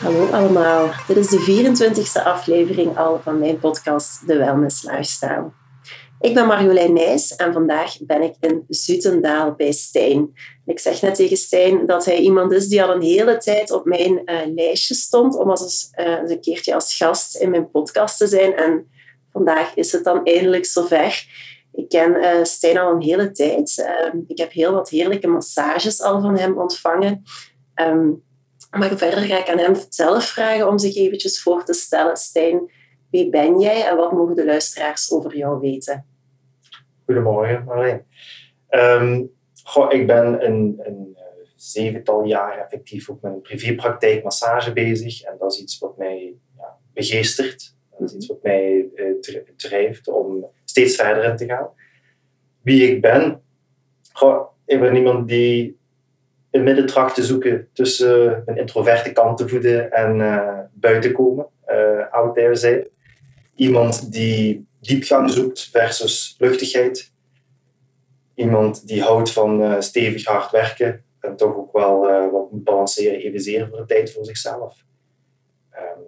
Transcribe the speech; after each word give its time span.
Hallo 0.00 0.30
allemaal, 0.30 0.90
dit 1.06 1.16
is 1.16 1.28
de 1.28 1.66
24e 2.20 2.24
aflevering 2.24 2.98
al 2.98 3.20
van 3.22 3.38
mijn 3.38 3.58
podcast 3.58 4.26
De 4.26 4.36
Wellness 4.36 4.82
Lifestyle. 4.82 5.50
Ik 6.20 6.34
ben 6.34 6.46
Marjolein 6.46 6.92
Nijs 6.92 7.36
en 7.36 7.52
vandaag 7.52 7.96
ben 8.00 8.22
ik 8.22 8.34
in 8.40 8.64
Zutendaal 8.68 9.54
bij 9.54 9.72
Stijn. 9.72 10.32
Ik 10.66 10.78
zeg 10.78 11.02
net 11.02 11.14
tegen 11.14 11.36
Stijn 11.36 11.86
dat 11.86 12.04
hij 12.04 12.18
iemand 12.18 12.52
is 12.52 12.68
die 12.68 12.82
al 12.82 12.94
een 12.94 13.02
hele 13.02 13.36
tijd 13.36 13.70
op 13.70 13.84
mijn 13.84 14.22
uh, 14.24 14.40
lijstje 14.54 14.94
stond 14.94 15.36
om 15.36 15.50
als, 15.50 15.90
uh, 15.96 16.18
een 16.24 16.40
keertje 16.40 16.74
als 16.74 16.96
gast 16.96 17.36
in 17.36 17.50
mijn 17.50 17.70
podcast 17.70 18.18
te 18.18 18.26
zijn. 18.26 18.54
En 18.54 18.90
vandaag 19.32 19.74
is 19.74 19.92
het 19.92 20.04
dan 20.04 20.24
eindelijk 20.24 20.66
zover. 20.66 21.26
Ik 21.72 21.88
ken 21.88 22.14
uh, 22.16 22.44
Stijn 22.44 22.78
al 22.78 22.92
een 22.92 23.02
hele 23.02 23.30
tijd. 23.30 23.84
Ehm, 23.86 24.16
ik 24.26 24.38
heb 24.38 24.52
heel 24.52 24.72
wat 24.72 24.90
heerlijke 24.90 25.28
massages 25.28 26.02
al 26.02 26.20
van 26.20 26.38
hem 26.38 26.58
ontvangen. 26.58 27.22
Um, 27.74 28.22
maar 28.70 28.96
verder 28.96 29.20
ga 29.20 29.38
ik 29.38 29.48
aan 29.48 29.58
hem 29.58 29.76
zelf 29.88 30.24
vragen 30.24 30.68
om 30.68 30.78
zich 30.78 30.96
eventjes 30.96 31.42
voor 31.42 31.64
te 31.64 31.72
stellen. 31.72 32.16
Stijn, 32.16 32.70
wie 33.10 33.30
ben 33.30 33.60
jij 33.60 33.86
en 33.86 33.96
wat 33.96 34.12
mogen 34.12 34.34
de 34.34 34.44
luisteraars 34.44 35.12
over 35.12 35.36
jou 35.36 35.60
weten? 35.60 36.04
Goedemorgen, 37.04 37.64
Marleen. 37.64 38.02
Um, 38.70 39.30
ik 39.88 40.06
ben 40.06 40.46
een, 40.46 40.80
een 40.82 41.16
uh, 41.16 41.22
zevental 41.56 42.24
jaar 42.24 42.58
effectief 42.58 43.08
op 43.08 43.22
mijn 43.22 43.40
privépraktijk 43.40 44.22
massage 44.22 44.72
bezig. 44.72 45.22
En 45.22 45.36
dat 45.38 45.52
is 45.52 45.60
iets 45.60 45.78
wat 45.78 45.96
mij 45.96 46.34
ja, 46.56 46.76
begeestert. 46.92 47.76
Dat 47.98 48.08
is 48.08 48.14
iets 48.14 48.26
wat 48.26 48.42
mij 48.42 48.88
uh, 48.94 49.20
drijft 49.56 50.08
om 50.08 50.46
steeds 50.64 50.96
verder 50.96 51.24
in 51.24 51.36
te 51.36 51.46
gaan. 51.46 51.68
Wie 52.62 52.90
ik 52.90 53.00
ben? 53.00 53.42
Ik 54.66 54.80
ben 54.80 54.96
iemand 54.96 55.28
die 55.28 55.78
een 56.50 56.62
middentracht 56.62 57.14
te 57.14 57.24
zoeken 57.24 57.68
tussen 57.72 58.42
een 58.46 58.56
introverte 58.56 59.12
kant 59.12 59.38
te 59.38 59.48
voeden 59.48 59.92
en 59.92 60.18
uh, 60.18 60.58
buiten 60.72 61.12
komen, 61.12 61.46
out 62.10 62.34
there 62.34 62.54
zijn. 62.54 62.88
Iemand 63.58 64.12
die 64.12 64.66
diepgang 64.80 65.30
zoekt 65.30 65.68
versus 65.72 66.34
luchtigheid. 66.38 67.12
Iemand 68.34 68.86
die 68.86 69.02
houdt 69.02 69.32
van 69.32 69.60
uh, 69.60 69.80
stevig 69.80 70.24
hard 70.24 70.50
werken 70.50 71.04
en 71.20 71.36
toch 71.36 71.56
ook 71.56 71.72
wel 71.72 72.08
uh, 72.10 72.30
wat 72.32 72.52
moet 72.52 72.64
balanceren, 72.64 73.20
evenzeer 73.20 73.68
voor 73.68 73.78
de 73.78 73.84
tijd 73.84 74.12
voor 74.12 74.24
zichzelf. 74.24 74.84
Um, 75.72 76.04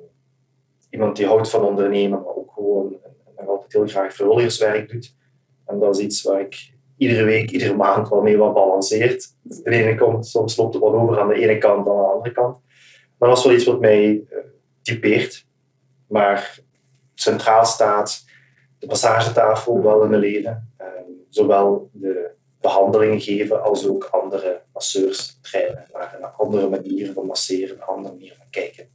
iemand 0.91 1.17
die 1.17 1.27
houdt 1.27 1.51
van 1.51 1.65
ondernemen, 1.65 2.23
maar 2.23 2.35
ook 2.35 2.53
gewoon 2.53 2.97
en 3.37 3.47
altijd 3.47 3.73
heel 3.73 3.87
graag 3.87 4.15
vrijwilligerswerk 4.15 4.91
doet. 4.91 5.15
En 5.67 5.79
dat 5.79 5.97
is 5.97 6.05
iets 6.05 6.23
waar 6.23 6.41
ik 6.41 6.73
iedere 6.97 7.25
week, 7.25 7.51
iedere 7.51 7.77
maand 7.77 8.09
wel 8.09 8.23
mee 8.23 8.37
wat 8.37 8.55
balanceert. 8.55 9.37
De 9.43 9.71
ene 9.71 9.95
kant, 9.95 10.27
soms 10.27 10.57
loopt 10.57 10.75
er 10.75 10.81
wat 10.81 10.93
over 10.93 11.21
aan 11.21 11.29
de 11.29 11.41
ene 11.41 11.59
kant 11.59 11.85
dan 11.85 11.97
aan 11.97 12.03
de 12.03 12.13
andere 12.13 12.35
kant. 12.35 12.59
Maar 13.19 13.29
dat 13.29 13.39
is 13.39 13.45
wel 13.45 13.55
iets 13.55 13.65
wat 13.65 13.81
mij 13.81 14.11
uh, 14.11 14.39
typeert. 14.83 15.47
Maar 16.07 16.69
centraal 17.21 17.65
staat 17.65 18.25
de 18.79 18.87
massagetafel 18.87 19.83
wel 19.83 20.03
in 20.03 20.11
mijn 20.11 20.21
leven. 20.21 20.73
Um, 20.81 21.27
zowel 21.29 21.91
de 21.93 22.31
behandelingen 22.61 23.21
geven 23.21 23.63
als 23.63 23.87
ook 23.87 24.05
andere 24.05 24.63
masseurs 24.73 25.39
trainen 25.43 25.87
naar 25.93 26.17
een 26.19 26.25
andere 26.37 26.69
manier 26.69 27.13
van 27.13 27.27
masseren, 27.27 27.77
een 27.77 27.83
andere 27.83 28.15
manier 28.15 28.35
van 28.37 28.47
kijken. 28.51 28.89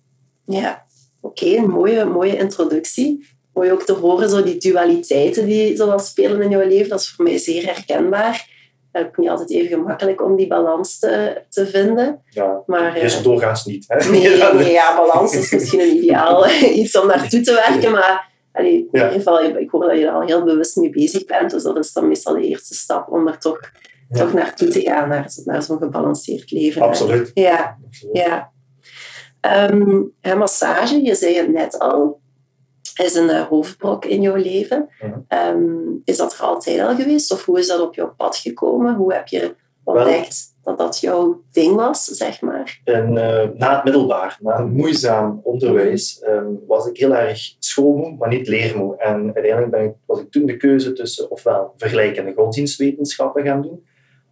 Ja, 0.45 0.85
oké, 1.21 1.43
okay, 1.43 1.65
mooie, 1.65 2.05
mooie 2.05 2.37
introductie. 2.37 3.27
Mooi 3.53 3.71
ook 3.71 3.83
te 3.83 3.93
horen, 3.93 4.29
zo 4.29 4.43
die 4.43 4.57
dualiteiten 4.57 5.45
die 5.45 5.75
zo 5.75 5.97
spelen 5.97 6.41
in 6.41 6.49
jouw 6.49 6.67
leven. 6.67 6.89
Dat 6.89 6.99
is 6.99 7.09
voor 7.09 7.25
mij 7.25 7.37
zeer 7.37 7.65
herkenbaar. 7.65 8.54
Het 8.99 9.07
is 9.11 9.17
niet 9.17 9.29
altijd 9.29 9.51
even 9.51 9.67
gemakkelijk 9.67 10.21
om 10.21 10.35
die 10.35 10.47
balans 10.47 10.99
te, 10.99 11.41
te 11.49 11.67
vinden. 11.67 12.21
Ja, 12.29 12.63
maar, 12.65 12.97
is 12.97 13.17
uh, 13.17 13.23
doorgaans 13.23 13.65
niet. 13.65 13.85
Hè? 13.87 14.09
Nee, 14.09 14.37
nee, 14.53 14.71
ja, 14.71 14.95
balans 14.95 15.35
is 15.35 15.51
misschien 15.51 15.79
een 15.79 15.95
ideaal 15.95 16.49
iets 16.81 16.99
om 16.99 17.07
naartoe 17.07 17.41
te 17.41 17.53
werken, 17.53 17.91
maar 17.91 18.33
Allee, 18.55 18.73
in 18.73 18.85
ieder 18.91 19.11
geval, 19.11 19.43
ik 19.43 19.69
hoor 19.69 19.87
dat 19.87 19.97
je 19.97 20.05
er 20.05 20.11
al 20.11 20.21
heel 20.21 20.43
bewust 20.43 20.75
mee 20.75 20.89
bezig 20.89 21.25
bent. 21.25 21.51
Dus 21.51 21.63
dat 21.63 21.77
is 21.77 21.93
dan 21.93 22.07
meestal 22.07 22.33
de 22.33 22.47
eerste 22.47 22.73
stap 22.73 23.11
om 23.11 23.27
er 23.27 23.37
toch, 23.37 23.59
ja. 24.09 24.17
toch 24.19 24.33
naartoe 24.33 24.67
te 24.67 24.81
gaan, 24.81 25.09
naar, 25.09 25.31
naar 25.45 25.63
zo'n 25.63 25.77
gebalanceerd 25.77 26.51
leven. 26.51 26.81
Absoluut. 26.81 27.31
Ja, 27.33 27.77
Absoluut. 27.85 28.17
ja. 28.17 28.51
Um, 29.71 30.13
massage, 30.37 31.01
je 31.03 31.15
zei 31.15 31.37
het 31.37 31.51
net 31.51 31.79
al, 31.79 32.19
is 33.03 33.15
een 33.15 33.29
uh, 33.29 33.41
hoofdbrok 33.41 34.05
in 34.05 34.21
jouw 34.21 34.35
leven. 34.35 34.89
Ja. 35.27 35.49
Um, 35.49 36.01
is 36.03 36.17
dat 36.17 36.33
er 36.33 36.39
altijd 36.39 36.79
al 36.79 36.95
geweest? 36.95 37.31
Of 37.31 37.45
hoe 37.45 37.59
is 37.59 37.67
dat 37.67 37.81
op 37.81 37.95
jouw 37.95 38.13
pad 38.17 38.37
gekomen? 38.37 38.95
Hoe 38.95 39.13
heb 39.13 39.27
je 39.27 39.55
ontdekt 39.83 40.53
dat 40.63 40.77
dat 40.77 40.99
jouw 40.99 41.41
ding 41.51 41.75
was, 41.75 42.03
zeg 42.03 42.41
maar? 42.41 42.81
En, 42.83 43.13
uh, 43.13 43.43
na 43.53 43.75
het 43.75 43.83
middelbaar, 43.83 44.37
na 44.41 44.59
een 44.59 44.71
moeizaam 44.71 45.39
onderwijs, 45.43 46.23
um, 46.27 46.59
was 46.67 46.87
ik 46.87 46.97
heel 46.97 47.15
erg 47.15 47.55
schoolmoe, 47.59 48.15
maar 48.19 48.29
niet 48.29 48.47
leermoe. 48.47 48.97
En 48.97 49.31
uiteindelijk 49.33 49.71
ben 49.71 49.83
ik, 49.83 49.93
was 50.05 50.19
ik 50.19 50.31
toen 50.31 50.45
de 50.45 50.57
keuze 50.57 50.93
tussen 50.93 51.31
ofwel 51.31 51.73
vergelijkende 51.77 52.33
godsdienstwetenschappen 52.35 53.45
gaan 53.45 53.61
doen, 53.61 53.85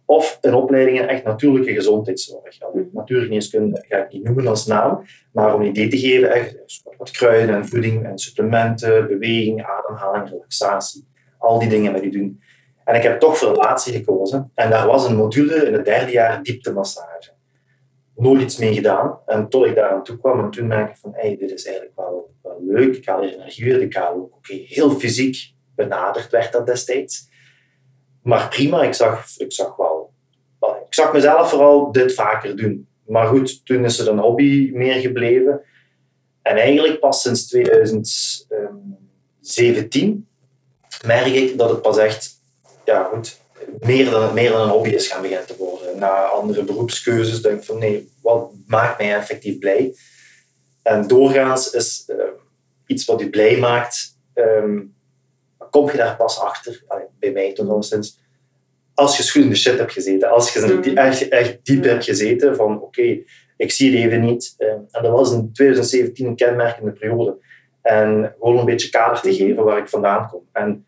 of 0.06 0.38
in 0.42 1.08
echt 1.08 1.24
natuurlijke 1.24 1.72
gezondheidszorg. 1.72 2.58
Ja, 2.58 2.66
natuurgeneeskunde 2.92 3.84
ga 3.88 3.96
ik 3.96 4.12
niet 4.12 4.24
noemen 4.24 4.46
als 4.46 4.66
naam, 4.66 5.04
maar 5.32 5.54
om 5.54 5.60
een 5.60 5.66
idee 5.66 5.88
te 5.88 5.98
geven, 5.98 6.32
echt, 6.32 6.56
wat 6.96 7.10
kruiden 7.10 7.54
en 7.54 7.66
voeding 7.66 8.04
en 8.04 8.18
supplementen, 8.18 9.06
beweging, 9.08 9.64
ademhaling, 9.64 10.28
relaxatie, 10.28 11.06
al 11.38 11.58
die 11.58 11.68
dingen 11.68 11.92
met 11.92 12.02
je 12.02 12.10
doen. 12.10 12.40
En 12.84 12.94
ik 12.94 13.02
heb 13.02 13.20
toch 13.20 13.38
voor 13.38 13.52
relatie 13.52 13.92
gekozen. 13.92 14.50
En 14.54 14.70
daar 14.70 14.86
was 14.86 15.08
een 15.08 15.16
module 15.16 15.54
in 15.54 15.72
het 15.72 15.84
derde 15.84 16.12
jaar 16.12 16.42
dieptemassage. 16.42 17.32
Nooit 18.16 18.42
iets 18.42 18.58
mee 18.58 18.74
gedaan. 18.74 19.18
En 19.26 19.48
tot 19.48 19.66
ik 19.66 19.74
daar 19.74 19.90
aan 19.90 20.02
toe 20.02 20.18
kwam 20.18 20.44
en 20.44 20.50
toen 20.50 20.66
merkte 20.66 20.92
ik 20.92 20.98
van, 20.98 21.12
hey, 21.14 21.36
dit 21.36 21.50
is 21.50 21.64
eigenlijk 21.64 21.96
wel, 21.96 22.34
wel 22.42 22.58
leuk. 22.60 22.96
Ik 22.96 23.06
haal 23.06 23.22
hier 23.22 23.34
energie. 23.34 23.80
Ik 23.80 23.94
haal 23.94 24.14
ook 24.14 24.46
heel 24.46 24.90
fysiek 24.90 25.52
benaderd 25.74 26.30
werd 26.30 26.52
dat 26.52 26.66
destijds. 26.66 27.28
Maar 28.22 28.48
prima, 28.48 28.82
ik 28.82 28.94
zag, 28.94 29.26
ik 29.36 29.52
zag 29.52 29.76
wel... 29.76 29.93
Ik 30.94 31.00
zag 31.00 31.12
mezelf 31.12 31.50
vooral 31.50 31.92
dit 31.92 32.14
vaker 32.14 32.56
doen. 32.56 32.88
Maar 33.06 33.26
goed, 33.26 33.66
toen 33.66 33.84
is 33.84 33.98
er 33.98 34.08
een 34.08 34.18
hobby 34.18 34.70
meer 34.72 34.94
gebleven. 34.94 35.60
En 36.42 36.56
eigenlijk 36.56 37.00
pas 37.00 37.22
sinds 37.22 37.46
2017 37.46 40.28
merk 41.06 41.26
ik 41.26 41.58
dat 41.58 41.70
het 41.70 41.82
pas 41.82 41.98
echt 41.98 42.40
ja, 42.84 43.04
goed, 43.04 43.40
meer, 43.78 44.10
dan, 44.10 44.34
meer 44.34 44.54
een 44.54 44.68
hobby 44.68 44.88
is 44.88 45.08
gaan 45.08 45.22
beginnen 45.22 45.46
te 45.46 45.56
worden. 45.56 45.98
Na 45.98 46.24
andere 46.24 46.64
beroepskeuzes 46.64 47.42
denk 47.42 47.58
ik 47.58 47.64
van 47.64 47.78
nee, 47.78 48.12
wat 48.22 48.50
maakt 48.66 48.98
mij 48.98 49.14
effectief 49.14 49.58
blij? 49.58 49.94
En 50.82 51.06
doorgaans 51.06 51.70
is 51.70 52.04
uh, 52.06 52.24
iets 52.86 53.04
wat 53.04 53.20
je 53.20 53.30
blij 53.30 53.58
maakt, 53.58 54.18
um, 54.34 54.94
kom 55.70 55.90
je 55.90 55.96
daar 55.96 56.16
pas 56.16 56.38
achter, 56.38 56.84
bij 57.18 57.32
mij 57.32 57.52
toch 57.52 57.68
alleszins, 57.68 58.22
als 58.94 59.16
je 59.16 59.22
schoen 59.22 59.42
in 59.42 59.48
de 59.48 59.56
shit 59.56 59.78
hebt 59.78 59.92
gezeten. 59.92 60.30
Als 60.30 60.52
je 60.52 60.80
mm. 60.84 60.96
echt, 60.96 61.28
echt 61.28 61.58
diep 61.62 61.84
hebt 61.84 62.04
gezeten 62.04 62.56
van 62.56 62.74
oké, 62.74 62.84
okay, 62.84 63.24
ik 63.56 63.70
zie 63.72 63.90
het 63.90 64.04
even 64.04 64.20
niet. 64.20 64.54
Uh, 64.58 64.68
en 64.68 65.02
dat 65.02 65.12
was 65.12 65.32
in 65.32 65.52
2017 65.52 66.26
een 66.26 66.36
kenmerkende 66.36 66.92
periode. 66.92 67.36
En 67.82 68.34
gewoon 68.38 68.58
een 68.58 68.64
beetje 68.64 68.90
kader 68.90 69.20
te 69.20 69.34
geven 69.34 69.64
waar 69.64 69.78
ik 69.78 69.88
vandaan 69.88 70.28
kom. 70.28 70.42
En 70.52 70.86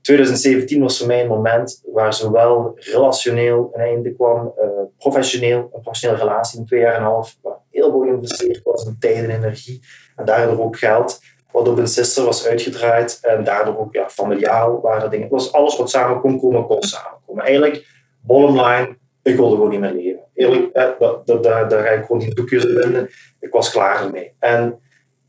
2017 0.00 0.80
was 0.80 0.98
voor 0.98 1.06
mij 1.06 1.20
een 1.20 1.28
moment 1.28 1.82
waar 1.92 2.14
zowel 2.14 2.72
relationeel 2.74 3.70
een 3.74 3.80
einde 3.80 4.12
kwam, 4.12 4.52
uh, 4.58 4.66
professioneel, 4.98 5.58
een 5.58 5.80
professionele 5.80 6.20
relatie 6.20 6.58
in 6.58 6.66
twee 6.66 6.80
jaar 6.80 6.94
en 6.94 7.00
een 7.00 7.06
half, 7.06 7.36
waar 7.42 7.56
heel 7.70 7.90
veel 7.90 8.00
geïnvesteerd 8.00 8.62
was 8.62 8.86
in 8.86 8.96
tijd 9.00 9.16
en 9.16 9.30
energie 9.30 9.80
en 10.16 10.24
daardoor 10.24 10.64
ook 10.64 10.78
geld, 10.78 11.20
wat 11.54 11.68
op 11.68 11.78
een 11.78 11.88
sister 11.88 12.24
was 12.24 12.46
uitgedraaid 12.46 13.18
en 13.22 13.44
daardoor 13.44 13.78
ook 13.78 13.94
ja, 13.94 14.08
familiaal 14.08 14.80
waren 14.80 15.10
dingen. 15.10 15.24
Het 15.24 15.34
was 15.34 15.52
alles 15.52 15.76
wat 15.76 15.90
samen 15.90 16.20
kon 16.20 16.40
komen, 16.40 16.66
kon 16.66 16.82
samenkomen. 16.82 17.44
Eigenlijk, 17.44 17.86
bottom 18.20 18.60
line, 18.60 18.96
ik 19.22 19.36
wilde 19.36 19.54
gewoon 19.54 19.70
niet 19.70 19.80
meer 19.80 19.92
leven. 19.92 20.20
Eerlijk, 20.34 20.72
eh, 20.72 20.88
daar, 21.24 21.68
daar, 21.68 21.84
ga 21.84 21.90
ik 21.90 22.04
gewoon 22.04 22.22
geen 22.22 22.34
doekjes 22.34 22.64
in 22.64 22.80
vinden. 22.80 23.08
Ik 23.40 23.52
was 23.52 23.70
klaar 23.70 24.04
ermee. 24.04 24.32
En 24.38 24.78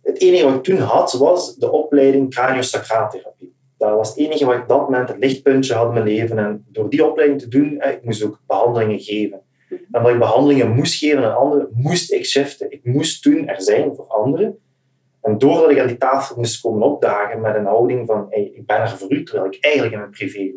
Het 0.04 0.22
enige 0.22 0.46
wat 0.46 0.56
ik 0.56 0.64
toen 0.64 0.78
had, 0.78 1.14
was 1.14 1.56
de 1.56 1.72
opleiding 1.72 2.30
craniosacraaltherapie. 2.30 3.56
Dat 3.78 3.96
was 3.96 4.10
het 4.10 4.18
enige 4.18 4.46
wat 4.46 4.56
ik 4.56 4.62
op 4.62 4.68
dat 4.68 4.82
moment 4.82 5.10
het 5.10 5.18
lichtpuntje 5.18 5.74
had 5.74 5.88
in 5.88 5.94
mijn 5.94 6.06
leven. 6.06 6.38
En 6.38 6.66
door 6.68 6.90
die 6.90 7.06
opleiding 7.06 7.42
te 7.42 7.48
doen, 7.48 7.82
ik 7.82 8.00
moest 8.04 8.24
ook 8.24 8.40
behandelingen 8.48 9.00
geven. 9.00 9.42
En 9.70 9.88
omdat 9.92 10.12
ik 10.12 10.20
behandelingen 10.20 10.70
moest 10.70 10.96
geven 10.96 11.24
aan 11.24 11.38
anderen, 11.38 11.70
moest 11.74 12.12
ik 12.12 12.26
shiften. 12.26 12.72
Ik 12.72 12.80
moest 12.84 13.22
toen 13.24 13.48
er 13.48 13.62
zijn 13.62 13.96
voor 13.96 14.08
anderen. 14.08 14.60
En 15.26 15.38
doordat 15.38 15.72
ik 15.72 15.80
aan 15.80 15.88
die 15.88 15.98
tafel 15.98 16.36
moest 16.38 16.62
komen 16.62 16.82
opdagen 16.82 17.42
met 17.42 17.56
een 17.56 17.66
houding 17.66 18.08
van 18.08 18.26
hey, 18.30 18.52
ik 18.54 18.66
ben 18.66 18.78
er 18.78 18.98
voor 18.98 19.12
u, 19.12 19.24
terwijl 19.24 19.46
ik 19.52 19.58
eigenlijk 19.62 19.94
in 19.94 20.00
mijn 20.00 20.12
privé 20.12 20.52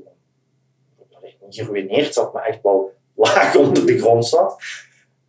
gewoon 1.49 1.53
geruineerd 1.53 2.15
zat, 2.15 2.32
maar 2.32 2.44
echt 2.44 2.59
wel 2.62 2.93
laag 3.15 3.56
onder 3.56 3.87
de 3.87 3.99
grond 3.99 4.26
zat, 4.26 4.62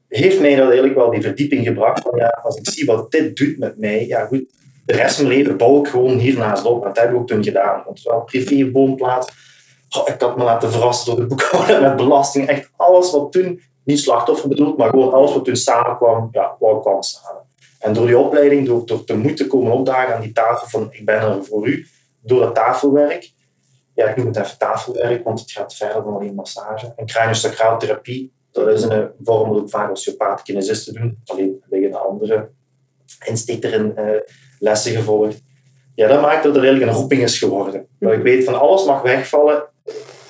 heeft 0.07 0.41
mij 0.41 0.55
dat 0.55 0.65
eigenlijk 0.65 0.95
wel 0.95 1.09
die 1.09 1.21
verdieping 1.21 1.65
gebracht. 1.65 2.01
Van, 2.01 2.17
ja, 2.17 2.39
als 2.43 2.55
ik 2.55 2.69
zie 2.69 2.85
wat 2.85 3.11
dit 3.11 3.37
doet 3.37 3.57
met 3.57 3.77
mij, 3.77 4.07
ja 4.07 4.25
goed, 4.25 4.45
de 4.85 4.93
rest 4.93 5.15
van 5.15 5.25
mijn 5.25 5.37
leven 5.37 5.57
bouw 5.57 5.79
ik 5.79 5.87
gewoon 5.87 6.17
hiernaast 6.17 6.65
op. 6.65 6.83
Dat 6.83 6.99
heb 6.99 7.09
ik 7.09 7.15
ook 7.15 7.27
toen 7.27 7.43
gedaan. 7.43 7.81
Want 7.85 8.01
wel 8.01 8.21
privé 8.21 8.71
woonplaats. 8.71 9.27
Ik 10.05 10.21
had 10.21 10.37
me 10.37 10.43
laten 10.43 10.71
verrassen 10.71 11.05
door 11.05 11.19
de 11.19 11.35
boekhouder 11.35 11.81
met 11.81 11.95
belasting. 11.95 12.47
Echt 12.47 12.71
alles 12.75 13.11
wat 13.11 13.31
toen, 13.31 13.61
niet 13.83 13.99
slachtoffer 13.99 14.49
bedoeld, 14.49 14.77
maar 14.77 14.89
gewoon 14.89 15.13
alles 15.13 15.33
wat 15.33 15.45
toen 15.45 15.55
samenkwam, 15.55 16.29
ja, 16.31 16.55
wat 16.59 16.81
kwam 16.81 17.01
samen. 17.01 17.48
En 17.79 17.93
door 17.93 18.05
die 18.05 18.17
opleiding, 18.17 18.67
door, 18.67 18.85
door 18.85 19.03
te 19.03 19.17
moeten 19.17 19.47
komen 19.47 19.71
opdagen 19.71 20.15
aan 20.15 20.21
die 20.21 20.31
tafel 20.31 20.67
van 20.67 20.87
ik 20.91 21.05
ben 21.05 21.21
er 21.21 21.45
voor 21.45 21.67
u, 21.67 21.87
door 22.21 22.39
dat 22.39 22.55
tafelwerk, 22.55 23.31
ja, 23.93 24.07
ik 24.07 24.15
noem 24.15 24.27
het 24.27 24.37
even 24.37 24.57
tafelwerk, 24.57 25.23
want 25.23 25.39
het 25.39 25.51
gaat 25.51 25.75
verder 25.75 26.03
dan 26.03 26.13
alleen 26.13 26.35
massage. 26.35 26.93
En 26.95 27.05
craniosacraaltherapie, 27.05 28.33
dat 28.51 28.67
is 28.67 28.83
een 28.83 29.09
vorm 29.23 29.49
dat 29.49 29.61
ook 29.61 29.69
vaak 29.69 29.91
osteopaten 29.91 30.45
kinesisten 30.45 30.93
doen, 30.93 31.21
alleen 31.25 31.63
liggen 31.69 32.05
andere 32.05 32.49
insteek 33.25 33.63
erin 33.63 33.93
uh, 33.97 34.09
lessen 34.59 34.91
gevolgd. 34.91 35.41
Ja, 35.95 36.07
dat 36.07 36.21
maakt 36.21 36.43
dat 36.43 36.55
er 36.55 36.61
eigenlijk 36.61 36.91
een 36.91 36.97
roeping 36.97 37.21
is 37.21 37.37
geworden. 37.37 37.87
Dat 37.99 38.13
ik 38.13 38.21
weet 38.21 38.43
van 38.43 38.59
alles 38.59 38.85
mag 38.85 39.01
wegvallen, 39.01 39.63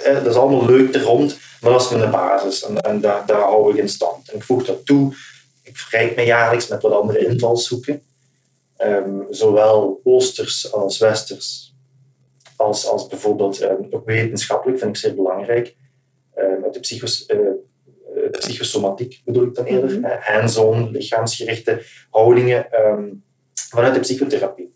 eh, 0.03 0.13
dat 0.13 0.25
is 0.25 0.35
allemaal 0.35 0.65
leuk 0.65 0.95
er 0.95 1.01
rond, 1.01 1.39
maar 1.61 1.71
dat 1.71 1.81
is 1.81 1.87
de 1.87 2.09
basis. 2.11 2.65
En, 2.65 2.81
en 2.81 3.01
daar, 3.01 3.25
daar 3.25 3.41
hou 3.41 3.71
ik 3.71 3.77
in 3.77 3.89
stand. 3.89 4.29
En 4.29 4.35
ik 4.35 4.43
voeg 4.43 4.65
dat 4.65 4.85
toe. 4.85 5.13
Verrijk 5.79 6.15
me 6.15 6.23
jaarlijks 6.23 6.67
met 6.67 6.81
wat 6.81 6.91
andere 6.91 7.25
invalshoeken. 7.25 8.01
Um, 8.77 9.27
zowel 9.29 10.01
oosters 10.03 10.73
als 10.73 10.97
westers 10.97 11.69
als, 12.59 12.87
als 12.87 13.07
bijvoorbeeld, 13.07 13.61
um, 13.61 13.87
ook 13.89 14.05
wetenschappelijk, 14.05 14.79
vind 14.79 14.89
ik 14.89 14.97
zeer 14.97 15.15
belangrijk, 15.15 15.75
um, 16.37 16.71
de 16.71 16.79
psychos, 16.79 17.25
uh, 17.27 18.31
psychosomatiek 18.31 19.21
bedoel 19.25 19.43
ik 19.43 19.55
dan 19.55 19.65
eerder, 19.65 19.97
mm 19.97 20.03
-hmm. 20.03 20.17
hands-on, 20.19 20.91
lichaamsgerichte 20.91 21.81
houdingen 22.09 22.67
vanuit 23.53 23.93
de 23.93 23.99
psychotherapie. 23.99 24.73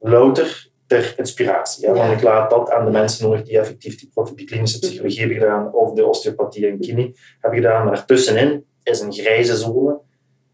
Louter 0.00 0.70
ter 0.86 1.14
inspiratie. 1.16 1.88
Want 1.88 2.12
ik 2.12 2.22
laat 2.22 2.50
dat 2.50 2.70
aan 2.70 2.84
de 2.84 2.90
mensen 2.90 3.28
nodig 3.28 3.42
die 3.42 3.58
effectief 3.58 3.98
die, 3.98 4.10
die 4.34 4.46
klinische 4.46 4.78
psychologie 4.78 5.18
hebben 5.18 5.38
gedaan, 5.38 5.72
of 5.72 5.92
de 5.92 6.06
osteopathie 6.06 6.66
en 6.66 6.80
kine 6.80 7.14
hebben 7.40 7.60
gedaan. 7.60 7.84
Maar 7.84 7.96
ertussenin 7.96 8.64
is 8.88 9.00
een 9.00 9.12
grijze 9.12 9.56
zone. 9.56 9.98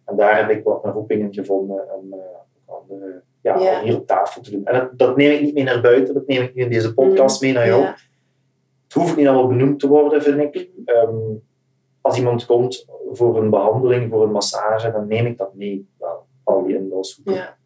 En 0.04 0.16
daar 0.16 0.36
heb 0.36 0.50
ik 0.50 0.64
wat 0.64 0.82
mijn 0.82 0.94
roepingen 0.94 1.34
gevonden 1.34 1.94
om 1.94 2.14
andere 2.66 3.22
ja, 3.42 3.58
ja. 3.58 3.82
hier 3.82 3.96
op 3.96 4.06
tafel 4.06 4.42
te 4.42 4.50
doen. 4.50 4.64
En 4.64 4.78
dat, 4.78 4.98
dat, 4.98 5.16
neem 5.16 5.30
ik 5.30 5.40
niet 5.40 5.54
mee 5.54 5.64
naar 5.64 5.80
buiten, 5.80 6.14
dat 6.14 6.26
neem 6.26 6.42
ik 6.42 6.54
nu 6.54 6.62
in 6.62 6.70
deze 6.70 6.94
podcast 6.94 7.42
mee 7.42 7.52
naar 7.52 7.66
jou. 7.66 7.82
Ja. 7.82 7.96
Het 8.82 8.92
hoeft 8.92 9.16
niet 9.16 9.26
allemaal 9.26 9.46
benoemd 9.46 9.80
te 9.80 9.88
worden, 9.88 10.22
vind 10.22 10.54
ik. 10.54 10.68
Um, 10.84 11.42
als 12.00 12.16
iemand 12.16 12.46
komt 12.46 12.86
voor 13.12 13.36
een 13.36 13.50
behandeling, 13.50 14.10
voor 14.10 14.22
een 14.22 14.32
massage, 14.32 14.90
dan 14.90 15.06
neem 15.06 15.26
ik 15.26 15.38
dat 15.38 15.54
mee, 15.54 15.88
wel, 15.98 16.26
al 16.44 16.64
die 16.64 16.76
invalshoeken. 16.76 17.34
Ja. 17.34 17.56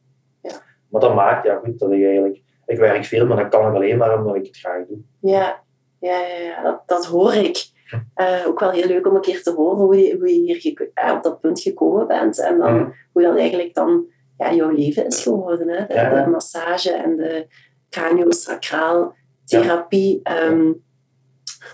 Ja. 0.42 0.62
Maar 0.88 1.00
dat 1.00 1.14
maakt, 1.14 1.44
ja 1.44 1.60
goed, 1.64 1.78
dat 1.78 1.90
ik 1.90 2.04
eigenlijk... 2.04 2.44
Ik 2.66 2.78
werk 2.78 3.04
veel, 3.04 3.26
maar 3.26 3.36
dat 3.36 3.48
kan 3.48 3.68
ik 3.68 3.74
alleen 3.74 3.96
maar 3.96 4.18
omdat 4.18 4.34
ik 4.34 4.46
het 4.46 4.56
graag 4.56 4.86
doe. 4.86 4.98
Ja, 5.20 5.62
ja, 6.00 6.20
ja, 6.20 6.36
ja. 6.36 6.62
Dat, 6.62 6.82
dat 6.86 7.06
hoor 7.06 7.34
ik. 7.34 7.70
Uh, 8.16 8.46
ook 8.46 8.60
wel 8.60 8.70
heel 8.70 8.86
leuk 8.86 9.06
om 9.06 9.14
een 9.14 9.20
keer 9.20 9.42
te 9.42 9.52
horen 9.52 9.84
hoe 9.84 9.96
je, 9.96 10.16
hoe 10.18 10.28
je 10.28 10.54
hier 10.54 10.90
uh, 10.94 11.12
op 11.12 11.22
dat 11.22 11.40
punt 11.40 11.60
gekomen 11.60 12.06
bent. 12.06 12.40
En 12.40 12.58
dan, 12.58 12.74
mm. 12.74 12.94
hoe 13.12 13.22
dat 13.22 13.36
eigenlijk 13.36 13.74
dan 13.74 14.06
ja, 14.38 14.54
jouw 14.54 14.70
leven 14.70 15.06
is 15.06 15.22
geworden. 15.22 15.68
Hè? 15.68 15.86
De, 15.86 15.94
ja. 15.94 16.24
de 16.24 16.30
massage 16.30 16.92
en 16.92 17.16
de 17.16 17.46
craniosacraal 17.90 19.14
therapie. 19.44 20.20
Um, 20.48 20.84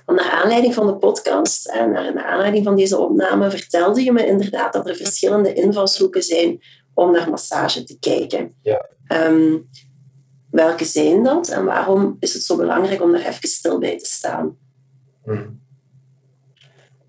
naar 0.07 0.31
aanleiding 0.31 0.75
van 0.75 0.87
de 0.87 0.97
podcast 0.97 1.69
en 1.69 1.91
naar, 1.91 2.25
aanleiding 2.25 2.65
van 2.65 2.77
deze 2.77 2.99
opname 2.99 3.51
vertelde 3.51 4.05
je 4.05 4.13
me 4.13 4.27
inderdaad 4.27 4.73
dat 4.73 4.89
er 4.89 4.95
verschillende 4.95 5.53
invalshoeken 5.53 6.23
zijn 6.23 6.61
om 6.95 7.13
naar 7.13 7.31
massage 7.31 7.85
te 7.85 7.99
kijken. 7.99 8.55
Ja. 8.63 8.89
Um, 9.09 9.69
welke 10.51 10.85
zijn 10.85 11.23
dat 11.23 11.49
en 11.49 11.65
waarom 11.65 12.17
is 12.21 12.35
het 12.35 12.43
zo 12.43 12.57
belangrijk 12.57 13.03
om 13.03 13.13
daar 13.13 13.27
even 13.27 13.49
stil 13.49 13.79
bij 13.79 13.99
te 13.99 14.05
staan? 14.05 14.57
Hmm. 15.25 15.62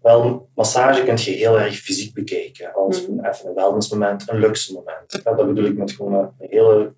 Wel, 0.03 0.49
massage 0.55 1.03
kun 1.03 1.17
je 1.17 1.31
heel 1.31 1.59
erg 1.59 1.75
fysiek 1.75 2.13
bekijken. 2.13 2.73
Als 2.73 3.07
mm. 3.07 3.25
even 3.25 3.47
een 3.47 3.55
wellnessmoment, 3.55 4.29
een 4.29 4.39
luxe 4.39 4.73
moment. 4.73 5.21
Ja, 5.23 5.33
dat 5.35 5.47
bedoel 5.47 5.65
ik 5.65 5.77
met 5.77 5.91
gewoon 5.91 6.13
een 6.13 6.47
hele 6.49 6.93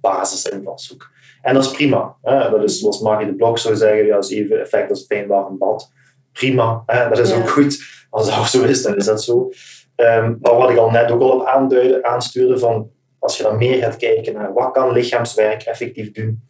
basisinvalshoek. 0.00 1.10
En 1.42 1.54
dat 1.54 1.64
is 1.64 1.70
prima. 1.70 2.16
Hè. 2.22 2.50
Dat 2.50 2.62
is 2.62 2.78
zoals 2.78 3.00
Magie 3.00 3.26
de 3.26 3.34
Blok 3.34 3.58
zou 3.58 3.76
zeggen, 3.76 4.06
ja, 4.06 4.18
is 4.18 4.30
even 4.30 4.60
effect 4.60 4.90
als 4.90 5.04
een 5.08 5.26
warm 5.26 5.58
bad. 5.58 5.92
Prima, 6.32 6.82
hè. 6.86 7.08
dat 7.08 7.18
is 7.18 7.30
ja. 7.30 7.36
ook 7.36 7.48
goed. 7.48 8.06
Als 8.10 8.36
dat 8.36 8.48
zo 8.48 8.62
is, 8.62 8.82
dan 8.82 8.96
is 8.96 9.04
dat 9.04 9.22
zo. 9.22 9.50
Um, 9.96 10.38
maar 10.40 10.56
wat 10.56 10.70
ik 10.70 10.76
al 10.76 10.90
net 10.90 11.10
ook 11.10 11.20
al 11.20 11.30
op 11.30 11.46
aanduiden, 11.46 12.04
aanstuurde, 12.04 12.58
van 12.58 12.90
als 13.18 13.36
je 13.36 13.42
dan 13.42 13.56
meer 13.56 13.82
gaat 13.82 13.96
kijken 13.96 14.34
naar 14.34 14.52
wat 14.52 14.72
kan 14.72 14.92
lichaamswerk 14.92 15.62
effectief 15.62 16.12
doen 16.12 16.48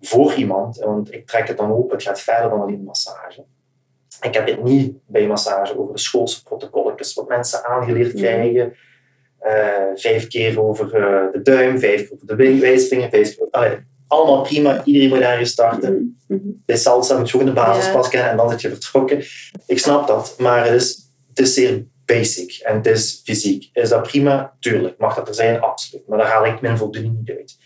voor 0.00 0.32
iemand, 0.32 0.76
want 0.76 1.12
ik 1.12 1.26
trek 1.26 1.48
het 1.48 1.56
dan 1.56 1.72
op, 1.72 1.90
het 1.90 2.02
gaat 2.02 2.20
verder 2.20 2.50
dan 2.50 2.60
alleen 2.60 2.84
massage 2.84 3.44
ik 4.20 4.34
heb 4.34 4.46
het 4.46 4.64
niet 4.64 4.92
bij 5.06 5.26
massage 5.26 5.78
over 5.78 5.94
de 5.94 6.00
schoolse 6.00 6.42
protocolletjes, 6.42 7.14
wat 7.14 7.28
mensen 7.28 7.64
aangeleerd 7.64 8.14
krijgen. 8.14 8.76
Uh, 9.42 9.52
vijf 9.94 10.26
keer 10.26 10.62
over 10.62 10.86
uh, 10.86 11.32
de 11.32 11.42
duim, 11.42 11.78
vijf 11.78 12.08
keer 12.08 12.18
over 12.22 12.36
de 12.36 12.58
wijsvinger, 12.58 13.08
vijf 13.08 13.36
keer 13.36 13.48
allee, 13.50 13.76
allemaal 14.06 14.42
prima, 14.42 14.84
iedereen 14.84 15.08
moet 15.08 15.18
daar 15.18 15.46
starten. 15.46 16.16
Mm 16.28 16.38
-hmm. 16.42 16.62
Bij 16.66 16.76
salsa 16.76 17.18
moet 17.18 17.30
je 17.30 17.38
gewoon 17.38 17.54
de 17.54 17.60
basis 17.60 17.92
pas 17.92 18.08
kennen 18.08 18.30
en 18.30 18.36
dan 18.36 18.50
zit 18.50 18.60
je 18.60 18.68
vertrokken. 18.68 19.24
Ik 19.66 19.78
snap 19.78 20.06
dat, 20.06 20.34
maar 20.38 20.64
het 20.64 20.74
is, 20.74 21.10
het 21.28 21.38
is 21.38 21.54
zeer 21.54 21.84
basic 22.04 22.60
en 22.62 22.76
het 22.76 22.86
is 22.86 23.20
fysiek. 23.24 23.70
Is 23.72 23.88
dat 23.88 24.02
prima? 24.02 24.56
Tuurlijk. 24.60 24.98
Mag 24.98 25.14
dat 25.14 25.28
er 25.28 25.34
zijn? 25.34 25.60
Absoluut. 25.60 26.08
Maar 26.08 26.18
daar 26.18 26.26
haal 26.26 26.46
ik 26.46 26.60
mijn 26.60 26.78
voldoening 26.78 27.18
niet 27.18 27.36
uit. 27.36 27.56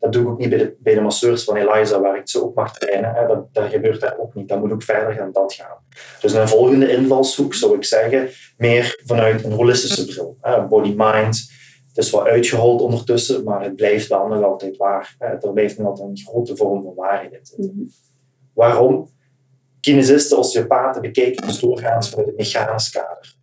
Dat 0.00 0.12
doe 0.12 0.22
ik 0.22 0.28
ook 0.28 0.38
niet 0.38 0.48
bij 0.48 0.58
de, 0.58 0.76
bij 0.78 0.94
de 0.94 1.00
masseurs 1.00 1.44
van 1.44 1.56
Eliza, 1.56 2.00
waar 2.00 2.16
ik 2.16 2.28
ze 2.28 2.42
ook 2.42 2.54
mag 2.54 2.78
trainen. 2.78 3.14
Hè. 3.14 3.26
Dat, 3.26 3.54
dat 3.54 3.70
gebeurt 3.70 4.00
daar 4.00 4.18
ook 4.18 4.34
niet. 4.34 4.48
Dat 4.48 4.60
moet 4.60 4.72
ook 4.72 4.82
verder 4.82 5.16
dan 5.16 5.32
dat 5.32 5.52
gaan. 5.52 5.76
Dus 6.20 6.32
een 6.32 6.48
volgende 6.48 6.92
invalshoek 6.92 7.54
zou 7.54 7.76
ik 7.76 7.84
zeggen, 7.84 8.28
meer 8.56 9.00
vanuit 9.04 9.44
een 9.44 9.52
holistische 9.52 10.04
bril. 10.04 10.36
Body-mind. 10.68 11.58
Het 11.88 12.04
is 12.04 12.10
wat 12.10 12.26
uitgehold 12.26 12.80
ondertussen, 12.80 13.44
maar 13.44 13.62
het 13.62 13.76
blijft 13.76 14.08
wel 14.08 14.26
nog 14.26 14.42
altijd 14.42 14.76
waar. 14.76 15.14
Er 15.18 15.52
blijft 15.52 15.78
nog 15.78 15.86
altijd 15.86 16.08
een 16.08 16.18
grote 16.18 16.56
vorm 16.56 16.82
van 16.82 16.94
waarheid 16.94 17.32
in 17.32 17.38
zitten. 17.42 17.70
Mm 17.72 17.78
-hmm. 17.78 17.90
Waarom? 18.54 19.08
Kinesisten, 19.80 20.38
osteopaten 20.38 21.02
bekijken 21.02 21.46
dus 21.46 21.58
doorgaans 21.58 22.10
vanuit 22.10 22.26
het 22.28 22.36
mechanisch 22.36 22.90
kader. 22.90 23.34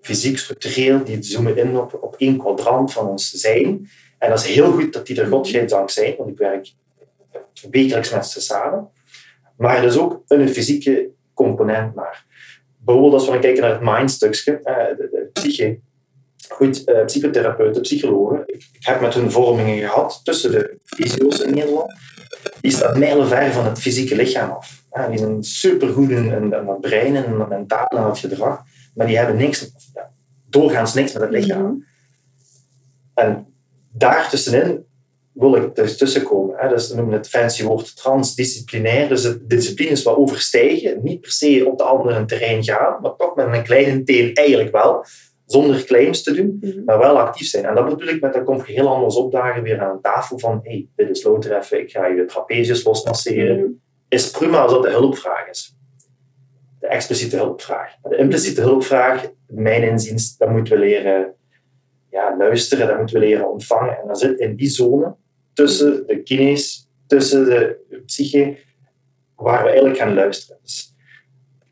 Fysiek, 0.00 0.38
structureel, 0.38 1.04
die 1.04 1.22
zoomen 1.22 1.56
in 1.56 1.76
op, 1.76 1.98
op 2.00 2.14
één 2.18 2.38
kwadrant 2.38 2.92
van 2.92 3.08
ons 3.08 3.30
zijn 3.30 3.88
en 4.18 4.28
dat 4.28 4.38
is 4.38 4.46
heel 4.46 4.72
goed 4.72 4.92
dat 4.92 5.06
die 5.06 5.20
er 5.20 5.26
godschijndank 5.26 5.90
zijn, 5.90 6.14
want 6.16 6.30
ik 6.30 6.38
werk 6.38 6.72
wekelijks 7.70 8.10
met 8.10 8.26
ze 8.26 8.40
samen. 8.40 8.88
Maar 9.56 9.76
er 9.76 9.84
is 9.84 9.98
ook 9.98 10.22
een 10.28 10.48
fysieke 10.48 11.08
component 11.34 11.94
maar. 11.94 12.24
Bijvoorbeeld 12.78 13.14
als 13.14 13.26
we 13.26 13.32
gaan 13.32 13.40
kijken 13.40 13.62
naar 13.62 13.72
het 13.72 13.80
mindstukje, 13.80 14.60
de, 14.62 14.94
de, 14.98 15.08
de 15.10 15.28
psyche. 15.32 15.78
Goed, 16.48 16.88
uh, 16.88 17.04
psychotherapeuten, 17.04 17.82
psychologen. 17.82 18.42
Ik, 18.46 18.68
ik, 18.72 18.86
heb 18.86 19.00
met 19.00 19.14
hun 19.14 19.30
vormingen 19.30 19.88
gehad 19.88 20.20
tussen 20.24 20.50
de 20.50 20.78
fysio's 20.84 21.40
in 21.40 21.54
Nederland. 21.54 21.92
Die 22.60 22.70
staan 22.70 22.98
mijlenver 22.98 23.52
van 23.52 23.64
het 23.64 23.78
fysieke 23.78 24.16
lichaam 24.16 24.50
af. 24.50 24.82
Die 25.10 25.18
zijn 25.18 25.44
supergoed 25.44 26.10
in, 26.10 26.32
in, 26.32 26.52
het 26.52 26.80
brein 26.80 27.16
en 27.16 27.40
het 27.40 27.48
mentaal 27.48 27.86
en 27.86 28.04
het 28.04 28.18
gedrag. 28.18 28.62
Maar 28.94 29.06
die 29.06 29.16
hebben 29.16 29.36
niks, 29.36 29.70
doorgaans 30.48 30.94
niks 30.94 31.12
met 31.12 31.22
het 31.22 31.30
lichaam. 31.30 31.84
Mhm. 33.14 33.38
En 33.94 33.98
daartussenin 33.98 34.84
wil 35.32 35.54
ik 35.54 35.74
dus 35.74 35.96
tussenkomen. 35.96 36.56
Hè. 36.58 36.68
Dus 36.68 36.88
we 36.88 36.96
noemen 36.96 37.14
het 37.14 37.28
fancy 37.28 37.64
woord 37.64 37.96
transdisciplinair. 37.96 39.08
Dus 39.08 39.22
de 39.22 39.46
discipline 39.46 39.90
is 39.90 40.02
wat 40.02 40.16
overstijgen. 40.16 41.00
Niet 41.02 41.20
per 41.20 41.30
se 41.30 41.64
op 41.66 41.78
de 41.78 41.84
andere 41.84 42.24
terrein 42.24 42.64
gaan, 42.64 42.98
maar 43.00 43.16
toch 43.16 43.34
met 43.34 43.46
een 43.52 43.62
kleine 43.62 44.02
teen 44.02 44.34
eigenlijk 44.34 44.72
wel. 44.72 45.04
Zonder 45.46 45.84
claims 45.84 46.22
te 46.22 46.34
doen, 46.34 46.58
mhm. 46.60 46.84
maar 46.84 46.98
wel 46.98 47.18
actief 47.18 47.46
zijn. 47.46 47.64
En 47.64 47.74
dat 47.74 47.88
bedoel 47.88 48.08
ik 48.08 48.20
met, 48.20 48.32
dan 48.32 48.44
kom 48.44 48.56
je 48.56 48.72
heel 48.72 48.88
anders 48.88 49.16
opdagen 49.16 49.62
weer 49.62 49.80
aan 49.80 50.00
tafel 50.00 50.38
van 50.38 50.60
hey, 50.62 50.88
dit 50.96 51.10
is 51.10 51.22
louter 51.22 51.56
even, 51.56 51.80
ik 51.80 51.90
ga 51.90 52.06
je 52.06 52.24
trapezius 52.24 52.84
losmasseren. 52.84 53.56
Mm 53.56 53.82
Is 54.08 54.30
prima 54.30 54.58
als 54.58 54.72
dat 54.72 54.82
de 54.82 54.90
hulpvraag 54.90 55.48
is. 55.48 55.76
De 56.80 56.86
expliciete 56.86 57.36
hulpvraag. 57.36 57.94
De 58.02 58.16
impliciete 58.16 58.60
hulpvraag, 58.60 59.30
mijn 59.46 59.82
inziens, 59.82 60.36
dat 60.36 60.50
moeten 60.50 60.72
we 60.72 60.78
leren 60.78 61.34
ja, 62.14 62.36
luisteren, 62.36 62.86
dat 62.86 62.98
moeten 62.98 63.20
we 63.20 63.26
leren 63.26 63.50
ontvangen. 63.50 63.98
En 64.00 64.06
dat 64.06 64.20
zit 64.20 64.38
in 64.38 64.56
die 64.56 64.68
zone 64.68 65.14
tussen 65.52 66.06
de 66.06 66.22
kines, 66.22 66.88
tussen 67.06 67.44
de 67.44 67.76
psyche, 68.06 68.56
waar 69.36 69.62
we 69.62 69.68
eigenlijk 69.68 69.98
gaan 69.98 70.14
luisteren. 70.14 70.58
Dus 70.62 70.94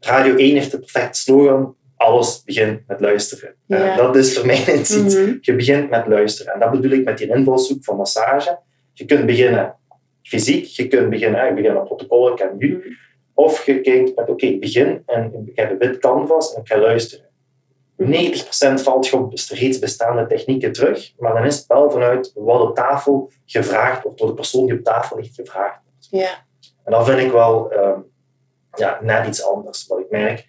Radio 0.01 0.37
1 0.37 0.55
heeft 0.55 0.71
de 0.71 0.79
perfecte 0.79 1.19
slogan, 1.19 1.77
alles 1.97 2.43
begint 2.45 2.87
met 2.87 3.01
luisteren. 3.01 3.55
Ja. 3.67 3.97
dat 3.97 4.17
is 4.17 4.37
voor 4.37 4.47
mij 4.47 4.65
inziens. 4.67 5.15
Mhm. 5.15 5.37
Je 5.41 5.55
begint 5.55 5.91
met 5.91 6.07
luisteren. 6.07 6.53
En 6.53 6.61
dat 6.61 6.71
bedoel 6.71 6.91
ik 6.91 7.05
met 7.05 7.19
die 7.19 7.29
invalshoek 7.29 7.85
van 7.85 7.97
massage. 7.97 8.59
Je 8.93 9.05
kunt 9.05 9.27
beginnen 9.27 9.77
fysiek, 10.23 10.65
je 10.65 10.89
kunt 10.89 11.11
beginnen, 11.11 11.41
hè, 11.41 11.49
ik 11.49 11.55
begin 11.55 11.73
met 11.73 11.85
protocollen, 11.85 12.33
ik 12.33 12.39
ken 12.39 12.57
nu. 12.59 12.77
Mhm. 12.77 12.89
Of 13.35 13.67
je 13.67 13.81
kijkt 13.81 14.17
met, 14.17 14.29
oké, 14.29 14.47
ik 14.47 14.61
begin 14.61 15.03
en 15.07 15.43
ik 15.47 15.57
heb 15.57 15.71
een 15.71 15.79
wit 15.79 15.99
canvas 15.99 16.55
en 16.55 16.61
ik 16.61 16.69
ga 16.69 16.79
luisteren. 16.79 17.27
90% 18.05 18.83
valt 18.83 19.07
je 19.07 19.17
op 19.17 19.33
reeds 19.49 19.79
bestaande 19.79 20.27
technieken 20.27 20.73
terug, 20.73 21.13
maar 21.19 21.35
dan 21.35 21.45
is 21.45 21.57
het 21.57 21.67
wel 21.67 21.91
vanuit 21.91 22.33
wat 22.35 22.61
op 22.61 22.75
tafel 22.75 23.31
gevraagd 23.47 24.03
wordt, 24.03 24.19
door 24.19 24.29
de 24.29 24.35
persoon 24.35 24.67
die 24.67 24.79
op 24.79 24.85
tafel 24.85 25.17
ligt 25.17 25.35
gevraagd 25.35 25.81
wordt. 25.85 26.09
Ja. 26.11 26.47
En 26.85 26.93
dat 26.93 27.07
vind 27.07 27.19
ik 27.19 27.31
wel 27.31 27.73
ehm, 27.73 28.01
ja, 28.75 28.99
net 29.03 29.27
iets 29.27 29.45
anders. 29.45 29.87
Wat 29.87 29.99
ik 29.99 30.11
merk, 30.11 30.49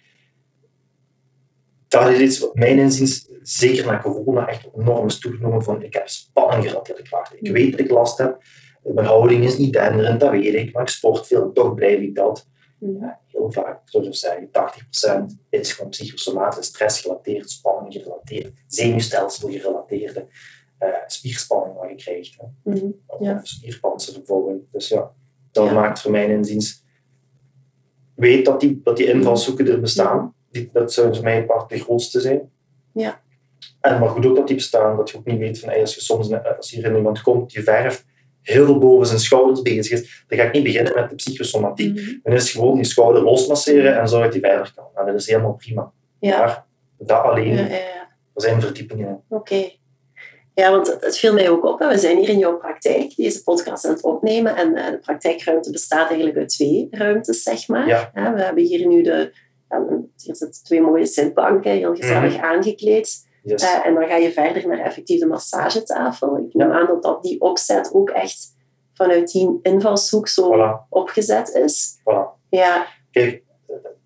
dat 1.88 2.08
is 2.08 2.18
iets 2.18 2.38
wat 2.38 2.54
mijn 2.54 2.78
inziens, 2.78 3.28
zeker 3.42 3.86
na 3.86 4.00
corona, 4.00 4.48
echt 4.48 4.68
enorm 4.76 5.06
is 5.06 5.18
toegenomen 5.18 5.62
van 5.62 5.82
ik 5.82 5.94
heb 5.94 6.08
spanning 6.08 6.62
gerelateerde 6.62 7.02
klachten. 7.02 7.38
Ik 7.40 7.52
weet 7.52 7.70
dat 7.70 7.80
ik 7.80 7.90
last 7.90 8.18
heb, 8.18 8.42
mijn 8.82 9.06
houding 9.06 9.44
is 9.44 9.58
niet 9.58 9.72
denderend, 9.72 10.20
dat 10.20 10.30
weet 10.30 10.54
ik, 10.54 10.72
maar 10.72 10.82
ik 10.82 10.88
sport 10.88 11.26
veel 11.26 11.52
toch 11.52 11.74
blijf 11.74 12.00
ik 12.00 12.14
dat. 12.14 12.48
Mhm. 12.78 13.04
Ja, 13.04 13.20
heel 13.34 13.52
vaak, 13.52 13.80
zoals 13.84 14.06
ik 14.06 14.14
zei, 14.14 14.48
80% 15.32 15.34
is 15.50 15.72
gewoon 15.72 15.90
psychosomatische 15.90 16.62
stress 16.72 17.00
gerelateerd, 17.00 17.50
spanning 17.50 17.92
gerelateerd, 17.92 18.52
zenuwstelsel 18.66 19.48
gerelateerde 19.50 20.26
eh, 20.78 20.88
spierspanning 21.06 21.76
wat 21.78 21.88
je 21.90 21.96
krijgt. 21.96 22.36
Hè. 22.62 22.72
Ja. 23.18 23.40
spierpanzervervorming. 23.42 24.60
Dus 24.72 24.88
ja, 24.88 25.12
dat 25.50 25.66
Ja. 25.66 25.72
maakt 25.72 26.00
voor 26.00 26.10
mijn 26.10 26.30
inziens... 26.30 26.82
Weet 28.14 28.44
dat 28.44 28.60
die, 28.60 28.80
dat 28.82 28.96
die 28.96 29.06
invalshoeken 29.06 29.68
er 29.68 29.80
bestaan. 29.80 30.34
Die, 30.50 30.70
dat 30.72 30.92
zou 30.92 31.14
voor 31.14 31.24
mij 31.24 31.44
part 31.44 31.68
de 31.68 31.78
grootste 31.78 32.20
zijn. 32.20 32.50
Ja. 32.92 33.22
En 33.80 34.00
maar 34.00 34.08
goed 34.08 34.26
ook 34.26 34.36
dat 34.36 34.46
die 34.46 34.56
bestaan, 34.56 34.96
dat 34.96 35.10
je 35.10 35.18
ook 35.18 35.24
niet 35.24 35.38
weet 35.38 35.58
van 35.58 35.68
hey, 35.68 35.80
als 35.80 35.94
je 35.94 36.00
soms 36.00 36.32
als 36.56 36.70
hier 36.70 36.84
in 36.84 36.96
iemand 36.96 37.22
komt 37.22 37.50
die 37.52 37.62
verf 37.62 38.04
heel 38.44 38.64
veel 38.64 38.78
boven 38.78 39.06
zijn 39.06 39.18
schouders 39.18 39.62
bezig 39.62 39.92
is, 40.00 40.24
dan 40.28 40.38
ga 40.38 40.44
ik 40.44 40.52
niet 40.52 40.62
beginnen 40.62 40.92
met 40.94 41.08
de 41.10 41.14
psychosomatiek. 41.14 41.94
Mhm. 41.94 42.12
Dan 42.22 42.32
is 42.32 42.50
gewoon 42.52 42.74
die 42.74 42.84
schouder 42.84 43.22
losmasseren 43.22 44.00
en 44.00 44.08
zorg 44.08 44.24
dat 44.24 44.32
hij 44.32 44.50
verder 44.50 44.72
kan. 44.74 44.84
Nou, 44.94 45.06
dat 45.06 45.14
is 45.14 45.26
helemaal 45.26 45.54
prima. 45.54 45.92
Ja. 46.18 46.38
Maar 46.38 46.64
dat 46.98 47.22
alleen, 47.22 47.54
Ja, 47.54 47.66
ja, 47.66 47.74
ja. 47.74 48.08
er 48.34 48.42
zijn 48.42 48.60
verdiepingen 48.60 49.08
in. 49.08 49.20
Oké. 49.28 49.70
Ja, 50.54 50.70
want 50.70 50.96
het, 51.00 51.18
viel 51.18 51.32
mij 51.32 51.50
ook 51.50 51.64
op. 51.64 51.78
hè. 51.78 51.88
We 51.88 51.98
zijn 51.98 52.18
hier 52.18 52.28
in 52.28 52.38
jouw 52.38 52.56
praktijk 52.56 53.16
deze 53.16 53.42
podcast 53.42 53.84
aan 53.84 53.92
het 53.92 54.02
opnemen. 54.02 54.56
En 54.56 54.76
eh, 54.76 54.90
de 54.90 54.98
praktijkruimte 54.98 55.70
bestaat 55.70 56.06
eigenlijk 56.06 56.38
uit 56.38 56.48
twee 56.48 56.88
ruimtes, 56.90 57.42
zeg 57.42 57.68
maar. 57.68 57.86
Ja. 57.86 58.10
We 58.14 58.42
hebben 58.42 58.64
hier 58.64 58.86
nu 58.86 59.02
de... 59.02 59.32
hier 60.16 60.36
zitten 60.36 60.62
twee 60.64 60.80
mooie 60.80 61.06
zitbanken, 61.06 61.70
heel 61.70 61.94
gezellig 61.94 62.36
aangekleed. 62.36 63.26
Yes. 63.44 63.62
Eh, 63.62 63.86
en 63.86 63.94
dan 63.94 64.06
ga 64.06 64.16
je 64.16 64.32
verder 64.32 64.66
naar 64.68 64.78
effectief 64.78 65.20
de 65.20 65.26
massagetafel. 65.26 66.36
Ik 66.38 66.54
neem 66.54 66.72
aan 66.72 66.86
dat, 66.86 67.02
dat 67.02 67.22
die 67.22 67.40
opzet 67.40 67.90
ook 67.94 68.10
echt 68.10 68.56
vanuit 68.94 69.30
die 69.32 69.58
invalshoek 69.62 70.28
zo 70.28 70.52
Voilà, 70.54 70.88
opgezet 70.88 71.48
is. 71.54 71.98
voilà. 72.00 72.40
Ja. 72.48 72.86
Kijk, 73.10 73.42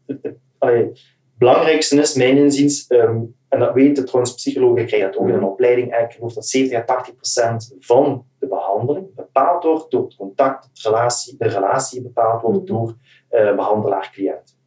het, 0.06 1.00
belangrijkste 1.38 1.96
is, 2.00 2.14
mijn 2.14 2.36
inziens, 2.36 2.86
ehm, 2.86 3.20
en 3.48 3.58
dat 3.58 3.74
weten 3.74 4.04
trouwens 4.04 4.34
psychologen, 4.34 4.86
krijgen 4.86 5.10
dat 5.12 5.20
ook 5.20 5.28
in 5.28 5.34
een 5.34 5.44
opleiding, 5.44 5.92
en 5.92 6.04
ik 6.04 6.12
geloof 6.12 6.32
dat 6.32 6.46
70 6.46 6.78
à 6.78 6.84
80 6.84 7.14
procent 7.14 7.74
van 7.80 8.24
de 8.38 8.46
behandeling 8.46 9.14
bepaald 9.14 9.64
wordt 9.64 9.90
door 9.90 10.04
het 10.04 10.16
contact, 10.16 10.70
de 10.72 10.88
relatie, 10.88 11.34
de 11.38 11.48
relatie 11.48 12.02
bepaald 12.02 12.42
wordt 12.42 12.56
Mhm. 12.58 12.66
door 12.66 12.94
eh, 13.28 13.54
behandelaar-cliënt. 13.56 14.57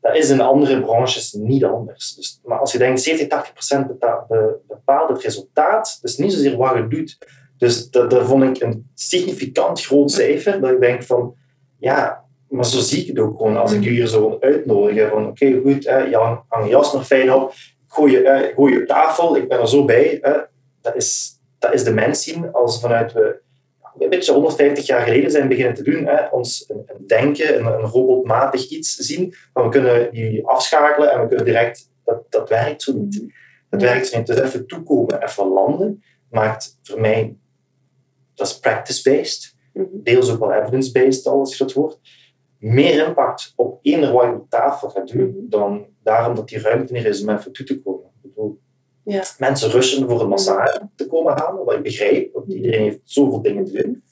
Dat 0.00 0.16
is 0.16 0.30
in 0.30 0.40
andere 0.40 0.80
branches 0.80 1.32
niet 1.32 1.64
anders. 1.64 2.14
Dus, 2.14 2.40
maar 2.44 2.58
als 2.58 2.72
je 2.72 2.78
denkt 2.78 3.00
70, 3.02 3.28
80 3.28 3.52
procent 3.52 3.86
beta- 3.86 4.24
be- 4.28 4.56
bepaalt 4.68 5.08
het 5.08 5.22
resultaat, 5.22 5.98
dus 6.02 6.16
niet 6.16 6.32
zozeer 6.32 6.56
wat 6.56 6.74
je 6.74 6.88
doet. 6.88 7.18
Dus 7.58 7.90
dat, 7.90 8.10
dat 8.10 8.26
vond 8.26 8.42
ik 8.42 8.62
een 8.62 8.90
significant 8.94 9.84
groot 9.84 10.10
cijfer, 10.10 10.60
dat 10.60 10.70
ik 10.70 10.80
denk 10.80 11.02
van, 11.02 11.34
ja, 11.78 12.24
maar 12.48 12.64
zo 12.64 12.78
zie 12.80 13.00
ik 13.00 13.06
het 13.06 13.18
ook 13.18 13.36
gewoon 13.36 13.56
als 13.56 13.72
ik 13.72 13.82
je 13.82 13.90
hier 13.90 14.06
zo 14.06 14.36
uitnodigen. 14.40 15.08
Van 15.08 15.26
oké, 15.26 15.60
goed, 15.62 15.86
hè, 15.86 15.98
Jan, 15.98 16.44
hang 16.48 16.64
je 16.64 16.70
jas 16.70 16.92
nog 16.92 17.06
fijn 17.06 17.32
op. 17.34 17.52
Gooi 17.88 18.12
je, 18.12 18.22
eh, 18.22 18.54
gooi 18.54 18.72
je 18.72 18.80
op 18.80 18.86
tafel, 18.86 19.36
ik 19.36 19.48
ben 19.48 19.60
er 19.60 19.68
zo 19.68 19.84
bij. 19.84 20.18
Hè. 20.20 20.32
Dat, 20.80 20.96
is, 20.96 21.40
dat 21.58 21.72
is 21.74 21.84
de 21.84 21.92
mens 21.92 22.22
zien 22.22 22.52
als 22.52 22.80
vanuit 22.80 23.12
we 23.12 23.40
een 23.98 24.08
beetje 24.08 24.32
150 24.32 24.86
jaar 24.86 25.00
geleden 25.00 25.30
zijn 25.30 25.48
beginnen 25.48 25.74
te 25.74 25.82
doen. 25.82 26.06
Hè, 26.06 26.26
ons 26.26 26.64
een, 26.68 26.82
een 26.86 27.06
denken, 27.06 27.58
een, 27.58 27.66
een 27.66 27.80
robotmatig 27.90 28.68
iets 28.68 28.94
zien. 28.96 29.34
Van 29.52 29.62
we 29.62 29.68
kunnen 29.68 30.12
die 30.12 30.46
afschakelen 30.46 31.12
en 31.12 31.20
we 31.20 31.26
kunnen 31.28 31.44
direct, 31.44 31.90
dat, 32.04 32.22
dat 32.28 32.48
werkt 32.48 32.82
zo 32.82 32.92
niet. 32.92 33.24
Dat 33.70 33.82
werkt 33.82 34.06
zo 34.06 34.18
niet. 34.18 34.26
Dus 34.26 34.40
even 34.40 34.66
toekomen, 34.66 35.22
even 35.22 35.46
landen, 35.46 36.02
maakt 36.30 36.78
voor 36.82 37.00
mij, 37.00 37.36
dat 38.34 38.46
is 38.46 38.58
practice-based 38.58 39.56
Mhm. 39.72 39.86
deels 39.92 40.30
ook 40.30 40.38
wel 40.38 40.52
evidence-based 40.52 41.26
als 41.26 41.56
je 41.56 41.64
dat 41.64 41.72
hoort, 41.72 41.98
meer 42.58 43.06
impact 43.06 43.52
op 43.56 43.78
eender 43.82 44.12
wat 44.12 44.24
je 44.24 44.32
op 44.32 44.50
tafel 44.50 44.88
gaat 44.88 45.08
doen, 45.08 45.28
Mhm. 45.28 45.48
dan 45.48 45.86
daarom 46.02 46.34
dat 46.34 46.48
die 46.48 46.60
ruimte 46.60 46.94
er 46.94 47.06
is 47.06 47.22
om 47.22 47.30
even 47.30 47.52
toe 47.52 47.66
te 47.66 47.80
komen. 47.82 48.07
Ja. 49.08 49.24
Mensen 49.38 49.70
rushen 49.70 50.08
voor 50.08 50.20
een 50.20 50.28
massage 50.28 50.88
te 50.96 51.06
komen 51.06 51.38
halen, 51.38 51.64
wat 51.64 51.74
ik 51.74 51.82
begrijp, 51.82 52.32
want 52.32 52.52
iedereen 52.52 52.82
heeft 52.82 52.98
zoveel 53.04 53.42
dingen 53.42 53.64
te 53.64 53.72
doen. 53.82 54.02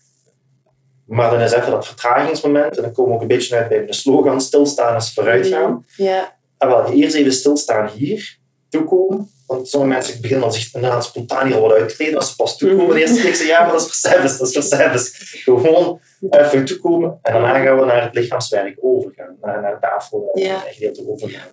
Maar 1.05 1.31
dan 1.31 1.41
is 1.41 1.53
even 1.53 1.71
dat 1.71 1.87
vertragingsmoment, 1.87 2.77
en 2.77 2.83
dan 2.83 2.93
komen 2.93 3.11
we 3.11 3.17
ook 3.17 3.23
een 3.23 3.29
beetje 3.37 3.57
uit 3.57 3.69
bij 3.69 3.87
de 3.87 3.93
slogan, 3.93 4.41
stilstaan 4.41 4.97
is 4.97 5.13
vooruitgaan. 5.15 5.85
Ja. 5.97 6.37
En 6.59 6.69
wel, 6.69 6.93
eerst 6.93 7.15
even 7.15 7.33
stilstaan 7.33 7.89
hier, 7.89 8.39
toekomen. 8.69 9.31
Want 9.47 9.69
sommige 9.69 9.93
mensen 9.93 10.21
beginnen 10.21 10.45
dan 10.49 10.55
zich 10.57 10.75
inderdaad 10.75 11.05
spontaan 11.05 11.47
hier 11.47 11.61
wat 11.61 11.73
uit 11.73 11.89
te 11.89 11.97
kleden 11.97 12.17
als 12.17 12.29
ze 12.31 12.37
pas 12.37 12.57
toekomen. 12.59 12.95
De 12.95 13.01
eerste 13.01 13.21
keer 13.21 13.47
ja, 13.47 13.61
maar 13.63 13.73
dat 13.73 13.81
is 13.81 13.87
voor 13.87 14.11
service, 14.11 14.39
dat 14.39 14.49
is 14.49 14.53
voor 14.55 14.63
service. 14.63 15.11
Gewoon 15.43 16.01
even 16.31 16.65
toekomen 16.65 17.19
en 17.23 17.33
daarna 17.33 17.65
gaan 17.65 17.79
we 17.79 17.85
naar 17.85 18.03
het 18.03 18.15
lichaamswerk 18.15 18.79
overgaan. 18.81 19.37
Naar, 19.41 19.61
naar 19.61 19.81
tafel 19.81 20.31
en 20.33 20.43
Ja. 20.43 20.55
het 20.65 20.75
gedeelte 20.75 21.09
overgaan. 21.09 21.49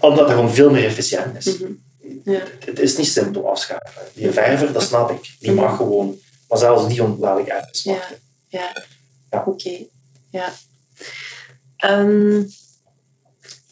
Omdat 0.00 0.18
het 0.24 0.30
gewoon 0.30 0.50
veel 0.50 0.70
meer 0.70 0.84
efficiënt 0.84 1.36
is. 1.36 1.58
Mhm. 1.58 1.72
Ja. 2.24 2.40
Het 2.64 2.78
is 2.78 2.96
niet 2.96 3.06
simpel 3.06 3.50
afschakelen. 3.50 4.04
Die 4.14 4.30
verver, 4.30 4.72
dat 4.72 4.82
snap 4.82 5.10
ik. 5.10 5.34
Die 5.38 5.52
mag 5.52 5.76
gewoon. 5.76 6.18
Maar 6.48 6.58
zelfs 6.58 6.88
die 6.88 7.02
ontlaat 7.02 7.38
ik 7.38 7.44
even 7.46 7.56
Ja. 7.58 7.68
smaken. 7.72 8.16
Ja. 8.48 8.72
Ja. 9.30 9.44
Oké. 9.46 9.78
Ja. 10.30 10.52
Ehm, 11.76 12.40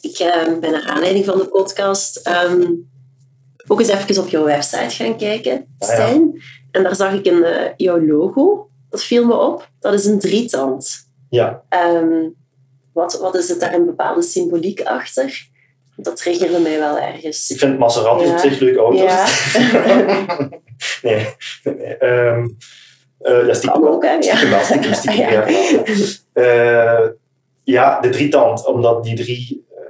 ik 0.01 0.19
eh, 0.19 0.59
ben 0.61 0.71
naar 0.73 0.87
aanleiding 0.87 1.25
van 1.25 1.39
de 1.39 1.45
podcast 1.49 2.17
ehm, 2.17 2.71
ook 3.67 3.81
eens 3.81 3.89
even 3.89 4.23
op 4.23 4.29
jouw 4.29 4.45
website 4.45 4.91
gaan 4.91 5.17
kijken, 5.17 5.53
Ah, 5.79 5.89
ja. 5.89 5.95
Stijn. 5.95 6.43
En 6.71 6.83
daar 6.83 6.97
zag 6.97 7.13
ik 7.13 7.27
een, 7.27 7.45
eh, 7.45 7.73
jouw 7.77 8.01
logo. 8.07 8.71
Dat 8.91 9.03
viel 9.05 9.27
me 9.27 9.35
op. 9.37 9.71
Dat 9.81 9.95
is 9.95 10.05
een 10.05 10.19
drietand. 10.19 11.07
Ja, 11.31 11.63
Ehm, 11.69 12.29
wat, 12.93 13.19
wat 13.21 13.35
is 13.37 13.49
het 13.49 13.61
daar 13.61 13.75
een 13.75 13.85
bepaalde 13.87 14.23
symboliek 14.23 14.81
achter? 14.81 15.49
Dat 16.01 16.17
triggerde 16.17 16.59
mij 16.59 16.79
wel 16.79 16.99
ergens. 16.99 17.51
ik 17.51 17.59
vind 17.59 17.79
Maserati 17.79 18.25
Ja. 18.25 18.33
op 18.33 18.39
zich 18.39 18.59
leuke 18.59 18.79
auto's. 18.79 19.01
Ja. 19.01 19.27
nee, 21.03 21.27
nee. 21.65 21.97
ehm, 21.97 22.49
eh, 23.19 23.47
ja, 23.47 23.55
stiekem 23.55 23.87
ook, 23.87 24.05
hè? 24.05 24.23
Stiekem 24.23 24.51
wel, 24.51 24.65
stiekem, 24.65 24.95
stiekem, 25.03 25.31
Ja. 25.31 25.49
ja. 25.49 25.83
Eh, 26.33 27.09
ja, 27.65 28.01
de 28.01 28.09
drietand, 28.09 28.67
omdat 28.67 29.05
die 29.05 29.17
drie... 29.17 29.67
eh, 29.71 29.81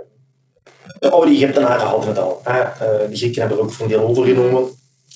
de 1.01 1.11
oude 1.11 1.31
Egyptenaren 1.31 1.87
hadden 1.87 2.09
het 2.09 2.19
al. 2.19 2.41
Hè. 2.45 2.61
Eh, 2.61 3.11
de 3.11 3.17
Grieken 3.17 3.41
hebben 3.41 3.59
er 3.59 3.65
ook 3.65 3.73
voor 3.73 3.85
een 3.85 3.91
deel 3.91 4.07
overgenomen. 4.09 4.69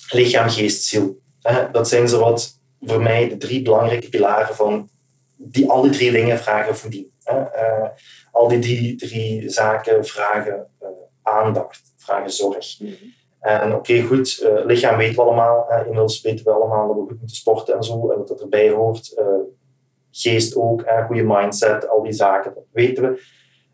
Lichaam, 0.09 0.49
geest, 0.49 0.83
ziel. 0.83 1.17
Hè. 1.41 1.71
Dat 1.71 1.87
zijn 1.87 2.07
zo 2.07 2.19
wat 2.19 2.59
voor 2.81 3.01
mij 3.01 3.29
de 3.29 3.37
drie 3.37 3.61
belangrijke 3.61 4.09
pilaren 4.09 4.55
van 4.55 4.89
die 5.37 5.69
alle 5.69 5.89
drie 5.89 6.11
dingen 6.11 6.37
vragen. 6.39 6.75
Hè. 7.23 7.35
Al 8.33 8.47
die 8.47 8.59
drie, 8.59 8.95
drie 8.95 9.49
zaken 9.49 10.05
vragen 10.05 10.67
eh, 10.79 10.87
aandacht, 11.21 11.93
vragen 11.97 12.31
zorg. 12.31 12.77
En 13.39 13.75
oké, 13.75 14.01
goed, 14.01 14.39
eh, 14.39 14.65
lichaam 14.65 14.97
weten 14.97 15.15
we 15.15 15.21
allemaal. 15.21 15.69
Eh, 15.69 15.79
inmiddels 15.79 16.21
weten 16.21 16.45
we 16.45 16.51
allemaal 16.51 16.87
dat 16.87 16.95
we 16.95 17.01
goed 17.01 17.19
moeten 17.19 17.35
sporten 17.35 17.75
en 17.75 17.83
zo, 17.83 18.11
en 18.11 18.17
dat 18.17 18.27
dat 18.27 18.41
erbij 18.41 18.69
hoort. 18.69 19.13
Eh, 19.17 19.25
geest 20.11 20.55
ook, 20.55 20.81
eh, 20.81 21.05
goede 21.05 21.23
mindset, 21.23 21.89
al 21.89 22.03
die 22.03 22.13
zaken, 22.13 22.53
dat 22.53 22.63
weten 22.71 23.03
we. 23.03 23.21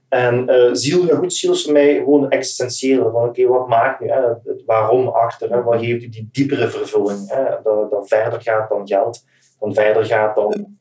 En 0.09 0.49
ziel, 0.77 1.05
ja 1.05 1.15
goed, 1.15 1.33
ziel 1.33 1.51
is 1.51 1.63
voor 1.63 1.73
mij 1.73 1.95
gewoon 1.95 2.23
het 2.23 2.31
existentiële. 2.31 3.11
Van 3.11 3.27
oké, 3.27 3.47
wat 3.47 3.67
maakt 3.67 3.99
nu, 3.99 4.07
hè, 4.07 4.21
het 4.43 4.63
waarom 4.65 5.07
achter, 5.07 5.49
hè, 5.49 5.63
wat 5.63 5.79
geeft 5.79 6.03
u 6.03 6.09
die 6.09 6.29
diepere 6.31 6.69
vervulling, 6.69 7.29
hè, 7.29 7.43
dat, 7.63 7.91
dat 7.91 8.07
verder 8.07 8.41
gaat 8.41 8.69
dan 8.69 8.87
geld, 8.87 9.23
dan 9.59 9.73
verder 9.73 10.05
gaat 10.05 10.35
dan, 10.35 10.77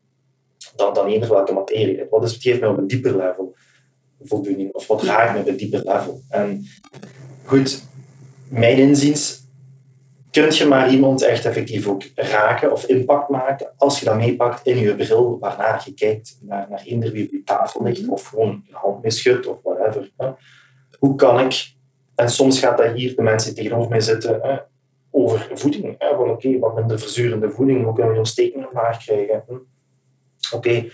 dan, 0.76 0.94
dan 0.94 1.06
eender 1.06 1.28
welke 1.28 1.52
materie. 1.52 2.06
Wat, 2.10 2.24
is, 2.24 2.32
wat 2.32 2.42
geeft 2.42 2.60
mij 2.60 2.68
op 2.68 2.78
een 2.78 2.86
dieper 2.86 3.16
level 3.16 3.54
voldoening, 4.20 4.72
of 4.72 4.86
wat 4.86 5.02
raakt 5.02 5.32
mij 5.32 5.40
op 5.40 5.48
een 5.48 5.56
dieper 5.56 5.82
level. 5.84 6.22
En 6.28 6.66
goed, 7.44 7.82
mijn 8.48 8.78
inziens 8.78 9.46
kun 10.30 10.54
je 10.54 10.66
maar 10.66 10.90
iemand 10.90 11.22
echt 11.22 11.44
effectief 11.44 11.88
ook 11.88 12.02
raken 12.14 12.72
of 12.72 12.84
impact 12.84 13.28
maken 13.28 13.72
als 13.76 13.98
je 13.98 14.04
dat 14.04 14.16
meepakt 14.16 14.66
in 14.66 14.78
je 14.78 14.96
bril, 14.96 15.38
waarna 15.38 15.80
je 15.84 15.94
kijkt 15.94 16.38
naar, 16.40 16.66
naar 16.70 16.82
eender 16.84 17.12
wie 17.12 17.24
op 17.24 17.32
je 17.32 17.42
tafel 17.44 17.82
ligt 17.82 18.08
of 18.08 18.24
gewoon 18.26 18.48
een 18.48 18.64
hand 18.70 19.02
mee 19.02 19.48
of 19.48 19.58
whatever. 19.62 20.10
Hè. 20.16 20.30
Hoe 20.98 21.14
kan 21.14 21.40
ik, 21.40 21.72
en 22.14 22.30
soms 22.30 22.58
gaat 22.58 22.78
dat 22.78 22.92
hier 22.92 23.16
de 23.16 23.22
mensen 23.22 23.54
tegenover 23.54 23.90
mij 23.90 24.00
zitten, 24.00 24.38
hè, 24.42 24.56
over 25.10 25.50
voeding. 25.54 25.94
Hè, 25.98 26.16
van 26.16 26.30
oké, 26.30 26.58
wat 26.58 26.74
minder 26.74 26.98
verzurende 26.98 27.50
voeding, 27.50 27.84
hoe 27.84 27.94
kunnen 27.94 28.12
we 28.12 28.18
ontstekingen 28.18 28.68
omlaag 28.68 29.04
krijgen? 29.04 29.44
Hm. 29.46 29.54
Oké, 30.54 30.88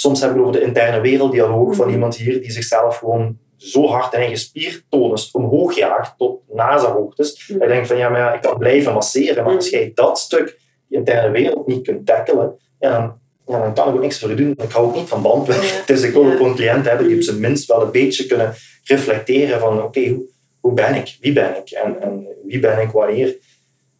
soms 0.00 0.20
hebben 0.20 0.38
we 0.38 0.46
over 0.46 0.60
de 0.60 0.66
interne 0.66 1.00
werelddialoog 1.00 1.74
van 1.74 1.90
iemand 1.90 2.16
hier 2.16 2.40
die 2.40 2.50
zichzelf 2.50 2.96
gewoon 2.96 3.38
zo 3.56 3.86
hard 3.86 4.12
in 4.12 4.18
eigen 4.18 4.38
spiertonus 4.38 5.30
omhoog 5.30 5.76
jaagt 5.76 6.14
tot 6.18 6.40
NASA-hoogtes. 6.52 7.48
Mm. 7.48 7.62
Ik 7.62 7.68
denk 7.68 7.86
van 7.86 7.96
ja, 7.96 8.08
maar 8.08 8.20
ja, 8.20 8.34
ik 8.34 8.40
kan 8.40 8.58
blijven 8.58 8.92
masseren, 8.92 9.44
maar 9.44 9.54
als 9.54 9.68
jij 9.68 9.90
dat 9.94 10.18
stuk, 10.18 10.58
die 10.88 10.98
interne 10.98 11.30
wereld, 11.30 11.66
niet 11.66 11.82
kunt 11.82 12.06
tackelen, 12.06 12.58
ja, 12.80 12.90
dan, 12.90 13.18
ja, 13.46 13.62
dan 13.62 13.74
kan 13.74 13.88
ik 13.88 13.94
ook 13.94 14.00
niks 14.00 14.18
voor 14.18 14.28
je 14.28 14.34
doen. 14.34 14.50
Ik 14.50 14.70
hou 14.70 14.86
ook 14.86 14.94
niet 14.94 15.08
van 15.08 15.22
bandwerk. 15.22 15.82
Dus 15.86 16.02
ik 16.06 16.12
wil 16.12 16.32
ook 16.32 16.40
een 16.40 16.54
cliënt 16.54 16.86
hebben 16.86 17.06
die 17.06 17.16
op 17.16 17.22
zijn 17.22 17.40
minst 17.40 17.66
wel 17.66 17.82
een 17.82 17.90
beetje 17.90 18.26
kunnen 18.26 18.54
reflecteren 18.84 19.60
van 19.60 19.82
oké, 19.82 20.08
hoe, 20.08 20.24
hoe 20.60 20.72
ben 20.72 20.94
ik? 20.94 21.16
Wie 21.20 21.32
ben 21.32 21.56
ik? 21.56 21.70
En, 21.70 22.00
en 22.00 22.26
wie 22.44 22.60
ben 22.60 22.80
ik 22.80 22.90
wanneer? 22.90 23.36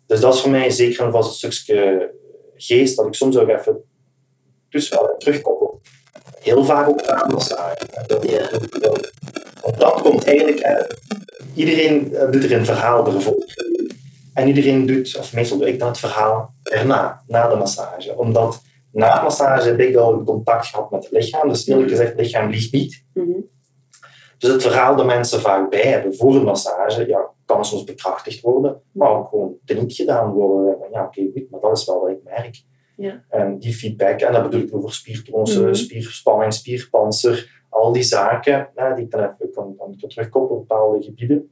Dus 0.06 0.20
dat 0.20 0.34
is 0.34 0.40
voor 0.40 0.50
mij 0.50 0.70
zeker 0.70 1.04
en 1.04 1.12
vast 1.12 1.44
een 1.44 1.52
stukje 1.52 2.10
geest 2.56 2.96
dat 2.96 3.06
ik 3.06 3.14
soms 3.14 3.36
ook 3.36 3.48
even 3.48 3.82
dus 4.68 4.88
wel 4.88 5.14
terugkoppel. 5.18 5.77
Heel 6.40 6.64
vaak 6.64 6.88
ook 6.88 7.06
aan 7.06 7.32
massage. 7.32 7.86
Ja. 8.20 8.48
Want 9.62 9.78
dat 9.78 10.02
komt 10.02 10.24
eigenlijk, 10.24 10.58
eh, 10.58 10.84
iedereen 11.54 12.16
doet 12.30 12.44
er 12.44 12.52
een 12.52 12.64
verhaal 12.64 13.06
ervoor. 13.06 13.44
En 14.34 14.48
iedereen 14.48 14.86
doet, 14.86 15.16
of 15.18 15.32
meestal 15.32 15.58
doe 15.58 15.68
ik 15.68 15.78
dan 15.78 15.88
het 15.88 15.98
verhaal 15.98 16.54
erna, 16.62 17.22
na 17.26 17.48
de 17.48 17.56
massage. 17.56 18.16
Omdat 18.16 18.60
na 18.92 19.16
de 19.16 19.22
massage 19.22 19.68
heb 19.68 19.80
ik 19.80 19.96
al 19.96 20.22
contact 20.24 20.66
gehad 20.66 20.90
met 20.90 21.02
het 21.02 21.12
lichaam. 21.12 21.48
Dus 21.48 21.66
eerlijk 21.66 21.88
gezegd, 21.88 22.10
het 22.10 22.20
lichaam 22.20 22.50
liegt 22.50 22.72
niet. 22.72 23.04
Mhm. 23.14 23.40
Dus 24.38 24.50
het 24.50 24.62
verhaal 24.62 24.96
dat 24.96 25.06
mensen 25.06 25.40
vaak 25.40 25.70
bij 25.70 25.82
hebben 25.82 26.14
voor 26.16 26.34
een 26.34 26.44
massage, 26.44 27.06
ja, 27.06 27.30
kan 27.44 27.64
soms 27.64 27.84
bekrachtigd 27.84 28.40
worden, 28.40 28.82
maar 28.92 29.10
ook 29.10 29.28
gewoon 29.28 29.54
teniet 29.64 29.94
gedaan 29.94 30.30
worden. 30.30 30.76
Ja, 30.92 31.04
oké, 31.04 31.20
okay, 31.20 31.46
maar 31.50 31.60
dat 31.60 31.78
is 31.78 31.84
wel 31.84 32.00
wat 32.00 32.10
ik 32.10 32.22
merk. 32.24 32.62
Ja. 32.98 33.24
En 33.28 33.58
die 33.58 33.72
feedback, 33.72 34.20
en 34.20 34.32
dat 34.32 34.42
bedoel 34.42 34.60
ik 34.60 34.74
over 34.74 34.92
spiertonsen, 34.92 35.66
mm 35.66 35.74
spierspanning, 35.74 36.52
spierpanzer, 36.52 37.64
al 37.68 37.92
die 37.92 38.02
zaken, 38.02 38.68
die 38.94 39.04
ik 39.04 39.10
dan 39.10 39.20
even 39.20 39.52
kan, 39.52 39.76
kan 39.76 39.96
terugkoppelen 39.96 40.60
op 40.60 40.68
bepaalde 40.68 41.02
gebieden. 41.02 41.50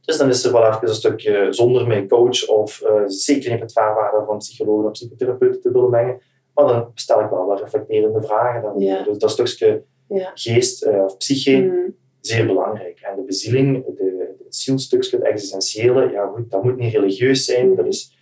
Dus 0.00 0.18
dan 0.18 0.28
is 0.28 0.44
er 0.44 0.52
wel 0.52 0.66
even 0.66 0.88
een 0.88 0.94
stukje 0.94 1.46
zonder 1.50 1.86
mijn 1.86 2.08
coach 2.08 2.48
of 2.48 2.82
uh, 2.84 3.02
zeker 3.06 3.50
niet 3.50 3.60
het 3.60 3.72
vaarwaarde 3.72 4.24
van 4.26 4.38
psychologen 4.38 4.84
of 4.84 4.92
psychotherapeuten 4.92 5.60
te 5.60 5.72
willen 5.72 5.90
mengen. 5.90 6.20
Maar 6.54 6.66
dan 6.66 6.90
stel 6.94 7.20
ik 7.20 7.30
wel 7.30 7.46
wat 7.46 7.60
reflecterende 7.60 8.22
vragen. 8.22 8.62
Dan, 8.62 9.04
Dus 9.04 9.18
dat 9.18 9.30
stukje 9.30 9.82
ja. 10.08 10.30
geest 10.34 10.86
uh, 10.86 11.04
of 11.04 11.16
psyche, 11.16 11.56
mm. 11.56 11.94
zeer 12.20 12.46
belangrijk. 12.46 13.00
En 13.00 13.16
de 13.16 13.22
bezieling, 13.22 13.84
de, 13.96 14.34
het 14.44 14.54
zielstukje, 14.56 15.16
het 15.16 15.26
existentiële, 15.26 16.10
ja 16.10 16.26
goed, 16.26 16.50
dat 16.50 16.64
moet 16.64 16.76
niet 16.76 16.92
religieus 16.92 17.44
zijn. 17.44 17.68
Mm. 17.68 17.76
Dat 17.76 17.86
is 17.86 18.18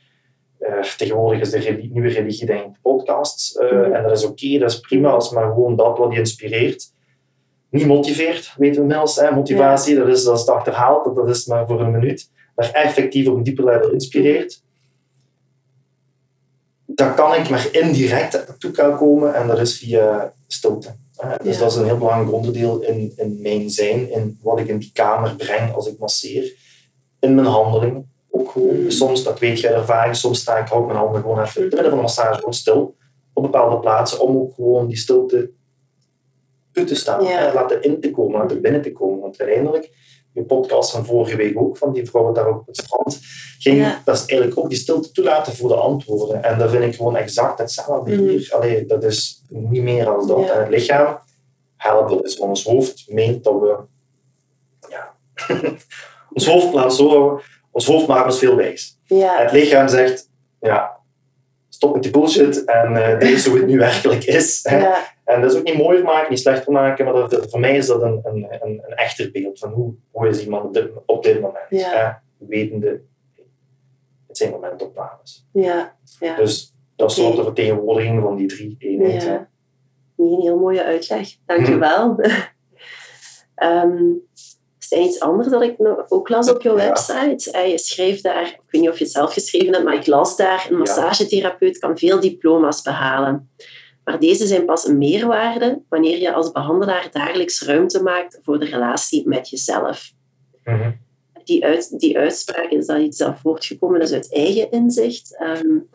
uh, 0.61 0.83
tegenwoordig 0.83 1.41
is 1.41 1.51
de 1.51 1.89
nieuwe 1.93 2.09
religie 2.09 2.47
denk 2.47 2.65
ik 2.65 2.83
podcasts. 2.83 3.57
Uh, 3.57 3.97
En 3.97 4.03
dat 4.03 4.19
is 4.19 4.25
oké, 4.25 4.59
dat 4.59 4.71
is 4.71 4.81
prima, 4.81 5.11
als 5.11 5.31
maar 5.31 5.53
gewoon 5.53 5.77
dat 5.77 5.99
wat 5.99 6.13
je 6.13 6.19
inspireert. 6.19 6.93
Niet 7.71 7.87
motiveert, 7.87 8.55
weten 8.57 8.77
we 8.77 8.81
inmiddels. 8.81 9.17
Hè? 9.17 9.31
Motivatie, 9.31 9.97
dat, 9.97 10.09
is, 10.09 10.25
dat 10.25 10.39
is 10.39 10.47
achterhaald, 10.47 11.17
dat 11.17 11.29
is 11.29 11.47
maar 11.47 11.67
voor 11.67 11.81
een 11.81 11.91
minuut. 11.91 12.31
Maar 12.55 12.71
effectief 12.71 13.29
op 13.29 13.37
een 13.37 13.43
dieper 13.43 13.65
level 13.65 13.91
inspireert. 13.91 14.63
Dan 16.87 17.15
kan 17.15 17.35
ik 17.35 17.49
maar 17.49 17.69
indirect 17.73 18.55
toe 18.59 18.71
kan 18.71 18.97
komen 18.97 19.35
en 19.35 19.47
dat 19.47 19.59
is 19.59 19.79
via 19.79 20.33
stilte. 20.47 20.95
Dus 21.43 21.59
dat 21.59 21.71
is 21.71 21.77
een 21.77 21.85
heel 21.85 21.99
belangrijk 21.99 22.33
onderdeel 22.33 22.83
in, 22.83 23.13
in 23.17 23.39
mijn 23.43 23.71
zijn, 23.71 24.11
in 24.11 24.39
wat 24.43 24.59
ik 24.59 24.69
in 24.69 24.79
die 24.79 24.91
kamer 24.93 25.37
breng 25.37 25.75
als 25.75 25.87
ik 25.87 25.99
masseer. 25.99 26.55
In 27.21 27.35
mijn 27.35 27.47
handelingen 27.47 28.11
ook 28.39 28.51
gewoon, 28.51 28.91
soms, 28.91 29.23
dat 29.23 29.39
weet 29.39 29.61
je 29.61 29.69
ervaring, 29.69 30.17
soms 30.17 30.41
sta 30.41 30.57
ik 30.57 30.75
ook 30.75 30.87
mijn 30.87 30.99
handen 30.99 31.21
gewoon 31.21 31.43
even 31.43 31.57
in 31.57 31.67
het 31.67 31.75
midden 31.75 31.91
van 31.91 31.99
de 31.99 32.05
massage 32.05 32.35
gewoon 32.35 32.55
stil 32.55 32.97
op 33.33 33.43
bepaalde 33.43 33.79
plaatsen 33.79 34.21
om 34.21 34.37
ook 34.37 34.55
gewoon 34.55 34.87
die 34.87 34.97
stilte 34.97 35.51
toe 36.73 36.85
te 36.85 36.95
staan. 36.95 37.25
Ja. 37.25 37.53
laten 37.55 37.83
in 37.83 38.01
te 38.01 38.11
komen, 38.11 38.41
laten 38.41 38.61
binnen 38.61 38.83
te 38.83 38.93
komen. 38.93 39.21
Want 39.21 39.41
uiteindelijk, 39.41 39.91
je 40.33 40.45
podcast 40.45 40.91
van 40.91 41.07
vorige 41.07 41.37
week 41.37 41.61
ook, 41.61 41.77
van 41.77 41.93
die 41.93 42.07
vrouw 42.07 42.33
daar 42.33 42.49
op 42.49 42.67
het 42.67 42.77
strand, 42.77 43.19
ging, 43.59 44.03
dat 44.05 44.15
is 44.15 44.27
eigenlijk 44.27 44.61
ook 44.61 44.69
die 44.69 44.79
stilte 44.79 45.13
toelaten 45.13 45.53
voor 45.53 45.69
de 45.69 45.75
antwoorden. 45.75 46.43
En 46.43 46.59
dat 46.59 46.71
vind 46.71 46.85
ik 46.85 46.95
gewoon 46.95 47.17
exact 47.17 47.59
hetzelfde 47.59 48.17
mm. 48.17 48.29
hier. 48.29 48.49
Allee, 48.55 48.87
dat 48.87 49.05
is 49.05 49.43
niet 49.49 49.83
meer 49.83 50.05
dan 50.05 50.27
dat. 50.27 50.51
En 50.51 50.61
het 50.61 50.69
lichaam 50.69 51.19
helpt, 51.77 52.23
dus 52.23 52.39
ons 52.39 52.65
hoofd 52.65 53.05
meent 53.09 53.45
dat 53.45 53.61
we 53.61 53.77
ja, 54.89 55.15
ons 56.35 56.47
hoofd 56.47 56.73
laat 56.73 56.95
zo 56.95 57.41
ons 57.79 57.87
hoofd 57.87 58.07
maakt 58.07 58.25
ons 58.25 58.39
veel 58.39 58.57
wijs. 58.57 58.99
Ja. 59.05 59.43
Het 59.43 59.53
lichaam 59.53 59.89
zegt, 59.89 60.31
ja, 60.61 60.97
stop 61.69 61.95
met 61.95 62.03
die 62.03 62.13
bullshit 62.13 62.65
en 62.65 62.93
uh, 62.93 63.19
dit 63.19 63.31
is 63.31 63.47
hoe 63.47 63.57
het 63.59 63.67
nu 63.67 63.79
werkelijk 63.89 64.25
is. 64.25 64.67
Ja. 64.71 64.97
En 65.25 65.41
dat 65.41 65.53
is 65.53 65.59
ook 65.59 65.65
niet 65.65 65.77
mooier 65.77 66.05
maken, 66.05 66.31
niet 66.31 66.41
slechter 66.41 66.73
maken, 66.73 67.05
maar 67.05 67.15
dat, 67.15 67.47
voor 67.51 67.61
mij 67.61 67.77
is 67.77 67.87
dat 67.87 68.03
een, 68.03 68.21
een, 68.25 68.47
een, 68.51 68.83
een 68.87 68.95
echter 68.95 69.31
beeld 69.31 69.59
van 69.59 69.71
hoe, 69.71 69.95
hoe 70.11 70.29
is 70.29 70.43
iemand 70.43 70.65
op 70.65 70.75
dit, 70.75 70.91
op 71.07 71.23
dit 71.23 71.41
moment. 71.41 71.67
Ja. 71.69 72.23
wetende, 72.39 73.01
het 74.27 74.37
zijn 74.37 74.51
momentopnames. 74.51 75.47
Ja. 75.53 75.97
Ja. 76.21 76.37
Dus 76.37 76.75
dat 76.97 77.11
is 77.11 77.19
okay. 77.19 77.37
de 77.37 77.43
vertegenwoordiging 77.43 78.23
van 78.23 78.37
die 78.37 78.47
drie 78.47 78.77
eenheden. 78.79 79.33
Ja. 79.33 79.49
Een 80.17 80.41
heel 80.41 80.59
mooie 80.59 80.85
uitleg, 80.85 81.29
dankjewel. 81.47 82.17
Hm. 83.59 83.67
um, 83.67 84.28
is 84.93 85.07
iets 85.07 85.21
anders 85.21 85.49
dat 85.49 85.63
ik 85.63 85.75
ook 86.09 86.29
las 86.29 86.51
op 86.51 86.63
jouw 86.63 86.75
website. 86.75 87.51
Eh, 87.51 87.71
je 87.71 87.79
schreef 87.79 88.21
daar, 88.21 88.47
ik 88.47 88.71
weet 88.71 88.81
niet 88.81 88.91
of 88.91 88.99
je 88.99 89.05
het 89.05 89.13
zelf 89.13 89.33
geschreven 89.33 89.73
hebt, 89.73 89.85
maar 89.85 89.95
ik 89.95 90.07
las 90.07 90.37
daar, 90.37 90.67
een 90.71 90.79
massagetherapeut 90.79 91.79
kan 91.79 91.99
veel 91.99 92.21
diploma's 92.21 92.83
behalen. 92.83 93.51
Maar 94.05 94.21
deze 94.21 94.47
zijn 94.47 94.65
pas 94.65 94.87
een 94.87 94.99
meerwaarde 94.99 95.83
wanneer 95.89 96.19
je 96.19 96.33
als 96.33 96.53
behandelaar 96.53 97.09
dagelijks 97.13 97.63
ruimte 97.63 98.03
maakt 98.03 98.39
voor 98.43 98.59
de 98.59 98.65
relatie 98.65 99.29
met 99.29 99.49
jezelf. 99.49 100.13
Mhm. 100.65 100.91
die, 101.45 101.65
uit, 101.65 101.99
die 101.99 102.19
uitspraak, 102.19 102.71
is 102.71 102.87
dat 102.87 102.99
iets 102.99 103.19
dat 103.19 103.39
voortgekomen 103.43 104.01
is 104.01 104.13
uit 104.13 104.33
eigen 104.33 104.71
inzicht? 104.71 105.39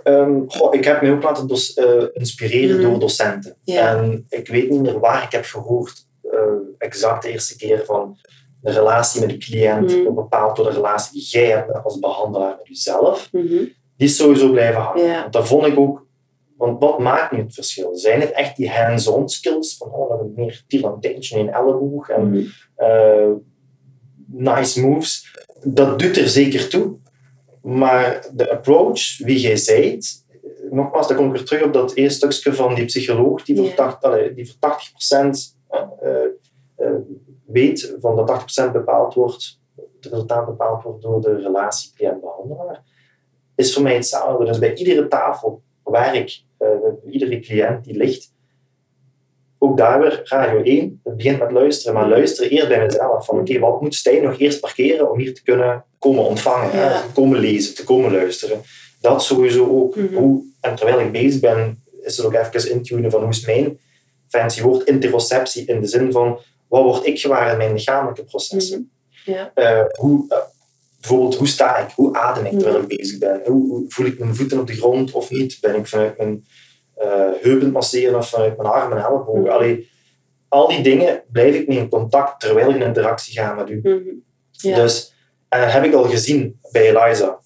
Um, 0.05 0.47
ik 0.71 0.83
heb 0.83 1.01
me 1.01 1.11
ook 1.11 1.23
laten 1.23 1.49
uh, 1.49 2.05
inspireren 2.13 2.79
mhm. 2.79 2.89
door 2.89 2.99
docenten. 2.99 3.55
En 3.65 4.25
ik 4.29 4.47
weet 4.47 4.69
niet 4.69 4.81
meer 4.81 4.99
waar 4.99 5.23
ik 5.23 5.31
heb 5.31 5.45
gehoord, 5.45 6.07
uh, 6.23 6.31
exact 6.77 7.23
de 7.23 7.31
eerste 7.31 7.57
keer 7.57 7.85
van 7.85 8.17
de 8.63 8.71
relatie 8.71 9.21
met 9.21 9.29
de 9.29 9.37
cliënt 9.37 9.95
mm. 9.95 10.15
bepaald 10.15 10.55
door 10.55 10.65
de 10.65 10.71
relatie 10.71 11.13
die 11.13 11.27
jij 11.29 11.49
hebt 11.49 11.83
als 11.83 11.99
behandelaar 11.99 12.55
met 12.57 12.67
jezelf, 12.67 13.29
mm 13.31 13.47
-hmm. 13.47 13.71
die 13.97 14.07
is 14.07 14.15
sowieso 14.15 14.51
blijven 14.51 14.81
hangen. 14.81 15.21
Want 15.21 15.33
dat 15.33 15.47
vond 15.47 15.65
ik 15.65 15.79
ook, 15.79 16.05
want 16.57 16.79
wat 16.79 16.99
maakt 16.99 17.31
nu 17.31 17.39
het 17.39 17.53
verschil? 17.53 17.95
Zijn 17.95 18.21
het 18.21 18.31
echt 18.31 18.55
die 18.55 18.69
hands-on 18.69 19.29
skills 19.29 19.77
van 19.77 19.91
oh, 19.91 20.21
we 20.21 20.31
meer 20.35 20.63
tilt 20.67 21.01
tension 21.01 21.39
in 21.39 21.53
elleboog 21.53 22.09
en 22.09 22.29
mm 22.29 22.45
uh, 22.77 23.31
nice 24.25 24.81
moves? 24.81 25.37
Dat 25.63 25.99
doet 25.99 26.17
er 26.17 26.27
zeker 26.27 26.69
toe. 26.69 26.95
Maar 27.61 28.27
de 28.33 28.51
approach, 28.51 29.17
wie 29.17 29.39
jij 29.39 29.55
zijt, 29.55 30.25
nogmaals, 30.71 31.07
dan 31.07 31.17
kom 31.17 31.25
ik 31.25 31.31
weer 31.31 31.43
terug 31.43 31.63
op 31.63 31.73
dat 31.73 31.93
eerste 31.93 32.31
stukje 32.31 32.53
van 32.53 32.75
die 32.75 32.85
psycholoog 32.85 33.43
die 33.43 33.57
voor, 33.57 33.73
80, 33.73 34.33
die 34.33 34.55
voor 34.59 34.77
80% 35.19 35.29
uh, 35.71 35.81
uh, 36.03 36.22
weet 37.53 37.95
van 37.99 38.15
dat 38.15 38.67
80% 38.67 38.71
bepaald 38.71 39.13
wordt, 39.13 39.59
het 39.75 40.11
resultaat 40.11 40.45
bepaald 40.45 40.83
wordt 40.83 41.01
door 41.01 41.21
de 41.21 41.35
relatie 41.35 41.91
cliënt-behandelaar, 41.95 42.83
is 43.55 43.73
voor 43.73 43.83
mij 43.83 43.93
hetzelfde. 43.93 44.45
Dus 44.45 44.59
bij 44.59 44.73
iedere 44.73 45.07
tafel 45.07 45.61
waar 45.83 46.15
ik, 46.15 46.43
uh, 46.59 46.67
iedere 47.11 47.39
cliënt 47.39 47.83
die 47.83 47.97
ligt, 47.97 48.33
ook 49.57 49.77
daar 49.77 49.99
weer 49.99 50.21
radio 50.23 50.61
1, 50.61 50.99
het 51.03 51.17
begint 51.17 51.39
met 51.39 51.51
luisteren, 51.51 51.93
maar 51.93 52.09
luisteren 52.09 52.51
eerst 52.51 52.67
bij 52.67 52.85
mezelf. 52.85 53.25
Van 53.25 53.39
oké, 53.39 53.59
wat 53.59 53.81
moet 53.81 53.95
Stijn 53.95 54.23
nog 54.23 54.39
eerst 54.39 54.59
parkeren 54.59 55.11
om 55.11 55.19
hier 55.19 55.33
te 55.33 55.43
kunnen 55.43 55.83
komen 55.99 56.23
ontvangen, 56.23 56.71
hè, 56.71 57.01
te 57.01 57.13
komen 57.13 57.39
lezen, 57.39 57.75
te 57.75 57.83
komen 57.83 58.11
luisteren. 58.11 58.61
Dat 59.01 59.23
sowieso 59.23 59.67
ook. 59.67 59.95
Mhm. 59.95 60.15
hoe, 60.15 60.43
en 60.61 60.75
terwijl 60.75 60.99
ik 60.99 61.11
bezig 61.11 61.41
ben, 61.41 61.83
is 62.01 62.17
er 62.17 62.25
ook 62.25 62.33
even 62.33 62.71
intunen 62.71 63.11
van 63.11 63.21
hoe 63.21 63.29
is 63.29 63.45
mijn 63.45 63.79
fancy 64.27 64.61
woord 64.61 64.87
interoceptie 64.87 65.65
in 65.65 65.81
de 65.81 65.87
zin 65.87 66.11
van 66.11 66.39
wat 66.73 66.83
word 66.83 67.05
ik 67.05 67.19
gewaar 67.19 67.51
in 67.51 67.57
mijn 67.57 67.73
lichamelijke 67.73 68.23
processen? 68.23 68.91
Mhm. 69.25 69.37
ja. 69.37 69.51
Uh, 69.55 69.85
hoe, 69.99 70.25
uh, 70.29 70.37
bijvoorbeeld, 70.99 71.35
hoe 71.35 71.47
sta 71.47 71.77
ik? 71.77 71.91
Hoe 71.91 72.15
adem 72.15 72.45
ik 72.45 72.59
terwijl 72.59 72.81
ik 72.81 72.97
bezig 72.97 73.17
ben? 73.17 73.41
Hoe, 73.45 73.69
hoe, 73.69 73.85
voel 73.87 74.05
ik 74.05 74.19
mijn 74.19 74.35
voeten 74.35 74.59
op 74.59 74.67
de 74.67 74.73
grond 74.73 75.11
of 75.11 75.29
niet? 75.29 75.57
Ben 75.61 75.75
ik 75.75 75.87
vanuit 75.87 76.17
mijn 76.17 76.45
uh, 76.97 77.29
heupen 77.41 77.71
masseren 77.71 78.17
of 78.17 78.29
vanuit 78.29 78.57
mijn 78.57 78.69
armen 78.69 78.97
en 78.97 79.03
ellebogen? 79.03 79.41
Mm 79.41 79.47
Allee, 79.47 79.89
al 80.47 80.67
die 80.67 80.81
dingen 80.81 81.23
blijf 81.31 81.55
ik 81.55 81.67
mee 81.67 81.77
in 81.77 81.89
contact 81.89 82.39
terwijl 82.39 82.69
ik 82.69 82.75
in 82.75 82.81
interactie 82.81 83.33
ga 83.33 83.53
met 83.53 83.69
u. 83.69 83.79
Mm 83.83 84.23
ja. 84.51 84.75
Dus 84.75 85.13
heb 85.49 85.83
ik 85.83 85.93
al 85.93 86.03
gezien 86.03 86.59
bij 86.71 86.89
Eliza. 86.89 87.39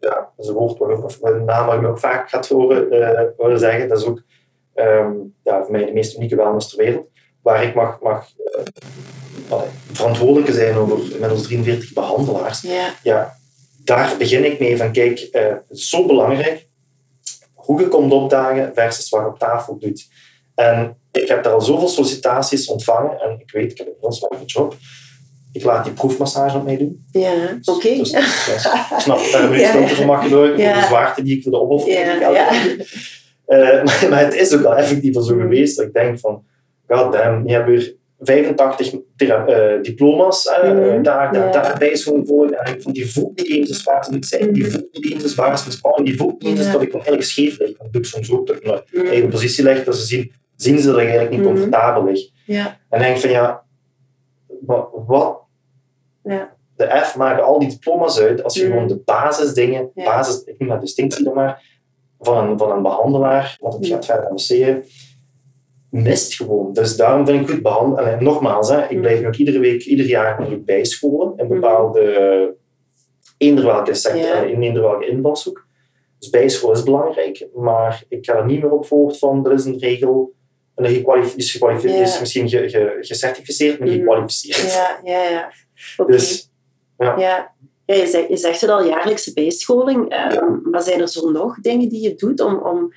ja, 0.00 0.14
dat 0.14 0.32
is 0.36 0.46
een 0.46 0.54
woord 0.54 0.80
of 0.80 1.22
een 1.22 1.44
naam 1.44 1.66
waar 1.66 1.80
je 1.80 1.86
ook 1.86 1.98
vaak 1.98 2.28
gaat 2.28 2.48
horen, 2.48 2.94
uh, 2.94 3.20
horen 3.36 3.58
zeggen. 3.58 3.88
Dat 3.88 3.98
is 3.98 4.04
ook 4.04 4.22
um, 4.74 5.34
ja, 5.42 5.62
voor 5.62 5.72
mij 5.72 5.84
de 5.84 5.92
meest 5.92 6.16
unieke 6.16 6.36
wellness 6.36 6.68
ter 6.68 6.84
wereld. 6.84 7.08
Waar 7.44 7.64
ik 7.64 7.74
mag, 7.74 8.00
mag 8.00 8.28
uh, 9.50 9.62
verantwoordelijke 9.92 10.52
zijn 10.52 10.76
over 10.76 11.12
inmiddels 11.12 11.42
43 11.42 11.92
behandelaars. 11.92 12.60
Ja. 12.60 12.94
ja. 13.02 13.36
daar 13.84 14.16
begin 14.18 14.44
ik 14.44 14.60
mee 14.60 14.76
van, 14.76 14.92
kijk, 14.92 15.28
uh, 15.32 15.42
het 15.42 15.78
is 15.78 15.88
zo 15.88 16.06
belangrijk 16.06 16.68
hoe 17.54 17.80
je 17.80 17.88
komt 17.88 18.12
opdagen 18.12 18.72
versus 18.74 19.08
wat 19.08 19.20
je 19.20 19.26
op 19.26 19.38
tafel 19.38 19.78
doet. 19.78 20.08
En 20.54 20.96
ik 21.12 21.28
heb 21.28 21.42
daar 21.42 21.52
al 21.52 21.60
zoveel 21.60 21.88
sollicitaties 21.88 22.66
ontvangen 22.66 23.20
en 23.20 23.40
ik 23.40 23.50
weet, 23.50 23.72
ik 23.72 23.78
heb 23.78 23.86
een 23.86 23.94
heel 24.00 24.12
zware 24.12 24.44
job 24.44 24.76
ik 25.54 25.64
laat 25.64 25.84
die 25.84 25.92
proefmassage 25.92 26.56
op 26.56 26.64
mij 26.64 26.76
doen. 26.76 27.04
Ja, 27.12 27.32
oké. 27.64 27.70
Okay. 27.70 27.98
Dus, 27.98 28.10
dus, 28.10 28.64
ik 28.90 28.98
snap 28.98 29.18
daar 29.32 29.44
een 29.44 29.58
ja. 29.58 29.68
stilte 29.68 29.94
van 29.94 30.06
mag 30.06 30.28
door, 30.28 30.58
ja. 30.58 30.80
de 30.80 30.86
zwaarte 30.86 31.22
die 31.22 31.36
ik 31.36 31.42
voor 31.42 31.52
de 31.52 31.60
opoffering 31.60 32.20
ja. 32.20 32.52
Uh, 33.48 33.84
maar, 33.84 34.06
maar, 34.10 34.24
het 34.24 34.34
is 34.34 34.54
ook 34.54 34.62
wel 34.62 34.76
effectief 34.76 35.14
zo 35.14 35.36
geweest 35.36 35.76
dat 35.76 35.86
ik 35.86 35.92
denk 35.92 36.18
van, 36.18 36.44
god 36.86 37.12
damn, 37.12 37.46
je 37.48 37.52
hebt 37.52 37.66
weer 37.66 37.96
85 38.20 38.92
uh, 39.16 39.82
diploma's 39.82 40.46
uh, 40.46 40.72
mm. 40.72 41.02
daar, 41.02 41.32
daar, 41.32 41.52
daarbij 41.52 41.96
schoon 41.96 42.26
voor. 42.26 42.50
En 42.50 42.74
ik 42.74 42.82
vond 42.82 42.94
die 42.94 43.12
voet 43.12 43.36
niet 43.36 43.50
eens 43.50 43.82
zwaar 43.82 43.98
als 43.98 44.08
ik 44.08 44.24
zei. 44.24 44.52
Die 44.52 44.70
voet 44.70 44.88
niet 44.92 45.12
eens 45.12 45.32
zwaar 45.32 45.50
als 45.50 45.60
mijn 45.60 45.76
spanning. 45.76 46.06
Die 46.06 46.16
voet 46.16 46.42
niet 46.42 46.58
eens 46.58 46.72
dat 46.72 46.82
ik 46.82 46.92
eigenlijk 46.92 47.22
scheef 47.22 47.58
lig. 47.58 47.76
Dat 47.76 47.92
doe 47.92 48.00
ik 48.00 48.06
soms 48.08 48.30
ook, 48.30 48.46
dat 48.46 48.56
ik 48.56 48.64
mijn 48.64 48.82
mm. 48.92 49.06
eigen 49.06 49.28
positie 49.28 49.64
leg, 49.64 49.84
dat 49.84 49.96
ze 49.96 50.06
zien, 50.06 50.32
zien 50.56 50.78
ze 50.78 50.86
dat 50.86 50.98
ik 50.98 51.08
eigenlijk 51.08 51.36
niet 51.36 51.46
comfortabel 51.46 52.04
lig. 52.04 52.28
Ja. 52.46 52.78
En 52.90 52.98
denk 52.98 53.16
van 53.16 53.30
ja, 53.30 53.62
wat. 55.06 55.42
De 56.76 57.00
F 57.04 57.16
maken 57.16 57.44
al 57.44 57.58
die 57.58 57.68
diploma's 57.68 58.20
uit 58.20 58.42
als 58.42 58.54
je 58.54 58.66
gewoon 58.66 58.86
de 58.86 58.96
basisdingen, 59.04 59.90
basis, 59.94 60.42
ik 60.44 60.58
noem 60.58 60.68
dat 60.68 60.80
distinctie 60.80 61.24
dan 61.24 61.34
maar, 61.34 61.62
van 62.20 62.50
een, 62.50 62.58
van 62.58 62.70
een 62.70 62.82
behandelaar, 62.82 63.56
want 63.60 63.74
het 63.74 63.86
gaat 63.86 64.04
verder 64.04 64.24
avanceren, 64.24 64.84
mist 65.94 66.34
gewoon. 66.34 66.72
Dus 66.72 66.96
daarom 66.96 67.26
vind 67.26 67.40
ik 67.40 67.50
goed 67.50 67.62
behandelen. 67.62 68.12
En 68.12 68.24
nogmaals, 68.24 68.68
hè, 68.68 68.86
ik 68.86 69.00
blijf 69.00 69.20
nog 69.20 69.36
iedere 69.36 69.58
week, 69.58 69.84
ieder 69.84 70.06
jaar 70.06 70.58
bijscholen 70.64 71.32
in 71.36 71.48
bepaalde, 71.48 72.56
eender 73.38 73.64
welke 73.64 73.94
sector, 73.94 74.48
in 74.48 74.62
eender 74.62 74.82
welke 74.82 75.06
invalshoek. 75.06 75.66
Dus 76.18 76.30
bijscholen 76.30 76.76
is 76.76 76.82
belangrijk, 76.82 77.46
maar 77.54 78.04
ik 78.08 78.24
ga 78.24 78.34
er 78.34 78.46
niet 78.46 78.62
meer 78.62 78.70
op 78.70 78.86
voort 78.86 79.18
van, 79.18 79.46
er 79.46 79.52
is 79.52 79.64
een 79.64 79.78
regel, 79.78 80.32
en 80.74 80.84
is, 80.84 81.50
gekwalificeerd, 81.50 82.08
is 82.08 82.20
misschien 82.20 82.48
ge, 82.48 82.68
ge, 82.68 82.96
gecertificeerd, 83.00 83.78
maar 83.78 83.88
niet 83.88 83.98
gekwalificeerd. 83.98 84.72
Ja, 84.72 85.00
ja, 85.04 85.22
ja. 85.22 85.52
Dus, 86.06 86.50
ja. 86.98 87.18
ja. 87.18 87.52
Ja, 87.86 87.94
je, 87.94 88.06
zegt, 88.06 88.28
je 88.28 88.36
zegt 88.36 88.60
het 88.60 88.70
al, 88.70 88.86
jaarlijkse 88.86 89.32
bijscholing. 89.32 90.14
Um, 90.32 90.60
maar 90.70 90.82
zijn 90.82 91.00
er 91.00 91.08
zo 91.08 91.30
nog 91.30 91.60
dingen 91.60 91.88
die 91.88 92.02
je 92.02 92.14
doet 92.14 92.40
om, 92.40 92.58
om 92.58 92.92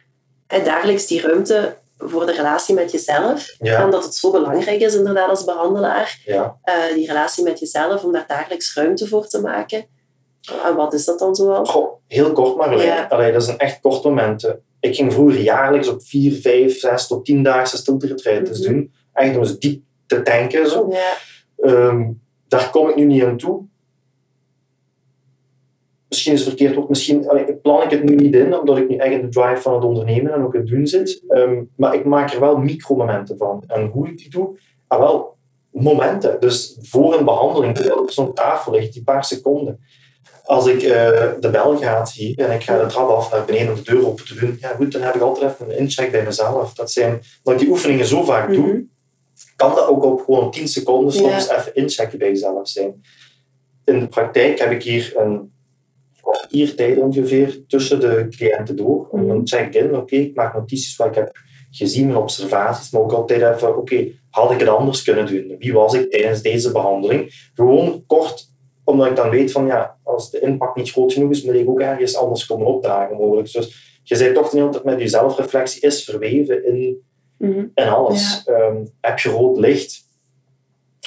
eh, 0.47 0.65
dagelijks 0.65 1.07
die 1.07 1.21
ruimte 1.21 1.77
voor 1.97 2.25
de 2.25 2.31
relatie 2.31 2.75
met 2.75 2.91
jezelf, 2.91 3.55
ja. 3.59 3.85
omdat 3.85 4.03
het 4.03 4.15
zo 4.15 4.31
belangrijk 4.31 4.81
is 4.81 4.95
inderdaad 4.95 5.29
als 5.29 5.43
behandelaar, 5.43 6.21
ja. 6.25 6.57
uh, 6.65 6.93
die 6.93 7.07
relatie 7.07 7.43
met 7.43 7.59
jezelf, 7.59 8.03
om 8.03 8.11
daar 8.11 8.27
dagelijks 8.27 8.75
ruimte 8.75 9.07
voor 9.07 9.27
te 9.27 9.41
maken. 9.41 9.85
En 10.65 10.75
wat 10.75 10.93
is 10.93 11.05
dat 11.05 11.19
dan 11.19 11.35
zoal? 11.35 11.65
Goh, 11.65 11.93
heel 12.07 12.31
kort 12.31 12.55
maar. 12.55 12.83
Ja. 12.83 13.05
Allee, 13.09 13.31
dat 13.31 13.41
is 13.41 13.47
een 13.47 13.57
echt 13.57 13.79
kort 13.81 14.03
moment. 14.03 14.55
Ik 14.79 14.95
ging 14.95 15.13
vroeger 15.13 15.39
jaarlijks 15.39 15.87
op 15.87 16.03
vier, 16.03 16.41
vijf, 16.41 16.79
zes 16.79 17.07
tot 17.07 17.25
tien 17.25 17.43
dagen 17.43 17.77
stilte 17.77 18.07
retreats 18.07 18.59
mm 18.59 18.65
-hmm. 18.65 18.73
doen. 18.73 18.93
Echt 19.13 19.35
om 19.35 19.41
eens 19.41 19.59
diep 19.59 19.83
te 20.05 20.21
tanken. 20.21 20.69
Zo. 20.69 20.89
Ja. 20.91 21.13
Um, 21.69 22.21
daar 22.47 22.69
kom 22.69 22.89
ik 22.89 22.95
nu 22.95 23.05
niet 23.05 23.23
aan 23.23 23.37
toe. 23.37 23.65
Misschien 26.09 26.33
is 26.33 26.39
het 26.39 26.47
verkeerd 26.49 26.75
woord, 26.75 26.89
misschien 26.89 27.29
allee, 27.29 27.55
plan 27.55 27.83
ik 27.83 27.89
het 27.89 28.03
nu 28.03 28.15
niet 28.15 28.35
in, 28.35 28.59
omdat 28.59 28.77
ik 28.77 28.89
nu 28.89 28.95
echt 28.95 29.11
in 29.11 29.21
de 29.21 29.27
drive 29.27 29.61
van 29.61 29.73
het 29.73 29.83
ondernemen 29.83 30.33
en 30.33 30.43
ook 30.43 30.53
het 30.53 30.67
doen 30.67 30.87
zit. 30.87 31.23
Um, 31.29 31.69
maar 31.75 31.95
ik 31.95 32.05
maak 32.05 32.33
er 32.33 32.39
wel 32.39 32.57
micromomenten 32.57 33.37
van. 33.37 33.63
En 33.67 33.85
hoe 33.85 34.07
ik 34.07 34.17
die 34.17 34.29
doe? 34.29 34.59
Ah, 34.87 34.99
wel, 34.99 35.37
momenten. 35.71 36.39
Dus 36.39 36.77
voor 36.81 37.17
een 37.17 37.25
behandeling, 37.25 37.75
terwijl 37.75 37.99
op 37.99 38.11
zo'n 38.11 38.33
tafel 38.33 38.71
ligt, 38.71 38.93
die 38.93 39.03
paar 39.03 39.23
seconden. 39.23 39.79
Als 40.43 40.67
ik 40.67 40.83
uh, 40.83 40.89
de 41.39 41.49
bel 41.51 41.77
gaat 41.77 42.11
hier 42.11 42.37
en 42.39 42.51
ik 42.51 42.63
ga 42.63 42.83
de 42.83 42.85
trap 42.85 43.09
af 43.09 43.31
naar 43.31 43.45
beneden 43.45 43.69
om 43.69 43.75
de 43.75 43.91
deur 43.91 44.07
open 44.07 44.25
te 44.25 44.35
doen, 44.35 44.57
ja 44.59 44.69
goed, 44.69 44.91
dan 44.91 45.01
heb 45.01 45.15
ik 45.15 45.21
altijd 45.21 45.51
even 45.51 45.69
een 45.69 45.77
incheck 45.77 46.11
bij 46.11 46.23
mezelf. 46.23 46.73
Dat 46.73 46.91
zijn, 46.91 47.21
dat 47.43 47.53
ik 47.53 47.59
die 47.59 47.69
oefeningen 47.69 48.05
zo 48.05 48.23
vaak 48.23 48.53
doe, 48.53 48.65
mm 48.65 48.69
-hmm 48.69 48.89
kan 49.55 49.75
dat 49.75 49.87
ook 49.87 50.03
op 50.03 50.21
gewoon 50.21 50.51
10 50.51 50.67
seconden 50.67 51.13
soms 51.13 51.49
even 51.49 51.75
inchecken 51.75 52.17
bij 52.17 52.27
jezelf 52.27 52.67
zijn. 52.67 53.03
In 53.85 53.99
de 53.99 54.07
praktijk 54.07 54.59
heb 54.59 54.71
ik 54.71 54.83
hier 54.83 55.13
een 55.15 55.51
kwartier 56.37 56.75
tijd 56.75 56.97
ongeveer 56.97 57.65
tussen 57.67 57.99
de 57.99 58.27
cliënten 58.29 58.75
door. 58.75 59.07
Mm. 59.11 59.27
Dan 59.27 59.47
check 59.47 59.65
ik 59.65 59.75
in, 59.75 59.87
oké, 59.87 59.97
okay, 59.97 60.19
ik 60.19 60.35
maak 60.35 60.53
notities 60.53 60.95
wat 60.95 61.07
ik 61.07 61.15
heb 61.15 61.37
gezien, 61.71 62.05
mijn 62.05 62.17
observaties, 62.17 62.91
maar 62.91 63.01
ook 63.01 63.11
altijd 63.11 63.55
even, 63.55 63.69
oké, 63.69 63.79
okay, 63.79 64.19
had 64.29 64.51
ik 64.51 64.59
het 64.59 64.69
anders 64.69 65.03
kunnen 65.03 65.25
doen? 65.25 65.55
Wie 65.59 65.73
was 65.73 65.93
ik 65.93 66.11
tijdens 66.11 66.41
deze 66.41 66.71
behandeling? 66.71 67.49
Gewoon 67.53 68.03
kort, 68.07 68.51
omdat 68.83 69.07
ik 69.07 69.15
dan 69.15 69.29
weet 69.29 69.51
van, 69.51 69.65
ja, 69.65 69.97
als 70.03 70.31
de 70.31 70.39
impact 70.39 70.75
niet 70.75 70.91
groot 70.91 71.13
genoeg 71.13 71.31
is, 71.31 71.43
moet 71.43 71.55
ik 71.55 71.69
ook 71.69 71.81
ergens 71.81 72.15
anders 72.15 72.45
komen 72.45 72.67
opdagen 72.67 73.17
mogelijk. 73.17 73.51
Dus 73.51 73.99
je 74.03 74.15
zei 74.15 74.33
toch 74.33 74.51
hele 74.51 74.69
tijd 74.69 74.83
met 74.83 74.99
je 74.99 75.07
zelfreflectie 75.07 75.81
is 75.81 76.03
verweven 76.03 76.65
in. 76.65 77.05
En 77.73 77.89
alles. 77.89 78.43
Ja. 78.45 78.53
Um, 78.53 78.89
heb 79.01 79.19
je 79.19 79.29
rood 79.29 79.57
licht, 79.57 80.06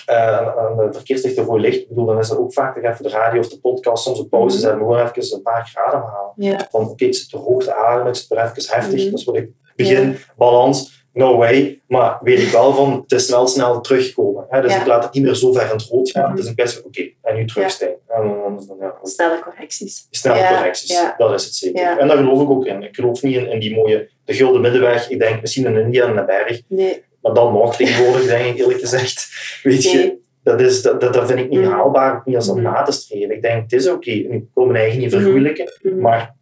uh, 0.08 0.36
en 0.36 0.76
de 0.76 0.88
verkeerslichten 0.92 1.44
voor 1.44 1.60
licht, 1.60 1.88
bedoel, 1.88 2.04
dan 2.06 2.18
is 2.18 2.30
er 2.30 2.40
ook 2.40 2.52
vaak 2.52 2.76
even 2.76 3.02
de 3.02 3.08
radio 3.08 3.40
of 3.40 3.48
de 3.48 3.60
podcast 3.60 4.02
soms 4.04 4.18
op 4.20 4.30
pauze 4.30 4.58
zetten, 4.58 4.78
gewoon 4.78 4.98
even 5.00 5.36
een 5.36 5.42
paar 5.42 5.70
keer 5.74 5.82
ademhalen. 5.84 6.32
Ja. 6.36 6.66
Van 6.70 6.80
oké, 6.80 6.90
okay, 6.90 7.06
het 7.08 7.16
zit 7.16 7.30
te 7.30 7.36
hoog 7.36 7.64
te 7.64 7.74
ademen, 7.74 8.06
het 8.06 8.16
zit 8.16 8.30
er 8.30 8.36
even 8.36 8.74
heftig, 8.74 9.00
Mhm. 9.00 9.10
dat 9.10 9.18
is 9.18 9.24
wat 9.24 9.36
ik 9.36 9.48
begin, 9.76 10.16
balans, 10.36 11.04
no 11.12 11.36
way, 11.36 11.80
maar 11.88 12.18
weet 12.22 12.38
ik 12.38 12.48
wel 12.48 12.72
van, 12.72 13.00
het 13.02 13.12
is 13.12 13.30
wel 13.30 13.46
snel 13.46 13.80
terugkomen. 13.80 14.46
Hè? 14.48 14.60
Dus 14.60 14.72
Ja. 14.72 14.80
ik 14.80 14.86
laat 14.86 15.04
het 15.04 15.12
niet 15.12 15.22
meer 15.22 15.34
zo 15.34 15.52
ver 15.52 15.62
in 15.62 15.68
het 15.70 15.82
rood 15.82 16.10
gaan, 16.10 16.22
Mhm. 16.22 16.30
het 16.30 16.40
is 16.40 16.46
een 16.48 16.54
kwestie 16.54 16.84
oké, 16.84 17.10
en 17.22 17.34
nu 17.34 17.44
dan, 17.44 18.76
ja, 18.80 18.94
Snelle 19.02 19.38
correcties. 19.40 20.06
Snelle 20.10 20.38
Ja, 20.38 20.54
correcties, 20.56 21.02
dat 21.18 21.32
is 21.34 21.44
het 21.44 21.54
zeker. 21.54 21.98
En 21.98 22.08
daar 22.08 22.16
geloof 22.16 22.42
ik 22.42 22.50
ook 22.50 22.66
in. 22.66 22.82
Ik 22.82 22.94
geloof 22.94 23.22
niet 23.22 23.36
in, 23.36 23.50
in 23.50 23.60
die 23.60 23.74
mooie, 23.74 24.10
de 24.24 24.34
gulden 24.34 24.60
middenweg. 24.60 25.10
Ik 25.10 25.18
denk 25.18 25.40
misschien 25.40 25.66
in 25.66 25.76
India 25.76 26.06
en 26.06 26.16
een 26.16 26.26
berg, 26.26 26.60
Nee. 26.66 27.04
Maar 27.22 27.34
dan 27.34 27.52
nog 27.52 27.76
tegenwoordig, 27.76 28.26
denk 28.26 28.46
ik 28.54 28.58
eerlijk 28.60 28.80
gezegd. 28.80 29.28
Weet 29.62 29.82
je, 29.82 30.18
dat, 30.42 30.60
is, 30.60 30.82
dat, 30.82 31.00
dat, 31.00 31.14
dat 31.14 31.26
vind 31.26 31.38
ik 31.38 31.48
niet 31.48 31.60
Mm. 31.60 31.70
haalbaar, 31.70 32.22
niet 32.24 32.36
als 32.36 32.46
dat 32.46 32.56
Mm. 32.56 32.62
na 32.62 32.82
te 32.82 32.92
streven. 32.92 33.34
Ik 33.34 33.42
denk, 33.42 33.62
het 33.62 33.72
is 33.72 33.88
oké, 33.88 34.10
en 34.10 34.32
ik 34.32 34.44
wil 34.54 34.64
mijn 34.64 34.76
eigen 34.82 35.00
niet 35.00 35.10
Mhm. 35.12 35.20
vergoeilijken, 35.20 35.72
maar 35.98 36.34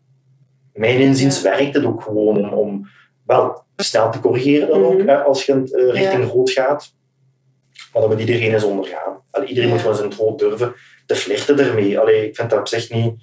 mijn 0.73 1.01
inziens 1.01 1.43
werkt 1.43 1.75
het 1.75 1.85
ook 1.85 2.03
gewoon 2.03 2.37
om, 2.37 2.53
om 2.59 2.89
wel 3.27 3.63
snel 3.77 4.11
te 4.11 4.21
corrigeren 4.21 4.69
dan 4.69 4.85
ook, 4.85 5.03
hè, 5.07 5.17
als 5.23 5.47
je 5.47 5.53
uh, 5.53 5.93
richting 5.93 6.23
Ja. 6.25 6.29
rood 6.31 6.51
gaat. 6.51 6.95
Maar 7.93 8.03
dat 8.03 8.11
moet 8.11 8.21
iedereen 8.21 8.53
eens 8.53 8.65
ondergaan. 8.65 9.23
Allee, 9.31 9.49
iedereen 9.49 9.69
Ja. 9.75 9.83
moet 9.85 9.99
in 9.99 10.05
het 10.05 10.15
rood 10.15 10.39
durven 10.39 10.75
te 11.07 11.15
flirten 11.15 11.59
ermee. 11.59 11.99
Allee, 11.99 12.27
ik 12.29 12.37
vind 12.37 12.51
dat 12.51 12.59
op 12.59 12.69
zich 12.69 12.91
niet, 12.91 13.15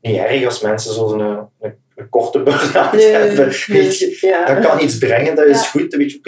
niet 0.00 0.16
erg 0.16 0.44
als 0.44 0.60
mensen 0.62 0.94
zo'n 0.94 1.20
een, 1.20 1.46
een, 1.60 1.74
een 1.96 2.08
korte 2.08 2.42
burn-out 2.42 2.92
Nee, 2.92 3.06
hebben. 3.12 3.36
nee. 3.36 3.78
Weet 3.80 3.98
je, 3.98 4.18
Ja. 4.20 4.54
dat 4.54 4.66
kan 4.66 4.80
iets 4.80 4.98
brengen, 4.98 5.36
dat 5.36 5.44
is 5.46 5.62
Ja. 5.62 5.68
goed. 5.80 5.94
Weet 5.94 6.12
je, 6.12 6.20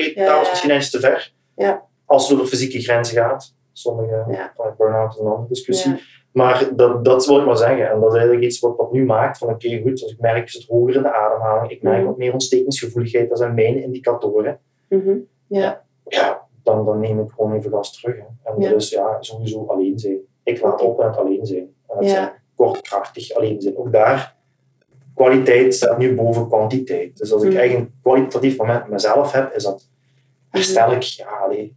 misschien 0.50 0.74
iets 0.76 0.90
te 0.90 1.00
ver. 1.00 1.32
Ja. 1.56 1.82
Als 2.04 2.28
het 2.28 2.36
over 2.38 2.48
fysieke 2.50 2.80
grenzen 2.80 3.16
gaat. 3.16 3.54
Sommige 3.72 4.24
Ja. 4.28 4.52
burn-out 4.78 5.12
is 5.14 5.20
een 5.20 5.26
andere 5.26 5.48
discussie. 5.48 5.94
Maar 6.32 6.70
dat, 6.76 7.04
dat 7.04 7.26
wil 7.26 7.38
ik 7.38 7.46
maar 7.46 7.56
zeggen. 7.56 7.90
En 7.90 8.00
dat 8.00 8.08
is 8.08 8.14
eigenlijk 8.16 8.44
iets 8.46 8.60
wat, 8.60 8.76
wat 8.76 8.92
nu 8.92 9.04
maakt 9.04 9.38
van 9.38 9.48
oké, 9.48 9.80
goed, 9.82 10.02
als 10.02 10.12
ik 10.12 10.20
merk 10.20 10.46
is 10.46 10.54
het 10.54 10.66
hoger 10.66 10.94
in 10.94 11.02
de 11.02 11.12
ademhaling, 11.14 11.70
ik 11.72 11.82
merk 11.82 11.96
Mhm. 11.98 12.06
wat 12.06 12.16
meer 12.16 12.32
ontstekingsgevoeligheid, 12.32 13.28
dat 13.28 13.38
zijn 13.38 13.54
mijn 13.54 13.82
indicatoren. 13.82 14.58
Mhm. 14.88 15.14
Ja. 15.46 15.82
Ja, 16.08 16.42
dan, 16.62 16.84
dan 16.84 17.00
neem 17.00 17.20
ik 17.20 17.30
gewoon 17.36 17.54
even 17.54 17.70
gas 17.70 18.00
terug. 18.00 18.16
Hè. 18.16 18.50
En 18.52 18.60
Ja. 18.60 18.74
is 18.74 18.90
ja, 18.90 19.16
sowieso 19.20 19.64
alleen 19.68 19.98
zijn. 19.98 20.18
Ik 20.42 20.60
laat 20.62 20.80
op 20.80 21.00
en 21.00 21.06
het 21.06 21.16
alleen 21.16 21.46
zijn. 21.46 21.74
En 21.88 21.96
dat 21.96 22.04
Ja. 22.04 22.10
zijn 22.10 22.32
kortkrachtig 22.56 23.32
alleen 23.34 23.60
zijn. 23.60 23.76
Ook 23.76 23.92
daar, 23.92 24.33
kwaliteit 25.14 25.74
staat 25.74 25.98
nu 25.98 26.14
boven 26.14 26.48
kwantiteit. 26.48 27.16
Dus 27.16 27.32
als 27.32 27.42
ik 27.42 27.48
Mhm. 27.50 27.58
echt 27.58 27.74
een 27.74 27.92
kwalitatief 28.02 28.56
moment 28.56 28.80
met 28.80 28.88
mezelf 28.90 29.32
heb, 29.32 29.54
is 29.56 29.62
dat 29.64 29.88
herstel 30.50 30.92
ik, 30.92 31.02
ja, 31.02 31.26
allee, 31.44 31.76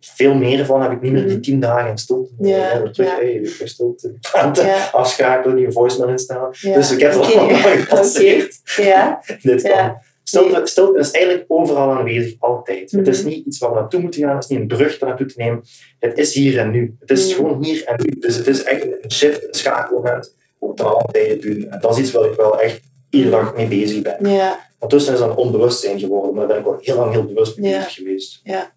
veel 0.00 0.34
meer 0.34 0.64
van 0.66 0.82
heb 0.82 0.92
ik 0.92 1.00
niet 1.00 1.12
meer 1.12 1.22
die 1.22 1.32
Mhm. 1.32 1.40
tien 1.40 1.60
dagen 1.60 1.90
in 1.90 1.98
stilte. 1.98 2.30
Ja, 2.38 2.82
weer 2.82 2.92
terug, 2.92 3.08
ja. 3.10 3.14
hey, 3.16 3.40
weer 3.40 3.68
stilte. 3.68 4.14
Ja. 4.54 4.88
afschakelen, 4.92 5.56
nieuwe 5.56 5.72
voicemail 5.72 6.10
instellen. 6.10 6.48
Ja. 6.50 6.74
Dus 6.74 6.92
ik 6.92 7.00
heb 7.00 7.12
het 7.12 7.20
allemaal 7.34 7.48
gepasseerd. 7.76 8.60
Ja. 8.76 9.22
Dit 9.42 9.62
kan. 9.62 9.96
Stilte, 10.22 10.60
stilte 10.66 10.98
is 10.98 11.10
eigenlijk 11.10 11.44
overal 11.48 11.90
aanwezig, 11.98 12.34
altijd. 12.38 12.90
Het 12.90 13.08
is 13.08 13.18
Mhm. 13.20 13.28
niet 13.28 13.46
iets 13.46 13.58
waar 13.58 13.70
we 13.70 13.76
naartoe 13.76 14.00
moeten 14.00 14.20
gaan, 14.22 14.34
het 14.34 14.42
is 14.44 14.50
niet 14.50 14.60
een 14.60 14.66
brug 14.66 14.98
daar 14.98 15.08
naartoe 15.08 15.26
te 15.26 15.34
nemen. 15.36 15.62
Het 15.98 16.18
is 16.18 16.34
hier 16.34 16.58
en 16.58 16.70
nu. 16.70 16.96
Het 17.00 17.10
is 17.10 17.32
gewoon 17.34 17.64
hier 17.64 17.84
en 17.84 17.96
nu. 18.02 18.18
Dus 18.20 18.36
het 18.36 18.46
is 18.46 18.62
echt 18.62 18.82
een 19.02 19.10
shift, 19.12 19.42
een 19.48 19.54
schakelmoment, 19.54 20.34
ook 20.58 20.76
ten 20.76 20.86
alle 20.86 21.04
tijden 21.12 21.40
doen. 21.40 21.70
En 21.70 21.80
dat 21.80 21.92
is 21.92 21.98
iets 21.98 22.12
waar 22.12 22.24
ik 22.24 22.34
wel 22.36 22.60
echt 22.60 22.80
iedere 23.10 23.30
dag 23.30 23.54
mee 23.56 23.66
bezig 23.68 24.02
ben. 24.02 24.30
Ja. 24.30 24.58
Ondertussen 24.72 25.12
is 25.14 25.18
dat 25.20 25.28
een 25.30 25.36
onbewustzijn 25.36 25.98
geworden, 25.98 26.34
maar 26.34 26.46
daar 26.48 26.62
ben 26.62 26.72
ik 26.72 26.78
al 26.78 26.78
heel 26.84 26.96
lang 26.96 27.12
heel 27.12 27.24
bewust 27.24 27.58
mee 27.58 27.70
Ja. 27.70 27.76
bezig 27.78 27.94
geweest. 27.94 28.40
Ja, 28.42 28.72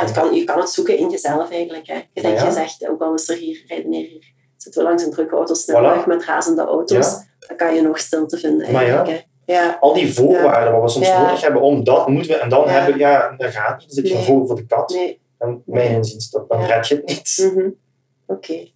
het 0.00 0.12
kan, 0.12 0.34
je 0.34 0.44
kan 0.44 0.58
het 0.58 0.68
zoeken 0.70 0.98
in 0.98 1.10
jezelf 1.10 1.50
eigenlijk. 1.50 1.86
Hè. 1.86 1.94
Je, 2.12 2.22
denkt, 2.22 2.40
Ja. 2.40 2.46
je 2.46 2.52
zegt, 2.52 2.88
ook 2.88 3.02
al 3.02 3.14
is 3.14 3.28
er 3.28 3.36
hier, 3.36 3.64
redeneer 3.66 4.06
hier 4.06 4.32
zitten 4.56 4.82
we 4.82 4.88
langs 4.88 5.04
een 5.04 5.10
drukke 5.10 5.34
autosnelweg 5.36 6.02
Voilà. 6.04 6.06
met 6.06 6.24
razende 6.24 6.62
auto's, 6.64 7.16
dan 7.38 7.56
kan 7.56 7.74
je 7.74 7.80
nog 7.82 7.98
stilte 7.98 8.38
vinden 8.38 8.72
Maar 8.72 8.86
ja. 8.86 8.96
eigenlijk. 8.96 9.26
hè. 9.46 9.52
Ja. 9.54 9.76
Al 9.80 9.94
die 9.94 10.14
voorwaarden 10.14 10.72
wat 10.72 10.82
we 10.82 10.88
soms 10.88 11.06
Ja. 11.06 11.22
nodig 11.22 11.40
hebben 11.40 11.60
om 11.62 11.84
dat 11.84 12.08
moeten 12.08 12.30
we 12.32 12.36
en 12.38 12.48
dan 12.48 12.64
Ja. 12.64 12.68
hebben, 12.70 12.98
ja, 12.98 13.34
dat 13.36 13.50
gaat 13.50 13.78
niet. 13.78 13.86
Dan 13.86 13.94
zit 13.94 14.06
je 14.06 14.12
Nee. 14.12 14.18
een 14.22 14.26
vogel 14.28 14.46
voor 14.46 14.56
de 14.56 14.66
kat. 14.66 14.90
Nee. 14.90 15.20
En 15.38 15.62
mijn 15.66 15.90
inziens, 15.90 16.30
dat, 16.30 16.48
dan 16.48 16.60
Ja. 16.60 16.66
red 16.66 16.88
je 16.88 16.94
het 16.94 17.06
niet. 17.06 17.50
Mhm. 17.54 17.68
Oké. 18.26 18.68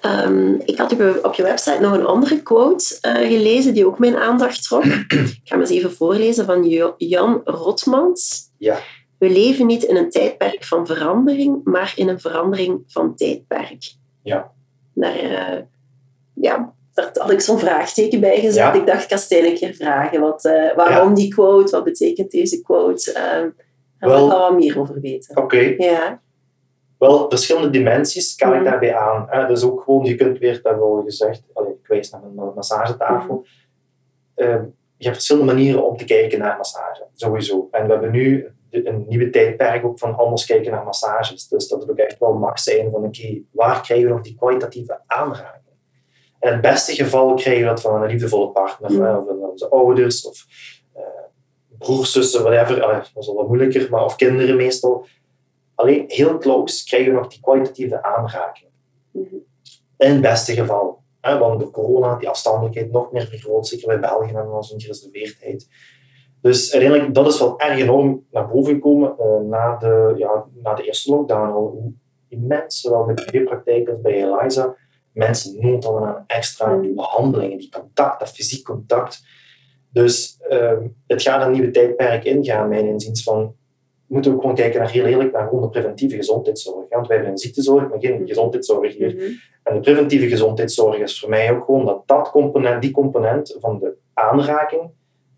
Ehm, 0.00 0.54
ik 0.64 0.78
had 0.78 0.92
op 1.22 1.34
je, 1.34 1.42
website 1.42 1.80
nog 1.80 1.92
een 1.92 2.06
andere 2.06 2.42
quote 2.42 2.98
eh, 3.00 3.12
gelezen 3.14 3.74
die 3.74 3.86
ook 3.86 3.98
mijn 3.98 4.16
aandacht 4.16 4.62
trok. 4.62 4.84
ik 4.84 5.40
ga 5.44 5.54
hem 5.54 5.60
eens 5.60 5.70
even 5.70 5.92
voorlezen 5.92 6.44
van 6.44 6.64
Jo- 6.68 6.94
Jan 6.96 7.40
Rotmans. 7.44 8.50
Ja. 8.58 8.78
We 9.18 9.30
leven 9.30 9.66
niet 9.66 9.82
in 9.82 9.96
een 9.96 10.10
tijdperk 10.10 10.64
van 10.64 10.86
verandering, 10.86 11.60
maar 11.64 11.92
in 11.96 12.08
een 12.08 12.20
verandering 12.20 12.82
van 12.86 13.14
tijdperk. 13.16 13.92
Ja. 14.22 14.50
Daar, 14.94 15.16
eh, 15.16 15.58
ja, 16.34 16.72
daar 16.94 17.10
had 17.14 17.30
ik 17.30 17.40
zo'n 17.40 17.58
vraagteken 17.58 18.20
bij 18.20 18.36
gezet. 18.40 18.54
Ja. 18.54 18.72
Ik 18.72 18.86
dacht, 18.86 19.02
ik 19.04 19.10
ga 19.10 19.16
Stijn 19.16 19.44
een 19.44 19.54
keer 19.54 19.74
vragen. 19.74 20.20
Wat, 20.20 20.44
eh, 20.44 20.76
waarom 20.76 21.14
die 21.14 21.34
quote? 21.34 21.70
Wat 21.70 21.84
betekent 21.84 22.30
deze 22.30 22.62
quote? 22.62 23.12
Ehm 23.12 23.48
daar 23.98 24.10
wil 24.10 24.18
ik 24.24 24.30
Wel- 24.30 24.38
wat 24.38 24.58
meer 24.58 24.78
over 24.80 25.00
weten. 25.00 25.36
Oké. 25.36 25.74
Ja. 25.78 26.20
Wel, 26.98 27.28
verschillende 27.28 27.70
dimensies 27.70 28.34
kan 28.34 28.54
ik 28.54 28.64
daarbij 28.64 28.96
aan. 28.96 29.26
Hè. 29.30 29.46
Dus 29.46 29.62
ook 29.62 29.82
gewoon, 29.82 30.04
je 30.04 30.14
kunt 30.14 30.38
weer, 30.38 30.52
dat 30.52 30.62
hebben 30.62 30.82
we 30.82 30.96
al 30.96 31.02
gezegd, 31.02 31.42
allee, 31.52 31.72
ik 31.72 31.86
wijs 31.86 32.10
naar 32.10 32.20
mijn 32.34 32.54
massagetafel. 32.54 33.46
Ehm, 34.34 34.64
je 34.96 35.04
hebt 35.04 35.16
verschillende 35.16 35.52
manieren 35.52 35.86
om 35.86 35.96
te 35.96 36.04
kijken 36.04 36.38
naar 36.38 36.56
massage, 36.56 37.06
sowieso. 37.14 37.68
En 37.70 37.86
we 37.86 37.92
hebben 37.92 38.10
nu 38.10 38.52
een 38.70 39.04
nieuwe 39.08 39.30
tijdperk 39.30 39.84
ook 39.84 39.98
van 39.98 40.16
anders 40.16 40.46
kijken 40.46 40.70
naar 40.70 40.84
massages. 40.84 41.48
Dus 41.48 41.68
dat 41.68 41.80
het 41.80 41.90
ook 41.90 41.96
echt 41.96 42.18
wel 42.18 42.32
mag 42.32 42.58
zijn 42.58 42.90
van, 42.90 43.04
oké, 43.04 43.40
waar 43.50 43.82
krijgen 43.82 44.06
we 44.06 44.12
nog 44.12 44.22
die 44.22 44.36
kwalitatieve 44.36 45.00
aanraking? 45.06 45.66
In 46.40 46.52
het 46.52 46.60
beste 46.60 46.94
geval 46.94 47.34
krijgen 47.34 47.62
we 47.62 47.68
dat 47.68 47.80
van 47.80 48.02
een 48.02 48.10
liefdevolle 48.10 48.48
partner, 48.48 49.18
of 49.18 49.26
van 49.26 49.36
onze 49.36 49.68
ouders, 49.68 50.26
of 50.26 50.46
eh, 50.92 51.02
broers, 51.78 52.12
zussen, 52.12 52.42
whatever. 52.42 52.82
Allee, 52.82 52.96
dat 52.96 53.22
is 53.22 53.28
al 53.28 53.34
wat 53.34 53.48
moeilijker, 53.48 53.90
maar 53.90 54.04
of 54.04 54.16
kinderen 54.16 54.56
meestal. 54.56 55.06
Alleen 55.78 56.04
heel 56.06 56.38
close 56.38 56.84
krijgen 56.84 57.12
we 57.12 57.18
nog 57.18 57.28
die 57.28 57.40
kwalitatieve 57.40 58.02
aanraking. 58.02 58.70
Mhm. 59.10 59.34
In 59.96 60.10
het 60.10 60.20
beste 60.20 60.54
geval. 60.54 61.02
Hè, 61.20 61.38
want 61.38 61.60
door 61.60 61.70
corona, 61.70 62.16
die 62.16 62.28
afstandelijkheid 62.28 62.90
nog 62.90 63.12
meer 63.12 63.26
vergroot, 63.26 63.66
zeker 63.66 63.86
bij 63.86 64.00
België 64.00 64.32
en 64.34 64.48
onze 64.48 64.80
gereserveerdheid. 64.80 65.68
Dus 66.40 66.72
uiteindelijk, 66.72 67.14
dat 67.14 67.26
is 67.26 67.38
wel 67.38 67.60
erg 67.60 67.78
enorm 67.78 68.26
naar 68.30 68.48
boven 68.48 68.74
gekomen 68.74 69.18
eh, 69.18 69.40
na, 69.40 69.76
de, 69.76 70.14
ja, 70.16 70.44
na 70.62 70.74
de 70.74 70.82
eerste 70.82 71.10
lockdown 71.10 71.52
al. 71.52 71.66
Hoe 71.66 71.92
immens, 72.28 72.80
zowel 72.80 73.08
in 73.08 73.14
de 73.14 73.22
privépraktijk 73.22 73.88
als 73.88 74.00
bij 74.00 74.24
Eliza, 74.24 74.76
mensen 75.12 75.60
nood 75.60 75.84
hadden 75.84 76.08
aan 76.08 76.24
extra 76.26 76.66
Mm. 76.66 76.94
behandelingen, 76.94 77.58
die 77.58 77.70
contact, 77.70 78.18
dat 78.18 78.30
fysiek 78.30 78.64
contact. 78.64 79.22
Dus 79.92 80.36
ehm, 80.48 80.86
het 81.06 81.22
gaat 81.22 81.46
een 81.46 81.52
nieuwe 81.52 81.70
tijdperk 81.70 82.24
ingaan, 82.24 82.68
mijn 82.68 82.86
inziens, 82.86 83.22
van 83.22 83.54
moeten 84.08 84.32
ook 84.32 84.40
gewoon 84.40 84.54
kijken 84.56 84.80
naar 84.80 84.90
heel 84.90 85.04
eerlijk 85.04 85.32
naar 85.32 85.48
gewoon 85.48 85.62
de 85.62 85.68
preventieve 85.68 86.16
gezondheidszorg. 86.16 86.88
Want 86.88 87.06
wij 87.06 87.16
hebben 87.16 87.32
een 87.34 87.38
ziektezorg, 87.38 87.88
maar 87.88 88.00
geen 88.00 88.14
Mhm. 88.14 88.26
gezondheidszorg 88.26 88.96
hier. 88.96 89.14
Mhm. 89.14 89.24
En 89.62 89.74
de 89.74 89.80
preventieve 89.80 90.28
gezondheidszorg 90.28 90.96
is 90.98 91.20
voor 91.20 91.28
mij 91.28 91.52
ook 91.52 91.64
gewoon 91.64 91.84
dat, 91.86 92.02
dat 92.06 92.30
component, 92.30 92.82
die 92.82 92.90
component 92.90 93.56
van 93.60 93.78
de 93.78 93.94
aanraking. 94.14 94.90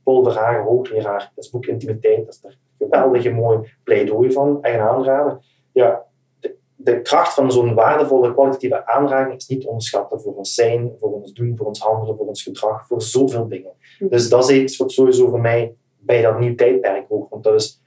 Paul 0.05 0.23
Verhagen, 0.23 0.63
hoogleraar, 0.63 1.33
dat 1.35 1.45
is 1.45 1.51
boek 1.51 1.67
Intimiteit, 1.67 2.25
dat 2.25 2.35
is 2.35 2.41
daar 2.41 2.57
geweldige 2.79 3.31
mooi 3.31 3.59
pleidooi 3.85 4.33
van, 4.33 4.59
een 4.63 4.81
aanrader. 4.81 5.39
Ja, 5.73 6.03
de, 6.41 6.55
de 6.77 7.01
kracht 7.03 7.35
van 7.35 7.53
zo'n 7.53 7.75
waardevolle 7.75 8.33
kwalitatieve 8.33 8.87
aanraking 8.87 9.37
is 9.37 9.47
niet 9.47 9.61
te 9.61 9.67
onderschatten 9.67 10.21
voor 10.21 10.35
ons 10.35 10.55
zijn, 10.55 10.93
voor 10.99 11.13
ons 11.13 11.33
doen, 11.33 11.57
voor 11.57 11.67
ons 11.67 11.81
handelen, 11.81 12.17
voor 12.17 12.27
ons 12.27 12.43
gedrag, 12.43 12.87
voor 12.87 13.03
zoveel 13.03 13.49
dingen. 13.49 13.73
Mhm. 13.99 14.11
Dus 14.11 14.29
dat 14.29 14.51
is 14.51 14.57
iets 14.57 14.77
wat 14.77 14.93
sowieso 14.93 15.29
voor 15.29 15.41
mij 15.41 15.75
bij 15.99 16.23
dat 16.23 16.39
nieuw 16.39 16.55
tijdperk 16.55 17.09
hoort, 17.09 17.31
want 17.31 17.45
dat 17.45 17.55
is 17.55 17.80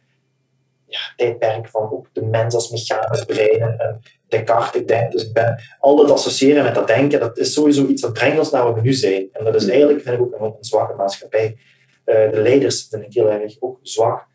ja, 0.94 1.14
tijdperk 1.16 1.70
van 1.70 1.92
ook 1.92 2.08
de 2.14 2.26
mens 2.26 2.54
als 2.54 2.70
mechanisch 2.70 3.26
brein 3.26 3.62
en 3.62 4.00
Descartes, 4.28 4.82
ik 4.82 4.88
denk, 4.88 5.12
dus 5.12 5.24
ik 5.26 5.34
ben, 5.34 5.62
al 5.80 5.96
dat 5.96 6.12
associëren 6.12 6.64
met 6.64 6.76
dat 6.76 6.88
denken, 6.88 7.20
dat 7.20 7.38
is 7.38 7.54
sowieso 7.54 7.86
iets 7.86 8.02
dat 8.02 8.14
brengt 8.14 8.38
ons 8.40 8.52
naar 8.52 8.64
waar 8.64 8.74
we 8.74 8.82
nu 8.82 8.94
zijn. 8.94 9.28
En 9.32 9.44
dat 9.44 9.56
is 9.56 9.68
eigenlijk, 9.68 10.02
vind 10.02 10.16
ik 10.16 10.22
ook, 10.22 10.34
een, 10.34 10.46
een 10.46 10.56
zwakke 10.60 10.96
maatschappij. 10.96 11.58
Eh, 12.06 12.32
de 12.32 12.42
leiders 12.42 12.88
vind 12.90 13.04
ik 13.04 13.14
heel 13.14 13.30
erg 13.32 13.56
ook 13.60 13.80
zwak. 13.82 14.28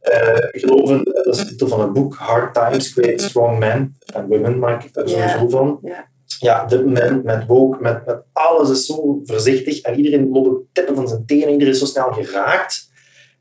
Eh, 0.00 0.34
geloven, 0.36 1.04
dat 1.04 1.26
is 1.26 1.38
de 1.38 1.46
titel 1.46 1.68
van 1.68 1.80
een 1.80 1.92
boek, 1.92 2.14
Hard 2.14 2.54
Times 2.54 2.92
Create 2.92 3.22
Strong 3.22 3.58
Men 3.58 3.96
and 4.14 4.28
Women, 4.28 4.58
maak 4.58 4.84
ik 4.84 4.92
daar 4.92 5.08
Ja. 5.08 5.28
sowieso 5.28 5.48
van. 5.48 5.78
Ja. 5.82 6.08
Ja, 6.38 6.64
dit 6.64 6.84
moment 6.84 7.24
met 7.24 7.46
woke, 7.46 7.78
met, 7.80 8.06
met 8.06 8.22
alles 8.32 8.70
is 8.70 8.86
zo 8.86 9.20
voorzichtig 9.24 9.80
en 9.80 9.94
iedereen 9.96 10.28
loopt 10.32 10.48
op 10.48 10.62
tippen 10.72 10.94
van 10.94 11.08
zijn 11.08 11.26
tenen, 11.26 11.48
iedereen 11.50 11.72
is 11.72 11.78
zo 11.78 11.84
snel 11.84 12.12
geraakt. 12.12 12.89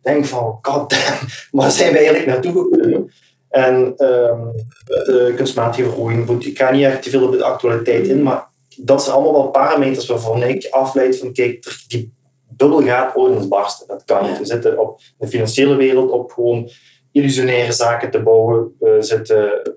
Denk 0.02 0.26
van, 0.26 0.60
god 0.62 0.90
damn, 0.90 1.18
waar 1.62 1.72
zijn 1.72 1.92
we 1.92 1.98
eigenlijk 1.98 2.28
naartoe 2.28 2.52
gekomen? 2.52 3.12
En 3.50 3.94
ehm, 3.98 4.42
de 4.86 5.34
kunstmatige 5.36 5.90
goed, 5.90 6.46
ik 6.46 6.58
ga 6.58 6.72
niet 6.72 6.84
echt 6.84 7.04
te 7.04 7.10
veel 7.10 7.24
op 7.26 7.32
de 7.32 7.44
actualiteit 7.44 8.08
in, 8.08 8.24
maar 8.24 8.48
dat 8.78 9.04
zijn 9.04 9.16
allemaal 9.16 9.34
wel 9.34 9.50
parameters 9.52 10.08
waarvan 10.08 10.44
ik 10.44 10.68
afleid 10.72 11.18
van, 11.18 11.34
kijk, 11.34 11.84
die 11.88 12.14
bubbel 12.48 12.82
gaat 12.84 13.16
ooit 13.16 13.36
eens 13.36 13.48
barsten. 13.48 13.88
Dat 13.88 14.04
kan 14.06 14.30
niet. 14.30 14.38
We 14.38 14.46
zitten 14.46 14.80
op 14.80 15.00
de 15.18 15.28
financiële 15.28 15.76
wereld 15.76 16.12
op 16.12 16.32
gewoon 16.32 16.70
illusionaire 17.12 17.72
zaken 17.72 18.12
te 18.12 18.22
bouwen. 18.22 18.76
We 18.80 18.98
zitten 19.00 19.72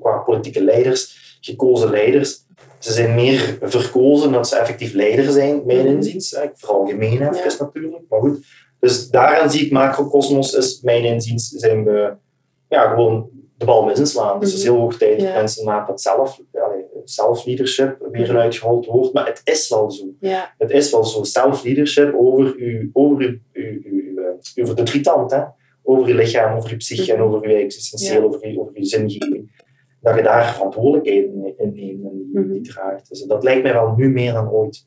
qua 0.00 0.16
politieke 0.16 0.64
leiders, 0.64 1.38
gekozen 1.40 1.90
leiders. 1.90 2.44
Ze 2.78 2.92
zijn 2.92 3.14
meer 3.14 3.58
verkozen 3.62 4.32
dan 4.32 4.44
ze 4.46 4.56
effectief 4.56 4.92
leider 4.92 5.32
zijn, 5.32 5.62
mijn 5.66 5.78
Mhm. 5.78 5.88
inziens. 5.88 6.38
veralgemeen 6.54 7.12
even 7.12 7.34
Ja. 7.36 7.54
natuurlijk, 7.58 8.02
maar 8.08 8.20
goed. 8.20 8.44
Dus 8.86 9.08
daaraan 9.10 9.50
zie 9.50 9.64
ik 9.64 9.72
macrocosmos 9.72 10.54
is, 10.54 10.80
mijn 10.80 11.04
inziens, 11.04 11.48
zijn 11.48 11.84
we 11.84 12.14
ja, 12.68 12.88
gewoon 12.90 13.28
de 13.58 13.64
bal 13.64 13.84
misinslaan. 13.84 14.40
Dus 14.40 14.48
het 14.50 14.58
is 14.58 14.64
heel 14.64 14.76
hoog 14.76 14.96
tijd 14.98 15.20
dat 15.20 15.34
mensen 15.34 15.64
naar 15.64 15.86
dat 15.86 16.00
zelf, 16.00 16.40
allee, 16.52 16.84
self-leadership 17.04 18.08
weer 18.12 18.30
een 18.30 18.36
uitgehold 18.36 18.86
woord. 18.86 19.12
Maar 19.12 19.26
het 19.26 19.40
is 19.44 19.68
wel 19.68 19.90
zo. 19.90 20.04
Het 20.58 20.70
is 20.70 20.90
wel 20.90 21.04
zo. 21.04 21.22
Self-leadership 21.22 22.14
over, 22.14 22.54
uw, 22.56 22.90
over, 22.92 23.20
uw, 23.22 23.38
uw, 23.52 23.80
uw, 23.84 24.18
eh, 24.18 24.62
over 24.62 24.76
de 24.76 24.82
drietand. 24.82 25.30
Hè? 25.30 25.40
Over 25.82 26.08
je 26.08 26.14
lichaam, 26.14 26.56
over 26.56 26.70
je 26.70 26.76
psyche 26.76 27.12
en 27.12 27.18
Mhm. 27.20 27.28
over 27.34 27.50
je 27.50 27.56
existentieel, 27.56 28.22
over, 28.22 28.48
je, 28.48 28.60
over 28.60 28.72
je 28.78 28.84
zingeving. 28.84 29.64
Dat 30.00 30.16
je 30.16 30.22
daar 30.22 30.54
verantwoordelijkheid 30.54 31.24
in, 31.24 31.30
in 31.32 31.40
neemt 31.40 31.58
en 31.58 31.70
die, 31.72 32.00
Mhm. 32.32 32.52
die 32.52 32.60
draagt. 32.60 33.08
Dus 33.08 33.22
dat 33.22 33.42
lijkt 33.44 33.62
mij 33.62 33.72
wel 33.72 33.94
nu 33.96 34.08
meer 34.10 34.32
dan 34.32 34.50
ooit 34.50 34.86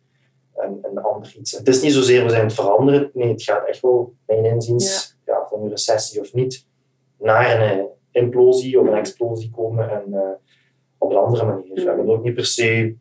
een 0.81 0.97
ander 1.01 1.35
iets. 1.39 1.51
Het 1.51 1.67
is 1.67 1.81
niet 1.81 1.93
zozeer 1.93 2.23
we 2.23 2.29
zijn 2.29 2.43
het 2.43 2.53
veranderen. 2.53 3.09
Nee, 3.13 3.31
het 3.31 3.43
gaat 3.43 3.67
echt 3.67 3.81
wel, 3.81 4.13
mijn 4.25 4.45
inziens, 4.45 5.15
ja. 5.25 5.45
van 5.49 5.61
een 5.61 5.69
recessie 5.69 6.21
of 6.21 6.33
niet, 6.33 6.65
naar 7.19 7.61
een 7.61 7.79
eh, 7.79 7.85
implosie 8.11 8.79
of 8.79 8.87
een 8.87 8.93
explosie 8.93 9.51
komen. 9.55 9.89
En 9.89 10.03
uh, 10.09 10.19
op 10.97 11.09
een 11.11 11.17
andere 11.17 11.45
manier. 11.45 11.73
Mhm. 11.73 11.81
Ja, 11.81 11.95
dat 11.95 12.07
ook 12.07 12.23
niet 12.23 12.33
per 12.33 12.45
se 12.45 12.95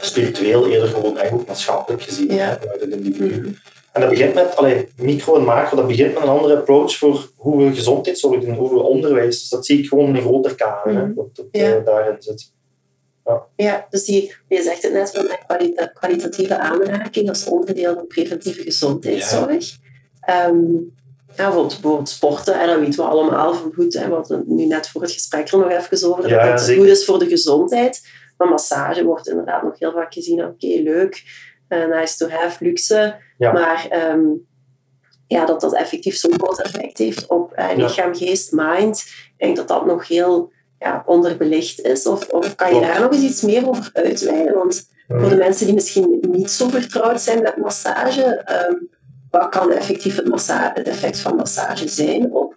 spiritueel, 0.00 0.66
eerder 0.68 0.88
gewoon 0.88 1.18
echt 1.18 1.32
ook 1.32 1.46
maatschappelijk 1.46 2.02
gezien. 2.02 2.34
Ja. 2.34 2.46
Hè, 2.46 2.56
vanuit 2.60 2.80
het 2.80 2.90
individu. 2.90 3.54
En 3.92 4.00
dat 4.00 4.10
begint 4.10 4.34
met, 4.34 4.56
allee, 4.56 4.88
micro 4.96 5.36
en 5.36 5.44
macro, 5.44 5.76
dat 5.76 5.86
begint 5.86 6.14
met 6.14 6.22
een 6.22 6.28
andere 6.28 6.56
approach 6.56 6.96
voor 6.96 7.30
hoe 7.36 7.64
we 7.64 7.74
gezondheidszorg 7.74 8.40
doen, 8.44 8.54
hoe 8.54 8.68
we 8.70 8.80
onderwijs. 8.82 9.40
Dus 9.40 9.48
dat 9.48 9.66
zie 9.66 9.78
ik 9.78 9.88
gewoon 9.88 10.06
in 10.08 10.14
een 10.14 10.22
groter 10.22 10.54
kader, 10.54 11.14
dat, 11.14 11.36
dat 11.36 11.46
Ja. 11.50 11.76
eh, 11.76 11.84
daarin 11.84 12.16
zit. 12.22 12.52
Ja, 13.56 13.86
dus 13.90 14.04
die, 14.04 14.34
je 14.48 14.62
zegt 14.62 14.82
het 14.82 14.92
net 14.92 15.10
van 15.10 15.24
de 15.24 15.38
kwalita- 15.46 15.86
kwalitatieve 15.86 16.58
aanraking 16.58 17.28
als 17.28 17.44
onderdeel 17.44 17.94
van 17.94 18.06
preventieve 18.06 18.62
gezondheidszorg. 18.62 19.78
Ehm, 20.20 20.72
ja, 21.36 21.44
bijvoorbeeld, 21.44 21.80
bijvoorbeeld 21.80 22.08
sporten, 22.08 22.60
en 22.60 22.66
dat 22.66 22.78
weten 22.78 23.04
we 23.04 23.10
allemaal 23.10 23.54
van 23.54 23.72
goed. 23.74 23.94
Hè, 23.94 24.08
we 24.08 24.14
hadden 24.14 24.44
nu 24.46 24.66
net 24.66 24.88
voor 24.88 25.02
het 25.02 25.12
gesprek 25.12 25.48
er 25.48 25.58
nog 25.58 25.70
even 25.70 26.08
over. 26.08 26.28
Ja, 26.28 26.50
dat 26.50 26.60
het 26.66 26.76
goed 26.76 26.86
is 26.86 27.04
voor 27.04 27.18
de 27.18 27.28
gezondheid. 27.28 28.08
Maar 28.36 28.48
massage 28.48 29.04
wordt 29.04 29.28
inderdaad 29.28 29.62
nog 29.62 29.78
heel 29.78 29.92
vaak 29.92 30.12
gezien. 30.12 30.44
Oké, 30.44 30.66
leuk, 30.66 31.24
eh, 31.68 31.86
nice 31.86 32.16
to 32.16 32.28
have, 32.28 32.64
luxe. 32.64 33.16
Ja. 33.38 33.52
Maar 33.52 33.86
ehm, 33.88 34.26
ja, 35.26 35.46
dat 35.46 35.60
dat 35.60 35.74
effectief 35.74 36.16
zo'n 36.16 36.34
groot 36.34 36.60
effect 36.60 36.98
heeft 36.98 37.26
op 37.26 37.52
eh, 37.52 37.68
lichaam, 37.76 38.14
geest, 38.14 38.52
mind. 38.52 38.98
Ik 38.98 39.34
denk 39.36 39.56
dat 39.56 39.68
dat 39.68 39.86
nog 39.86 40.08
heel 40.08 40.52
ja, 40.80 41.02
onderbelicht 41.06 41.80
is. 41.80 42.06
Of, 42.06 42.28
of 42.28 42.54
kan 42.54 42.74
je 42.74 42.80
daar 42.80 43.00
nog 43.00 43.12
eens 43.12 43.22
iets 43.22 43.42
meer 43.42 43.68
over 43.68 43.90
uitweiden? 43.92 44.54
Want 44.54 44.88
voor 45.08 45.28
de 45.28 45.36
mensen 45.36 45.66
die 45.66 45.74
misschien 45.74 46.18
niet 46.28 46.50
zo 46.50 46.68
vertrouwd 46.68 47.20
zijn 47.20 47.42
met 47.42 47.56
massage, 47.56 48.22
ehm, 48.24 48.74
wat 49.30 49.48
kan 49.48 49.72
effectief 49.72 50.16
het, 50.16 50.86
effect 50.86 51.18
van 51.18 51.36
massage 51.36 51.88
zijn 51.88 52.32
op, 52.34 52.56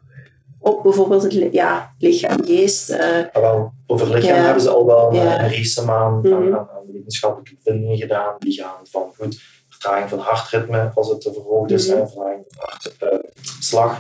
op 0.60 0.84
bijvoorbeeld 0.84 1.24
het 1.24 1.34
ja, 1.52 1.94
lichaam, 1.98 2.46
geest? 2.46 2.90
eh, 2.90 3.20
wel, 3.34 3.72
over 3.88 4.08
lichaam 4.14 4.36
Ja. 4.36 4.44
hebben 4.44 4.62
ze 4.64 4.70
al 4.70 4.86
wel 4.86 5.08
een, 5.10 5.16
Ja. 5.16 5.44
een 5.44 5.50
recent 5.50 5.90
aan, 5.90 6.20
Mhm. 6.20 6.34
aan, 6.34 6.44
aan, 6.54 6.60
aan 6.70 6.92
wetenschappelijke 6.94 7.56
bevindingen 7.64 7.98
gedaan. 7.98 8.36
Die 8.40 8.54
gaan 8.54 8.76
van 8.84 9.12
goed, 9.18 9.42
vertraging 9.70 10.10
van 10.10 10.20
hartritme 10.20 10.92
als 10.96 11.10
het 11.10 11.22
te 11.22 11.34
verhoogd 11.34 11.72
is, 11.72 11.88
Mhm. 11.88 11.98
en 11.98 12.08
vertraging 12.08 12.46
van 12.50 12.70
hartslag. 12.70 13.92
uh, 13.92 14.00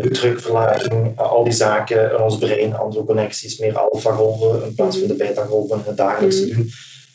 bloeddrukverlaging, 0.00 1.18
al 1.18 1.44
die 1.44 1.52
zaken 1.52 2.12
in 2.12 2.20
ons 2.20 2.38
brein, 2.38 2.76
andere 2.76 3.04
connecties, 3.04 3.58
meer 3.58 3.78
alpha-golven 3.78 4.64
in 4.64 4.74
plaats 4.74 4.98
van 4.98 5.08
de 5.08 5.14
beta-golven 5.14 5.82
het 5.84 5.96
dagelijkse 5.96 6.46
doen. 6.46 6.70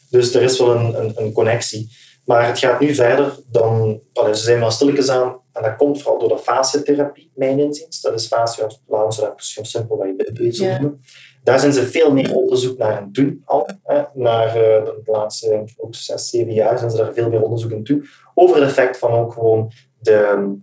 Dus 0.09 0.35
er 0.35 0.41
is 0.41 0.59
wel 0.59 0.75
een, 0.75 0.99
een, 0.99 1.13
een, 1.15 1.31
connectie. 1.31 1.91
Maar 2.25 2.47
het 2.47 2.59
gaat 2.59 2.79
nu 2.79 2.95
verder 2.95 3.35
dan, 3.51 4.01
allee, 4.13 4.35
ze 4.35 4.43
zijn 4.43 4.59
wel 4.59 4.71
stilletjes 4.71 5.09
aan, 5.09 5.39
en 5.53 5.63
dat 5.63 5.75
komt 5.75 6.01
vooral 6.01 6.19
door 6.19 6.37
de 6.37 6.43
fasciatherapie, 6.43 7.31
mijn 7.35 7.59
inziens. 7.59 8.01
Dat 8.01 8.13
is 8.13 8.27
fascia, 8.27 8.67
laten 8.87 9.19
we 9.19 9.25
dat 9.25 9.35
misschien 9.35 9.65
simpel 9.65 9.97
wat 9.97 10.07
je 10.07 10.31
weet 10.33 10.55
zo 10.55 10.65
noemen. 10.65 11.01
Daar 11.43 11.59
zijn 11.59 11.73
ze 11.73 11.87
veel 11.87 12.11
meer 12.11 12.35
onderzoek 12.35 12.77
naar 12.77 12.97
aan 12.97 13.03
het 13.03 13.13
doen 13.13 13.41
al. 13.45 13.69
Hè. 13.83 14.03
Naar 14.13 14.53
de 14.53 15.01
laatste 15.05 15.65
ook 15.77 15.95
zes, 15.95 16.29
zeven 16.29 16.53
jaar 16.53 16.77
zijn 16.77 16.91
ze 16.91 16.97
daar 16.97 17.13
veel 17.13 17.29
meer 17.29 17.41
onderzoek 17.41 17.71
aan 17.71 17.83
doen. 17.83 18.05
Over 18.33 18.55
het 18.55 18.69
effect 18.69 18.97
van 18.97 19.11
ook 19.11 19.33
gewoon 19.33 19.71
de, 19.99 20.57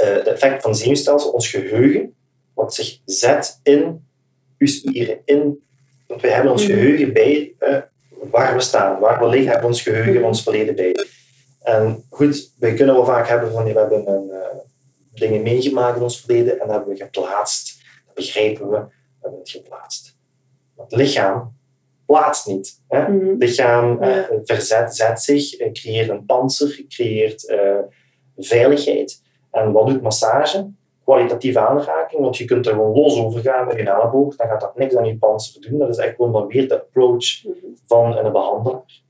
uh, 0.00 0.24
de 0.24 0.30
effect 0.30 0.62
van 0.62 0.74
zenuwstelsel, 0.74 1.30
ons 1.30 1.48
geheugen, 1.48 2.14
wat 2.54 2.74
zich 2.74 3.00
zet 3.04 3.60
in 3.62 4.08
uw 4.58 4.66
spieren. 4.66 5.18
In, 5.24 5.64
want 6.06 6.20
wij 6.20 6.30
hebben 6.30 6.52
ons 6.52 6.66
mhm. 6.66 6.72
geheugen 6.72 7.12
bij 7.12 7.54
uh, 7.60 7.76
waar 8.30 8.54
we 8.54 8.60
staan, 8.60 9.00
waar 9.00 9.18
we 9.20 9.28
liggen, 9.28 9.50
hebben 9.50 9.68
we 9.68 9.74
ons 9.74 9.82
geheugen, 9.82 10.14
mhm. 10.14 10.24
ons 10.24 10.42
verleden 10.42 10.74
bij. 10.74 10.94
En 11.62 12.04
goed, 12.08 12.52
wij 12.58 12.74
kunnen 12.74 12.94
wel 12.94 13.04
vaak 13.04 13.28
hebben 13.28 13.52
van, 13.52 13.64
we 13.64 13.78
hebben 13.78 14.08
een, 14.08 14.30
dingen 15.14 15.42
meegemaakt 15.42 15.96
in 15.96 16.02
ons 16.02 16.20
verleden 16.20 16.52
en 16.52 16.66
dat 16.66 16.76
hebben 16.76 16.88
we 16.94 17.04
geplaatst. 17.04 17.78
Dat 18.06 18.14
begrijpen 18.14 18.70
we 18.70 18.84
hebben 19.20 19.38
het 19.38 19.50
geplaatst. 19.50 20.16
Het 20.76 20.92
lichaam 20.92 21.56
plaatst 22.06 22.46
niet. 22.46 22.80
Hè? 22.88 23.08
Mhm. 23.08 23.28
Het 23.28 23.38
lichaam 23.38 24.02
uh, 24.02 24.18
verzet, 24.44 24.96
zet 24.96 25.22
zich, 25.22 25.56
creëert 25.72 26.08
een 26.08 26.24
panzer, 26.24 26.84
creëert 26.88 27.54
veiligheid. 28.36 29.22
En 29.50 29.72
wat 29.72 29.86
doet 29.86 30.02
massage? 30.02 30.66
Kwalitatieve 31.04 31.60
aanraking, 31.60 32.22
want 32.22 32.36
je 32.36 32.44
kunt 32.44 32.66
er 32.66 32.72
gewoon 32.72 32.96
los 32.96 33.18
over 33.18 33.40
gaan 33.40 33.66
met 33.66 33.76
je 33.76 33.90
elleboog, 33.90 34.36
dan 34.36 34.48
gaat 34.48 34.60
dat 34.60 34.76
niks 34.76 34.96
aan 34.96 35.06
je 35.06 35.18
panzer 35.18 35.60
doen. 35.60 35.78
Dat 35.78 35.88
is 35.88 35.96
echt 35.96 36.14
gewoon 36.14 36.32
dan 36.32 36.46
weer 36.46 36.68
de 36.68 36.80
approach 36.80 37.44
mhm. 37.44 37.54
van 37.86 38.16
een 38.16 38.32
behandelaar. 38.32 39.02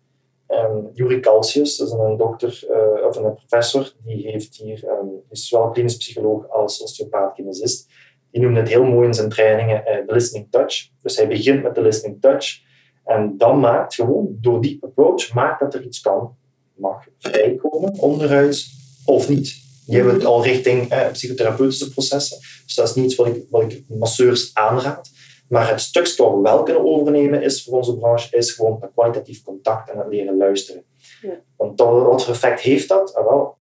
Um, 0.49 0.91
Yuri 0.93 1.21
Calcius, 1.21 1.77
dat 1.77 1.87
is 1.87 1.93
een 1.93 2.17
dokter 2.17 2.67
of 3.07 3.17
een 3.17 3.35
professor, 3.35 3.93
die 4.05 4.31
heeft 4.31 4.57
hier, 4.57 4.85
um, 4.89 5.23
is 5.29 5.49
zowel 5.49 5.71
klinisch 5.71 5.97
psycholoog 5.97 6.49
als 6.49 6.83
osteopaat 6.83 7.35
kinesist 7.35 7.89
die 8.31 8.41
noemde 8.41 8.61
het 8.61 8.69
heel 8.69 8.85
mooi 8.85 9.07
in 9.07 9.15
zijn 9.15 9.29
trainingen 9.29 9.77
uh, 9.77 10.07
de 10.07 10.13
listening 10.13 10.47
touch. 10.51 10.91
Dus 11.03 11.17
hij 11.17 11.29
begint 11.29 11.63
met 11.63 11.75
de 11.75 11.81
listening 11.81 12.21
touch. 12.21 12.61
En 13.05 13.35
dan 13.37 13.61
maakt 13.61 13.95
gewoon, 13.95 14.39
door 14.41 14.61
die 14.61 14.79
approach, 14.81 15.33
maakt 15.35 15.61
dat 15.61 15.75
er 15.75 15.83
iets 15.83 16.01
kan, 16.01 16.37
mag 16.75 17.07
vrijkomen, 17.19 17.99
onderhuid 17.99 18.67
of 19.05 19.29
niet. 19.29 19.69
Je 19.91 19.97
hebt 19.97 20.13
het 20.13 20.25
al 20.25 20.45
richting 20.45 20.91
eh, 20.91 21.11
psychotherapeutische 21.11 21.91
processen. 21.91 22.39
Dus 22.65 22.75
dat 22.75 22.89
is 22.89 22.95
niet 22.95 23.05
iets 23.05 23.15
wat 23.15 23.27
ik, 23.27 23.45
wat 23.49 23.63
ik 23.63 23.85
masseurs 23.89 24.51
aanraad. 24.55 25.11
Maar 25.49 25.69
het 25.69 25.81
stukje 25.81 26.23
wat 26.23 26.35
we 26.35 26.41
wel 26.41 26.63
kunnen 26.63 26.85
overnemen 26.85 27.43
is 27.43 27.65
voor 27.65 27.77
onze 27.77 27.97
branche, 27.97 28.37
is 28.37 28.53
gewoon 28.53 28.79
dat 28.81 28.91
kwalitatief 28.95 29.43
contact 29.43 29.91
en 29.91 29.99
het 29.99 30.07
leren 30.09 30.37
luisteren. 30.37 30.83
Ja. 31.23 31.41
Want 31.57 31.81
wat 31.81 32.25
voor 32.25 32.35
effect 32.35 32.61
heeft 32.61 32.89
dat? 32.89 33.15
Ah, 33.15 33.27
wel, 33.27 33.59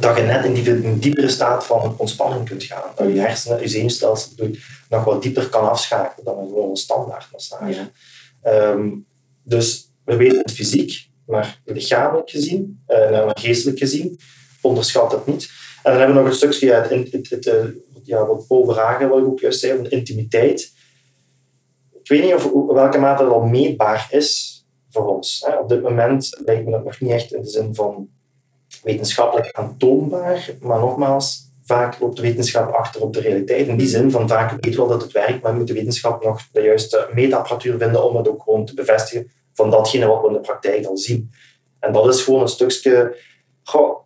dat 0.00 0.16
je 0.16 0.22
net 0.22 0.44
in 0.44 0.54
die 0.54 0.70
een 0.70 1.00
diepere 1.00 1.28
staat 1.28 1.66
van 1.66 1.94
ontspanning 1.96 2.48
kunt 2.48 2.62
gaan. 2.62 2.90
Dat 2.96 3.12
je 3.12 3.20
hersenen, 3.20 3.60
je 3.60 3.68
zenuwstelsel 3.68 4.50
nog 4.88 5.04
wat 5.04 5.22
dieper 5.22 5.48
kan 5.48 5.70
afschakelen 5.70 6.24
dan 6.24 6.38
een 6.38 6.48
gewone 6.48 6.76
standaard 6.76 7.28
massage. 7.32 7.90
Ehm, 8.42 8.90
dus 9.42 9.92
we 10.04 10.16
weten 10.16 10.38
het 10.38 10.52
fysiek, 10.52 11.08
maar 11.26 11.60
lichamelijk 11.64 12.30
gezien 12.30 12.82
en 12.86 13.12
uh, 13.12 13.30
geestelijk 13.34 13.78
gezien 13.78 14.18
onderschat 14.62 15.12
het 15.12 15.26
niet. 15.26 15.50
En 15.82 15.90
dan 15.90 16.00
hebben 16.00 16.16
we 16.16 16.22
nog 16.22 16.30
een 16.30 16.36
stukje 16.36 16.74
uit 16.74 17.12
het, 17.12 17.30
het, 17.30 17.46
eh, 17.46 17.64
ja, 18.02 18.26
wat 18.26 18.46
Paul 18.46 18.64
Verhagen 18.64 19.06
ik 19.06 19.12
ook 19.12 19.40
juist 19.40 19.60
zei, 19.60 19.76
van 19.76 19.90
intimiteit. 19.90 20.72
Ik 22.02 22.08
weet 22.08 22.22
niet 22.22 22.34
of, 22.34 22.50
welke 22.74 22.98
mate 22.98 23.22
dat 23.22 23.32
al 23.32 23.42
meetbaar 23.42 24.08
is 24.10 24.60
voor 24.90 25.06
ons. 25.06 25.46
Op 25.60 25.68
dit 25.68 25.82
moment 25.82 26.40
lijkt 26.44 26.64
me 26.64 26.70
dat 26.70 26.84
nog 26.84 27.00
niet 27.00 27.10
echt 27.10 27.32
in 27.32 27.42
de 27.42 27.48
zin 27.48 27.74
van 27.74 28.08
wetenschappelijk 28.82 29.52
aantoonbaar, 29.52 30.56
maar 30.60 30.78
nogmaals, 30.78 31.50
vaak 31.64 32.00
loopt 32.00 32.16
de 32.16 32.22
wetenschap 32.22 32.72
achter 32.72 33.02
op 33.02 33.12
de 33.12 33.20
realiteit. 33.20 33.66
In 33.66 33.76
die 33.76 33.86
zin 33.86 34.10
van 34.10 34.28
vaak 34.28 34.64
weet 34.64 34.76
wel 34.76 34.86
dat 34.86 35.02
het 35.02 35.12
werkt, 35.12 35.42
maar 35.42 35.54
moet 35.54 35.66
de 35.66 35.72
wetenschap 35.72 36.24
nog 36.24 36.40
de 36.52 36.60
juiste 36.60 37.08
meetapparatuur 37.12 37.78
vinden 37.78 38.04
om 38.04 38.16
het 38.16 38.28
ook 38.28 38.42
gewoon 38.42 38.64
te 38.64 38.74
bevestigen 38.74 39.30
van 39.52 39.70
datgene 39.70 40.06
wat 40.06 40.20
we 40.22 40.26
in 40.26 40.32
de 40.32 40.40
praktijk 40.40 40.86
al 40.86 40.96
zien. 40.96 41.30
En 41.80 41.92
dat 41.92 42.14
is 42.14 42.22
gewoon 42.22 42.40
een 42.40 42.48
stukje 42.48 43.16
goh, 43.62 43.98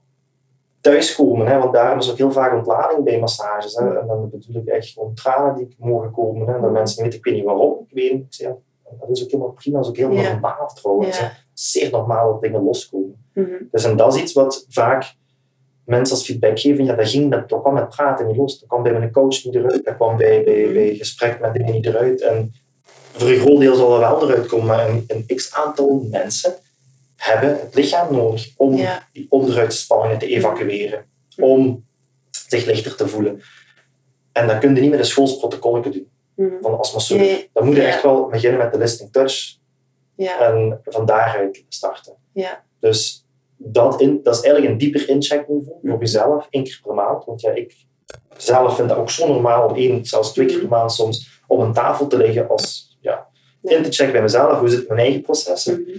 thuiskomen, 0.90 1.46
hè, 1.46 1.59
want 1.59 1.72
daarom 1.72 1.99
is 1.99 2.11
ook 2.11 2.16
heel 2.16 2.33
vaak 2.33 2.55
ontlading 2.55 3.05
bij 3.05 3.18
massages. 3.18 3.75
Hè. 3.75 3.99
En 3.99 4.07
dan 4.07 4.31
bedoel 4.31 4.62
ik 4.62 4.68
echt 4.68 4.88
gewoon 4.88 5.14
tranen 5.14 5.55
die 5.55 5.77
mogen 5.79 6.11
komen. 6.11 6.46
Hè. 6.46 6.55
En 6.55 6.62
dat 6.62 6.72
mensen 6.72 7.03
weten, 7.03 7.18
ik 7.18 7.25
weet 7.25 7.35
niet 7.35 7.44
waarom, 7.44 7.87
ik 7.88 7.94
weet 7.94 8.11
ik 8.11 8.27
zeg, 8.29 8.49
dat 9.01 9.11
is 9.11 9.22
ook 9.22 9.31
helemaal 9.31 9.53
prima, 9.53 9.77
dat 9.77 9.85
is 9.85 9.90
ook 9.90 10.11
heel 10.11 10.22
normaal 10.33 10.70
trouwens. 10.75 11.18
Ja. 11.18 11.33
Zeer 11.53 11.90
normaal 11.90 12.33
dat 12.33 12.42
dingen 12.42 12.62
loskomen. 12.62 13.25
Mhm. 13.33 13.55
Dus 13.70 13.85
en 13.85 13.96
dat 13.96 14.14
is 14.14 14.20
iets 14.20 14.33
wat 14.33 14.66
vaak 14.68 15.14
mensen 15.85 16.16
als 16.16 16.25
feedback 16.25 16.59
geven. 16.59 16.85
Ja, 16.85 16.94
dat 16.94 17.09
ging 17.09 17.29
met, 17.29 17.49
dat 17.49 17.61
kwam 17.61 17.75
met 17.75 17.88
praten 17.88 18.27
niet 18.27 18.37
los. 18.37 18.59
Dat 18.59 18.68
kwam 18.68 18.83
bij 18.83 18.92
mijn 18.92 19.11
coach 19.11 19.44
niet 19.44 19.55
eruit. 19.55 19.85
Dat 19.85 19.94
kwam 19.94 20.16
bij, 20.16 20.44
bij, 20.44 20.64
mhm. 20.64 20.72
bij 20.72 20.94
gesprek 20.94 21.40
met 21.40 21.53
dingen 21.53 21.72
niet 21.72 21.87
eruit. 21.87 22.20
En 22.20 22.53
voor 23.12 23.29
een 23.29 23.38
groot 23.38 23.61
deel 23.61 23.75
zal 23.75 23.90
dat 23.90 24.01
wel 24.01 24.31
eruit 24.31 24.46
komen. 24.46 24.66
Maar 24.66 24.88
een, 24.88 25.05
een 25.07 25.37
x-aantal 25.37 26.07
mensen 26.11 26.55
hebben 27.16 27.61
het 27.61 27.74
lichaam 27.74 28.14
nodig 28.14 28.48
om 28.57 28.81
die 29.12 29.26
onderuitse 29.29 29.79
spanningen 29.79 30.18
te 30.18 30.26
evacueren. 30.26 31.05
Mhm. 31.37 31.48
Om 31.48 31.85
zich 32.31 32.64
lichter 32.64 32.96
te 32.96 33.09
voelen. 33.09 33.42
En 34.33 34.46
dat 34.46 34.59
kun 34.59 34.74
je 34.74 34.81
niet 34.81 34.90
met 34.90 34.98
een 34.98 35.05
schoolsprotocol 35.05 35.83
doen. 35.83 36.11
Van 36.61 36.79
als 36.79 36.92
masseur. 36.92 37.18
Nee. 37.18 37.50
Dan 37.52 37.64
moet 37.64 37.76
je 37.76 37.83
echt 37.83 38.02
wel 38.02 38.26
beginnen 38.26 38.59
met 38.59 38.72
de 38.72 38.79
listening 38.79 39.12
touch. 39.12 39.57
Ja. 40.16 40.40
En 40.40 40.81
van 40.85 41.07
daaruit 41.07 41.64
starten. 41.68 42.16
Ja. 42.33 42.64
Dus 42.81 43.26
dat, 43.57 44.00
in, 44.00 44.20
dat 44.22 44.35
is 44.35 44.40
eigenlijk 44.40 44.72
een 44.72 44.79
dieper 44.79 45.09
incheckniveau 45.09 45.81
voor 45.83 45.98
jezelf, 45.98 46.46
één 46.50 46.64
keer 46.64 46.81
per 46.83 46.94
maand. 46.94 47.24
Want 47.24 47.40
ja, 47.40 47.50
ik 47.50 47.87
zelf 48.37 48.76
vind 48.76 48.88
dat 48.88 48.98
ook 48.98 49.11
zo 49.11 49.26
normaal 49.26 49.68
om 49.68 49.76
één, 49.76 50.05
zelfs 50.05 50.33
twee 50.33 50.46
keer 50.46 50.59
per 50.59 50.68
maand 50.68 50.92
soms 50.92 51.40
op 51.46 51.59
een 51.59 51.72
tafel 51.72 52.07
te 52.07 52.16
liggen 52.16 52.48
als 52.48 52.96
ja, 53.00 53.26
in 53.62 53.83
te 53.83 53.92
checken 53.92 54.12
bij 54.12 54.22
mezelf. 54.22 54.59
Hoe 54.59 54.68
zit 54.68 54.88
mijn 54.88 55.00
eigen 55.00 55.22
processen? 55.22 55.81
Mhm. 55.81 55.98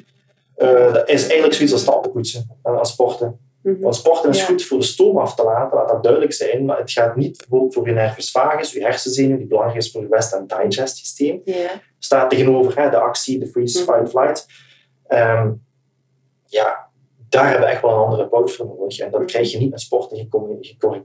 Eh, 0.57 0.93
dat 0.93 1.09
is 1.09 1.21
eigenlijk 1.21 1.53
zoiets 1.53 1.73
als 1.73 1.81
stapelkoetsen, 1.81 2.59
eh, 2.63 2.77
als 2.77 2.91
sporten. 2.91 3.39
Mhm. 3.61 3.81
Want 3.81 3.95
sporten 3.95 4.29
is 4.29 4.43
goed 4.43 4.63
voor 4.63 4.79
de 4.79 4.85
stoom 4.85 5.17
af 5.17 5.35
te 5.35 5.43
laten, 5.43 5.77
laat 5.77 5.89
dat 5.89 6.03
duidelijk 6.03 6.33
zijn, 6.33 6.65
maar 6.65 6.77
het 6.77 6.91
gaat 6.91 7.15
niet 7.15 7.37
bijvoorbeeld 7.37 7.73
voor 7.73 7.87
je 7.87 7.93
nervus 7.93 8.31
vagus, 8.31 8.71
je 8.71 8.81
hersenzenuw, 8.81 9.37
die 9.37 9.47
belangrijk 9.47 9.77
is 9.77 9.91
voor 9.91 10.01
je 10.01 10.07
West- 10.07 10.33
en 10.33 10.47
Digest 10.47 10.97
systeem. 10.97 11.41
Staat 11.99 12.29
tegenover 12.29 12.81
hè, 12.81 12.89
de 12.89 12.97
actie, 12.97 13.39
de 13.39 13.47
freeze, 13.47 13.83
mhm. 13.83 13.91
fight, 13.91 14.09
flight. 14.09 14.47
Ehm, 15.07 15.51
ja, 16.45 16.89
daar 17.29 17.49
hebben 17.49 17.67
we 17.67 17.73
echt 17.73 17.81
wel 17.81 17.91
een 17.91 18.03
andere 18.03 18.23
approach 18.23 18.51
voor 18.51 18.65
nodig. 18.65 18.99
En 18.99 19.11
dat 19.11 19.25
krijg 19.25 19.51
je 19.51 19.57
niet 19.57 19.69
met 19.69 19.81
sporten 19.81 20.17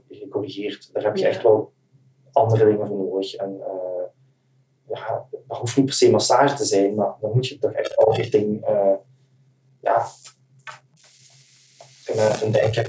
gecorrigeerd. 0.07 0.89
Daar 0.93 1.03
heb 1.03 1.17
je 1.17 1.27
echt 1.27 1.43
wel 1.43 1.73
andere 2.31 2.65
dingen 2.65 2.87
voor 2.87 2.97
nodig. 2.97 3.35
En 3.35 3.57
uh, 3.59 4.03
ja, 4.87 5.25
dat 5.47 5.57
hoeft 5.57 5.75
niet 5.75 5.85
per 5.85 5.93
se 5.93 6.11
massage 6.11 6.55
te 6.55 6.65
zijn, 6.65 6.95
maar 6.95 7.13
dan 7.21 7.31
moet 7.33 7.47
je 7.47 7.59
toch 7.59 7.71
echt 7.71 7.95
wel 7.95 8.15
richting, 8.15 8.69
uh, 8.69 8.93
ja, 9.83 10.05
even 12.05 12.51
denken. 12.51 12.85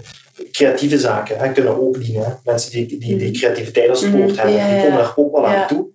Creatieve 0.50 0.98
zaken 0.98 1.38
hè, 1.38 1.52
kunnen 1.52 1.80
ook 1.80 2.00
dienen. 2.00 2.40
Mensen 2.44 2.70
die, 2.70 2.86
die, 2.86 2.98
die 2.98 3.28
mm. 3.28 3.32
creativiteit 3.32 3.90
als 3.90 3.98
sport 3.98 4.30
mm. 4.30 4.36
hebben, 4.36 4.54
die 4.54 4.82
komen 4.82 4.98
daar 4.98 5.12
ook 5.16 5.32
wel 5.32 5.46
aan 5.46 5.66
toe. 5.66 5.92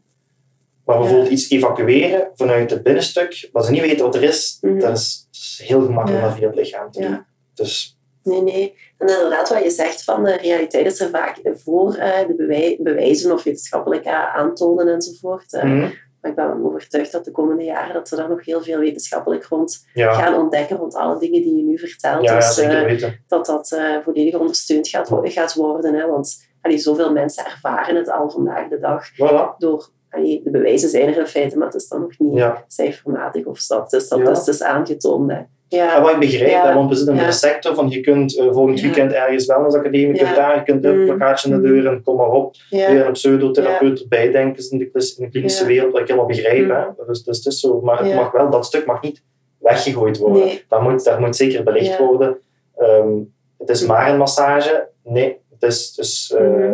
Maar 0.86 0.98
bijvoorbeeld 0.98 1.30
iets 1.30 1.50
evacueren 1.50 2.30
vanuit 2.36 2.70
het 2.70 2.84
binnenstuk, 2.84 3.50
wat 3.52 3.66
ze 3.66 3.72
niet 3.72 3.82
weten 3.82 4.06
wat 4.06 4.16
er 4.16 4.24
is, 4.24 4.58
mm. 4.62 4.80
dat 4.80 4.98
is 4.98 5.62
heel 5.64 5.82
gemakkelijk 5.82 6.24
ja. 6.24 6.34
via 6.34 6.48
het 6.48 6.56
lichaam 6.56 6.92
te 6.92 7.02
doen. 7.02 7.26
Dus... 7.54 7.98
Nee, 8.24 8.42
nee. 8.42 8.76
En 8.98 9.08
inderdaad, 9.08 9.50
wat 9.50 9.64
je 9.64 9.70
zegt 9.70 10.04
van 10.04 10.24
de 10.24 10.38
realiteit 10.38 10.86
is 10.86 11.00
er 11.00 11.10
vaak 11.10 11.40
voor 11.54 11.96
uh, 11.96 12.18
de 12.28 12.78
bewijzen 12.84 13.32
of 13.32 13.44
wetenschappelijk 13.44 14.06
aantonen 14.08 14.88
enzovoort. 14.94 15.54
Uh, 15.54 15.90
Maar 16.22 16.32
ik 16.32 16.38
ben 16.38 16.66
overtuigd 16.66 17.12
dat 17.12 17.26
de 17.26 17.32
komende 17.32 17.64
jaren 17.64 17.94
dat 17.94 18.10
we 18.10 18.16
daar 18.16 18.30
nog 18.30 18.46
heel 18.46 18.62
veel 18.62 18.80
wetenschappelijk 18.80 19.44
rond 19.44 19.86
gaan 19.94 20.36
ontdekken, 20.36 20.78
rond 20.78 20.96
alle 20.96 21.20
dingen 21.20 21.42
die 21.42 21.56
je 21.56 21.64
nu 21.64 21.78
vertelt. 21.78 22.24
Ja, 22.24 22.36
dus 22.36 22.60
uh, 22.60 23.10
dat 23.28 23.46
dat 23.46 23.80
volledig 24.04 24.36
ondersteund 24.36 24.88
gaat, 24.88 25.10
gaat 25.24 25.54
worden. 25.54 25.94
Hè? 25.94 26.08
Want 26.08 26.48
allee, 26.62 26.78
zoveel 26.78 27.12
mensen 27.12 27.46
ervaren 27.46 27.96
het 27.96 28.10
al 28.10 28.30
vandaag 28.30 28.68
de 28.68 28.80
dag 28.80 29.12
voilà. 29.14 29.58
door 29.58 29.90
de 30.10 30.50
bewijzen 30.52 30.90
zijn 30.90 31.08
er 31.08 31.18
in 31.18 31.28
feite, 31.28 31.58
maar 31.58 31.68
het 31.68 31.76
is 31.76 31.88
dan 31.88 32.02
nog 32.02 32.20
niet 32.20 32.46
cijfermatig 32.68 33.46
of 33.46 33.66
dat. 33.66 33.90
Dus 33.90 34.08
dat 34.08 34.38
is 34.38 34.44
dus 34.44 34.64
aangetoond. 34.64 35.32
Hè. 35.32 35.42
Ja. 35.70 35.96
En 35.96 36.02
wat 36.02 36.12
ik 36.12 36.20
begrijp, 36.20 36.74
want 36.74 36.90
we 36.90 36.96
zitten 36.96 37.18
in 37.18 37.26
de 37.26 37.32
sector 37.32 37.76
van 37.76 37.90
je 37.90 38.00
kunt 38.00 38.36
uh, 38.36 38.52
volgend 38.52 38.82
weekend 38.82 39.12
ergens 39.12 39.46
wellnessacademie, 39.46 40.08
je 40.08 40.24
kunt 40.24 40.36
daar, 40.36 40.56
je 40.56 40.64
kunt 40.64 40.86
een 40.86 41.00
mm. 41.00 41.06
plakkaatje 41.06 41.50
naar 41.50 41.62
de 41.62 41.68
deur 41.68 41.88
en 41.88 42.04
kom 42.04 42.16
maar 42.18 42.32
op. 42.32 42.56
Weer 42.70 43.06
een 43.06 43.12
pseudotherapeut 43.12 44.02
erbij 44.02 44.32
denken 44.32 44.70
in 44.70 44.78
de, 44.78 44.90
in 44.94 45.24
de 45.24 45.30
klinische 45.30 45.66
wereld, 45.66 45.92
wat 45.92 46.02
ik 46.02 46.08
helemaal 46.08 46.28
begrijp. 46.28 46.64
Mm. 46.64 46.72
Hè. 46.72 46.84
Dus, 47.08 47.24
dus 47.24 47.38
het 47.38 47.46
is 47.46 47.60
zo, 47.60 47.82
maar 47.82 48.04
het 48.04 48.14
mag 48.16 48.32
wel, 48.32 48.50
dat 48.50 48.66
stuk 48.66 48.86
mag 48.86 49.02
niet 49.02 49.24
weggegooid 49.58 50.18
worden. 50.18 50.46
Nee. 50.46 50.64
Dat, 50.68 50.82
moet, 50.82 51.04
dat 51.04 51.20
moet 51.20 51.36
zeker 51.36 51.64
belicht 51.64 51.98
worden. 51.98 52.38
Um, 52.78 53.34
het 53.58 53.70
is 53.70 53.86
maar 53.86 54.10
een 54.10 54.18
massage. 54.18 54.88
Nee, 55.04 55.38
het 55.60 55.70
is, 55.70 55.94
dus, 55.94 56.36
uh, 56.42 56.72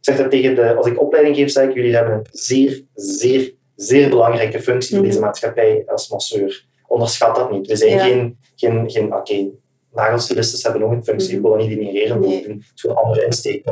zeg 0.00 0.16
dat 0.16 0.30
tegen 0.30 0.54
de, 0.54 0.74
als 0.74 0.86
ik 0.86 1.00
opleiding 1.00 1.36
geef, 1.36 1.50
zeg 1.50 1.68
ik, 1.68 1.74
jullie 1.74 1.94
hebben 1.94 2.14
een 2.14 2.26
zeer, 2.30 2.82
zeer, 2.94 3.52
zeer 3.76 4.08
belangrijke 4.08 4.60
functie 4.60 4.90
voor 4.90 4.98
Mhm. 4.98 5.08
deze 5.08 5.20
maatschappij 5.24 5.82
als 5.86 6.08
masseur. 6.10 6.65
Onderschat 6.96 7.36
dat 7.36 7.50
niet. 7.50 7.66
We 7.66 7.76
zijn 7.76 7.90
Ja. 7.90 8.04
geen, 8.04 8.38
geen, 8.54 8.90
geen 8.90 9.14
oké, 9.14 9.46
nagelstilisten 9.92 10.62
hebben 10.62 10.88
nog 10.88 10.98
een 10.98 11.04
functie, 11.04 11.36
ik 11.36 11.40
wil 11.42 11.50
dat 11.50 11.60
niet 11.60 11.68
denigreren, 11.78 12.20
Nee. 12.20 12.42
het 12.48 12.56
is 12.74 12.84
een 12.84 12.94
andere 12.94 13.24
insteek. 13.24 13.64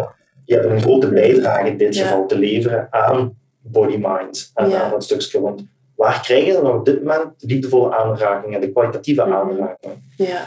Je 0.45 0.55
hebt 0.55 0.67
een 0.67 0.81
grote 0.81 1.09
bijdrage 1.09 1.69
in 1.69 1.77
dit 1.77 1.95
Ja. 1.97 2.03
geval 2.07 2.27
te 2.27 2.39
leveren 2.39 2.89
aan 2.91 3.37
body-mind 3.61 4.51
en 4.55 4.69
Ja. 4.71 4.83
aan 4.83 4.91
dat 4.91 5.05
stukje. 5.05 5.41
Want 5.41 5.65
waar 5.97 6.21
krijgen 6.23 6.53
ze 6.55 6.61
dan 6.63 6.75
op 6.79 6.85
dit 6.85 6.99
moment 7.05 7.41
de 7.41 7.47
liefdevolle 7.47 7.97
aanrakingen, 7.97 8.61
de 8.61 8.73
kwalitatieve 8.73 9.23
Mhm. 9.25 9.33
aanrakingen? 9.33 10.03
Ja. 10.17 10.47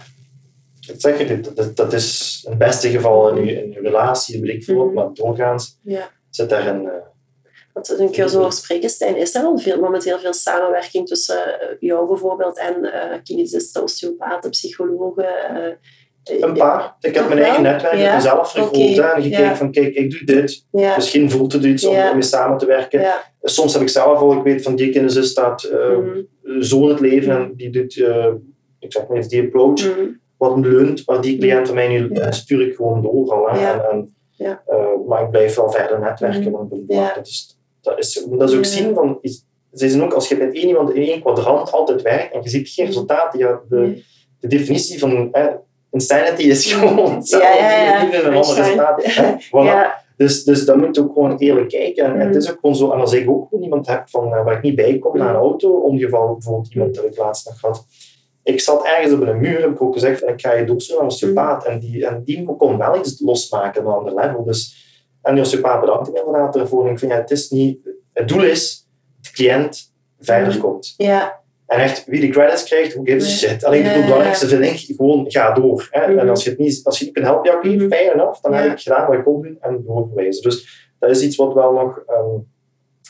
Ik 0.90 0.96
zeg 1.02 1.18
je, 1.28 1.40
dat, 1.54 1.76
dat, 1.76 1.94
is 1.94 2.44
het 2.50 2.58
beste 2.58 2.90
geval 2.90 3.30
in 3.36 3.46
je, 3.46 3.64
in 3.64 3.72
je 3.72 3.80
relatie, 3.80 4.42
weet 4.42 4.54
ik 4.56 4.64
veel 4.64 4.86
Mhm. 4.86 4.94
maar 4.94 5.14
doorgaans 5.14 5.80
ja. 5.84 6.10
zit 6.30 6.50
daar 6.50 6.68
een... 6.68 6.90
eh, 7.82 7.98
Want 7.98 8.16
jou 8.16 8.30
zo 8.30 8.40
hoor 8.40 8.52
spreken, 8.52 8.90
Stijn, 8.90 9.16
is 9.18 9.36
er 9.36 9.44
al 9.44 9.58
veel, 9.58 9.80
momenteel 9.80 10.20
veel 10.20 10.34
samenwerking 10.34 11.08
tussen 11.08 11.60
eh, 11.62 11.76
jou 11.80 12.08
bijvoorbeeld 12.08 12.58
en 12.58 12.76
uh, 12.82 12.92
kinesisten, 13.24 13.84
osteopaten, 13.84 14.50
psychologen? 14.50 15.26
eh, 15.26 15.74
een 16.40 16.54
paar. 16.54 16.96
Ik 17.02 17.16
heb 17.16 17.28
mijn 17.28 17.40
eigen 17.42 17.64
netwerk 17.64 17.98
Ja. 17.98 18.16
mezelf 18.16 18.52
vergroot 18.52 18.76
en 18.98 19.22
gekeken 19.22 19.30
Ja. 19.44 19.56
van 19.56 19.72
kijk, 19.72 19.96
ik 19.96 20.12
doe 20.12 20.24
dit. 20.24 20.66
Ja. 20.72 20.96
Misschien 20.96 21.32
voelt 21.32 21.54
het 21.54 21.64
iets 21.64 21.86
om 21.86 21.96
mee 21.96 22.22
samen 22.22 22.58
te 22.58 22.66
werken. 22.66 23.06
Soms 23.42 23.74
heb 23.74 23.82
ik 23.82 23.90
zelf 23.90 24.20
al, 24.20 24.34
ik 24.34 24.44
weet 24.44 24.62
van 24.62 24.76
die 24.76 24.90
kinesist 24.90 25.30
staat 25.30 25.64
eh, 25.64 25.98
Mhm. 25.98 26.62
zo 26.62 26.82
in 26.84 26.90
het 26.90 27.00
leven 27.00 27.36
en 27.36 27.54
die 27.56 27.70
doet, 27.70 27.98
eh, 28.02 28.28
ik 28.80 28.94
zeg 28.94 29.08
maar 29.08 29.18
eens, 29.18 29.28
die 29.28 29.42
approach. 29.42 29.96
Mhm. 29.96 30.08
wat 30.38 30.58
me 30.58 30.68
leunt, 30.68 31.04
waar 31.04 31.22
die 31.22 31.38
cliënt 31.38 31.66
van 31.68 31.76
mij 31.76 31.88
nu 31.88 32.12
stuur 32.30 32.68
ik 32.68 32.76
gewoon 32.76 33.02
door 33.02 33.32
al. 33.32 33.50
Hè. 33.50 33.72
En, 33.90 34.16
eh, 34.38 34.56
maar 35.08 35.24
ik 35.24 35.30
blijf 35.30 35.56
wel 35.56 35.72
verder 35.72 36.00
netwerken. 36.00 36.42
Mhm. 36.42 36.52
Want 36.52 36.70
dat, 37.16 37.28
is, 37.28 37.57
dat, 37.88 38.00
is, 38.00 38.26
dat 38.30 38.50
is 38.50 38.56
ook 38.58 38.66
zien 38.66 38.94
van. 38.94 39.18
Is, 39.22 39.46
ze 39.74 39.90
zijn 39.90 40.04
ook, 40.04 40.14
als 40.14 40.30
je 40.30 40.38
met 40.38 40.54
één 40.56 40.68
iemand 40.68 40.94
in 40.94 41.02
één 41.02 41.22
kwadrant 41.22 41.72
altijd 41.72 42.02
werkt 42.02 42.34
en 42.34 42.42
je 42.44 42.50
ziet 42.50 42.70
geen 42.70 42.86
resultaten, 42.86 43.40
ja, 43.40 43.60
de, 43.70 44.04
definitie 44.40 45.00
van 45.00 45.32
eh, 45.32 45.46
insanity 45.92 46.42
is 46.44 46.74
gewoon 46.74 47.16
hetzelfde. 47.16 47.48
Ja, 47.58 47.84
ja, 47.84 48.02
in 48.02 48.26
een 48.26 48.34
ander 48.34 48.56
resultaat. 48.56 49.04
hè. 49.04 49.34
Voilà. 49.34 50.06
Dus, 50.18 50.44
dus 50.44 50.66
dan 50.66 50.80
moet 50.80 50.96
je 50.96 51.02
ook 51.02 51.14
gewoon 51.14 51.38
eerlijk 51.38 51.70
kijken. 51.70 52.06
En, 52.06 52.20
het 52.20 52.28
Mhm. 52.30 52.38
is 52.38 52.52
ook 52.52 52.58
gewoon 52.62 52.76
zo, 52.76 52.92
en 52.92 53.00
als 53.00 53.14
ik 53.14 53.30
ook 53.30 53.48
gewoon 53.50 53.64
iemand 53.64 53.88
heb 53.88 54.10
van, 54.10 54.34
eh, 54.34 54.44
waar 54.44 54.56
ik 54.56 54.62
niet 54.62 54.76
bij 54.76 54.98
kom, 55.00 55.18
naar 55.18 55.30
een 55.30 55.36
auto-ongeval, 55.42 56.34
bijvoorbeeld 56.34 56.74
iemand 56.74 56.96
dat 56.96 57.06
ik 57.06 57.18
laatst 57.18 57.46
nog 57.48 57.62
had. 57.62 57.86
Ik 58.44 58.60
zat 58.60 58.86
ergens 58.86 59.14
op 59.14 59.22
een 59.22 59.40
muur, 59.40 59.62
heb 59.62 59.72
ik 59.72 59.82
ook 59.82 59.94
gezegd, 59.94 60.24
ik 60.28 60.42
ga 60.42 60.54
je 60.54 60.66
naar 60.66 61.00
een 61.00 61.06
osteopaat. 61.06 61.66
En, 61.66 61.80
die, 61.80 62.06
en 62.06 62.22
die 62.26 62.46
kon 62.58 62.78
wel 62.78 62.98
iets 62.98 63.22
losmaken 63.26 63.82
op 63.82 63.88
een 63.88 63.94
ander 63.94 64.14
level. 64.16 64.44
Dus, 64.44 64.86
en 65.28 65.40
osteopaat 65.40 65.80
bedankte 65.80 66.12
me 66.12 66.18
inderdaad 66.26 66.56
ervoor. 66.56 66.86
En 66.86 66.92
ik 66.92 67.00
vind, 67.00 67.12
ja, 67.12 67.18
het, 67.18 67.32
is 67.32 67.50
niet, 67.50 67.78
het 68.14 68.28
doel 68.28 68.44
is 68.44 68.88
dat 69.16 69.26
de 69.26 69.32
cliënt 69.32 69.94
verder 70.20 70.54
Mhm. 70.54 70.60
komt. 70.62 70.94
Ja. 70.98 71.40
En 71.68 71.80
echt, 71.80 72.06
wie 72.06 72.22
de 72.22 72.28
credits 72.30 72.64
krijgt, 72.64 72.94
who 72.94 73.04
gives 73.04 73.26
a 73.44 73.48
shit. 73.48 73.64
Alleen 73.64 73.84
het 73.84 73.96
ja. 73.96 74.04
belangrijkste 74.06 74.48
vind 74.48 74.64
ik, 74.64 74.96
gewoon 74.96 75.26
ga 75.28 75.52
door. 75.54 75.88
Hè. 75.92 76.08
Mhm. 76.08 76.18
En 76.20 76.30
als 76.30 76.44
je 76.44 76.50
het 76.50 76.60
niet, 76.60 76.82
als 76.84 77.00
je 77.00 77.06
niet 77.06 77.14
kunt 77.14 77.26
helpen, 77.26 77.52
ja, 77.52 77.58
oké, 77.58 77.68
Mhm. 77.68 77.88
fair 77.90 78.14
enough. 78.14 78.42
Dan 78.42 78.52
Ja. 78.52 78.58
heb 78.58 78.72
ik 78.72 78.80
gedaan 78.80 79.08
wat 79.08 79.18
ik 79.18 79.24
kon 79.24 79.42
doen 79.42 79.58
en 79.62 79.84
doorverwijzen. 79.86 80.44
Dus 80.44 80.88
dat 81.00 81.10
is 81.10 81.22
iets 81.24 81.36
wat 81.36 81.54
wel 81.54 81.72
nog 81.74 82.04
ehm, 82.08 82.36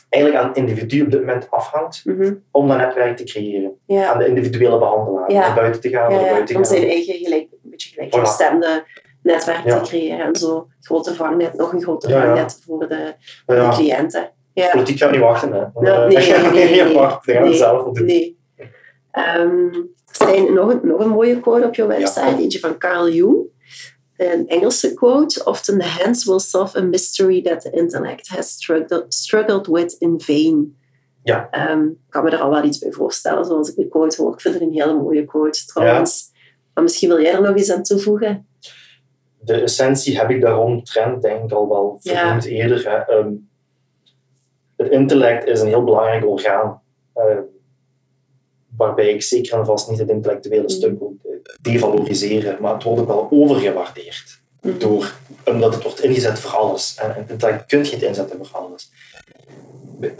eigenlijk 0.09 0.43
aan 0.43 0.47
het 0.49 0.57
individu 0.57 1.01
op 1.01 1.11
dit 1.11 1.19
moment 1.19 1.47
afhangt 1.51 2.01
Mhm. 2.05 2.33
om 2.51 2.67
dat 2.67 2.77
netwerk 2.77 3.17
te 3.17 3.23
creëren. 3.23 3.71
Ja. 3.85 4.11
Aan 4.13 4.17
de 4.17 4.27
individuele 4.27 4.77
behandelaar. 4.79 5.31
Naar 5.33 5.55
buiten 5.55 5.81
te 5.81 5.89
gaan, 5.89 6.11
naar 6.11 6.21
buiten 6.21 6.45
te 6.45 6.55
om 6.55 6.63
gaan. 6.63 6.75
zijn 6.75 6.87
eigen 6.89 7.13
gelijk, 7.15 7.47
een 7.63 7.69
beetje 7.69 7.89
gelijkgestemde 7.93 8.83
netwerk 9.27 9.65
Ja. 9.65 9.79
te 9.79 9.89
creëren 9.89 10.25
en 10.25 10.35
zo 10.35 10.55
een 10.55 10.65
groter 10.79 11.15
vangnet, 11.15 11.53
nog 11.53 11.73
een 11.73 11.81
groter 11.81 12.09
Ja, 12.09 12.21
vangnet 12.21 12.61
voor 12.65 12.87
de, 12.87 13.13
cliënten. 13.45 14.31
Ja. 14.53 14.69
politiek 14.69 14.97
gaat 14.97 15.11
niet 15.11 15.19
wachten. 15.19 15.51
Hè. 15.53 15.59
Ja, 15.59 16.07
nee, 16.07 16.17
nee, 16.17 16.51
nee, 16.51 16.83
niet 16.85 16.93
wachten. 16.93 17.33
Dat 17.33 17.41
gaan 17.41 17.49
nee. 17.49 17.57
zelf 17.57 17.93
doen. 17.93 18.05
Nee. 18.05 18.39
Ehm, 19.11 19.73
Stijn, 20.11 20.53
nog 20.53 20.71
een, 20.71 20.79
nog 20.83 20.99
een 20.99 21.09
mooie 21.09 21.39
quote 21.39 21.65
op 21.65 21.75
je 21.75 21.85
website, 21.85 22.35
eentje 22.39 22.59
van 22.59 22.77
Carl 22.77 23.09
Jung. 23.09 23.37
Een 24.17 24.47
Engelse 24.47 24.93
quote. 24.93 25.45
Often 25.45 25.79
the 25.79 25.85
hands 25.85 26.25
will 26.25 26.39
solve 26.39 26.77
a 26.77 26.81
mystery 26.81 27.41
that 27.41 27.61
the 27.61 27.71
intellect 27.71 28.27
has 28.27 28.51
struggled, 28.51 29.05
struggled 29.13 29.67
with 29.67 29.95
in 29.99 30.21
vain. 30.21 30.77
Ja. 31.23 31.47
Ehm, 31.51 31.85
ik 31.85 31.95
kan 32.09 32.23
me 32.23 32.29
er 32.29 32.39
al 32.39 32.49
wel 32.49 32.63
iets 32.63 32.77
bij 32.77 32.91
voorstellen, 32.91 33.45
zoals 33.45 33.69
ik 33.69 33.75
de 33.75 33.87
quote 33.87 34.21
hoor. 34.21 34.33
Ik 34.33 34.41
vind 34.41 34.53
het 34.53 34.63
een 34.63 34.73
hele 34.73 34.93
mooie 34.93 35.25
quote, 35.25 35.65
trouwens. 35.65 36.31
Maar 36.73 36.83
misschien 36.83 37.09
wil 37.09 37.21
jij 37.21 37.33
er 37.33 37.41
nog 37.41 37.55
iets 37.55 37.71
aan 37.71 37.83
toevoegen? 37.83 38.46
De 39.39 39.61
essentie 39.61 40.17
heb 40.17 40.29
ik 40.29 40.41
daaromtrend 40.41 41.21
denk 41.21 41.43
ik 41.43 41.51
al 41.51 41.67
wel 41.69 41.99
Ja. 42.01 42.17
vernoemd 42.19 42.45
eerder. 42.45 42.89
Hè. 42.89 42.95
Ehm, 43.17 43.31
het 44.75 44.89
intellect 44.91 45.45
is 45.47 45.61
een 45.61 45.67
heel 45.67 45.83
belangrijk 45.83 46.25
orgaan. 46.25 46.81
eh, 47.13 47.23
waarbij 48.77 49.09
ik 49.09 49.21
zeker 49.21 49.57
en 49.59 49.65
vast 49.65 49.89
niet 49.89 49.99
het 49.99 50.09
intellectuele 50.09 50.61
Mhm. 50.61 50.71
stuk 50.71 50.99
wil 50.99 51.15
devaloriseren, 51.61 52.57
maar 52.61 52.73
het 52.73 52.83
wordt 52.83 53.01
ook 53.01 53.07
wel 53.07 53.27
overgewaardeerd. 53.31 54.39
Mhm. 54.61 54.77
Door, 54.77 55.13
omdat 55.45 55.73
het 55.73 55.83
wordt 55.83 56.03
ingezet 56.03 56.39
voor 56.39 56.51
alles. 56.59 56.95
En 57.01 57.13
het 57.13 57.29
intellect 57.29 57.65
kun 57.65 57.83
je 57.83 57.91
het 57.91 58.01
inzetten 58.01 58.45
voor 58.45 58.57
alles. 58.57 58.91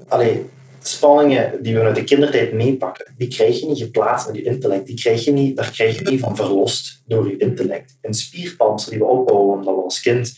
Allee, 0.07 0.49
spanningen 0.87 1.63
die 1.63 1.75
we 1.75 1.81
uit 1.81 1.95
de 1.95 2.03
kindertijd 2.03 2.53
meepakken, 2.53 3.13
die 3.17 3.27
krijg 3.27 3.59
je 3.59 3.65
niet 3.65 3.77
geplaatst 3.77 4.27
met 4.27 4.35
je 4.35 4.43
intellect. 4.43 4.85
Die 4.85 4.95
krijg 4.95 5.25
je 5.25 5.31
niet, 5.31 5.55
daar 5.55 5.71
krijg 5.71 5.99
je 5.99 6.09
niet 6.09 6.19
van 6.19 6.35
verlost 6.35 7.03
door 7.05 7.27
je 7.29 7.37
intellect. 7.37 7.97
Een 8.01 8.13
spierpanzer 8.13 8.91
die 8.91 8.99
we 8.99 9.05
opbouwen 9.05 9.57
omdat 9.57 9.75
we 9.75 9.81
als 9.81 10.01
kind 10.01 10.37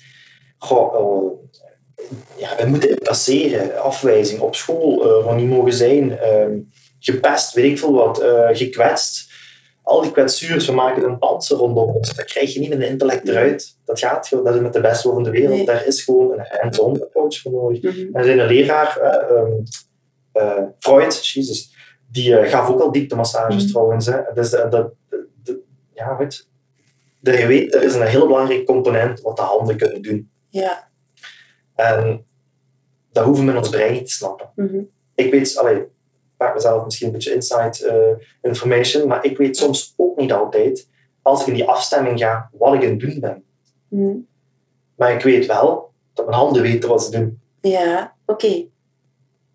goh, 0.58 0.96
eh, 0.96 2.06
ja, 2.38 2.64
we 2.64 2.70
moeten 2.70 2.90
incasseren, 2.90 3.82
afwijzing 3.82 4.40
op 4.40 4.56
school, 4.56 5.04
eh 5.04 5.26
waar 5.26 5.36
niet 5.36 5.50
mogen 5.50 5.74
zijn, 5.74 6.18
eh, 6.18 6.48
gepest, 7.00 7.54
weet 7.54 7.72
ik 7.72 7.80
veel 7.80 7.94
wat, 7.94 8.20
eh, 8.20 8.48
gekwetst. 8.52 9.28
Al 9.84 10.02
die 10.02 10.12
kwetsuurs, 10.12 10.66
we 10.66 10.72
maken 10.72 11.04
een 11.04 11.18
panzer 11.18 11.58
rondom 11.58 11.90
ons. 11.90 12.16
Dat 12.16 12.26
krijg 12.26 12.54
je 12.54 12.60
niet 12.60 12.70
met 12.70 12.80
een 12.80 12.88
intellect 12.88 13.28
eruit. 13.28 13.78
Dat 13.86 14.00
gaat 14.00 14.28
gewoon, 14.28 14.44
dat 14.44 14.56
is 14.56 14.62
met 14.62 14.74
de 14.74 14.82
beste 14.82 15.10
van 15.10 15.24
de 15.24 15.30
wereld. 15.30 15.56
Nee. 15.56 15.66
Daar 15.66 15.86
is 15.86 16.04
gewoon 16.04 16.32
een 16.32 16.46
hands-on 16.50 17.02
approach 17.02 17.40
voor 17.40 17.52
nodig. 17.52 17.82
Mhm. 17.82 18.16
En 18.16 18.24
zijn 18.24 18.40
een 18.40 18.48
leraar, 18.48 18.98
eh, 18.98 19.38
ehm, 19.38 19.46
eh, 19.46 19.52
Freud, 20.80 21.26
Jesus, 21.28 21.76
die 22.12 22.38
eh, 22.38 22.50
gaf 22.52 22.70
ook 22.70 22.80
al 22.82 22.92
dieptemassages 22.92 23.64
Mhm. 23.64 23.72
trouwens. 23.72 24.06
Hè. 24.06 24.20
Dus 24.34 24.50
dat, 24.50 24.72
dat, 24.72 24.92
dat- 25.44 25.58
ja, 25.94 26.18
weet 26.18 26.48
je, 27.22 27.32
je 27.32 27.48
weet, 27.48 27.74
er 27.76 27.84
is 27.84 27.96
een 27.96 28.06
heel 28.08 28.28
belangrijk 28.28 28.66
component 28.66 29.22
wat 29.22 29.36
de 29.36 29.42
handen 29.42 29.78
kunnen 29.78 30.02
doen. 30.02 30.30
Ja. 30.50 30.90
En 31.76 32.26
dat 33.12 33.26
hoeven 33.26 33.46
we 33.46 33.52
in 33.52 33.58
ons 33.58 33.70
brein 33.70 33.94
niet 33.94 34.06
te 34.06 34.12
snappen. 34.14 34.50
Mhm. 34.56 34.80
Ik 35.16 35.32
weet, 35.32 35.58
allee, 35.58 35.76
ik 35.76 35.88
maak 36.38 36.54
mezelf 36.54 36.84
misschien 36.86 37.08
een 37.08 37.14
beetje 37.14 37.34
inside 37.34 37.88
eh, 37.88 38.26
information, 38.42 39.08
maar 39.08 39.26
ik 39.26 39.38
weet 39.38 39.58
soms 39.58 39.94
ook 39.98 40.18
niet 40.18 40.34
altijd, 40.34 40.88
als 41.22 41.42
ik 41.42 41.48
in 41.48 41.54
die 41.54 41.68
afstemming 41.68 42.20
ga, 42.20 42.50
wat 42.54 42.74
ik 42.74 42.84
aan 42.84 42.90
het 42.90 43.00
doen 43.00 43.20
ben. 43.20 43.44
Mhm. 43.88 44.16
Maar 44.96 45.14
ik 45.14 45.22
weet 45.22 45.46
wel 45.46 45.92
dat 46.14 46.26
mijn 46.26 46.38
handen 46.38 46.62
weten 46.62 46.90
wat 46.90 47.04
ze 47.04 47.12
doen. 47.12 47.40
Ja, 47.62 48.16
oké. 48.26 48.66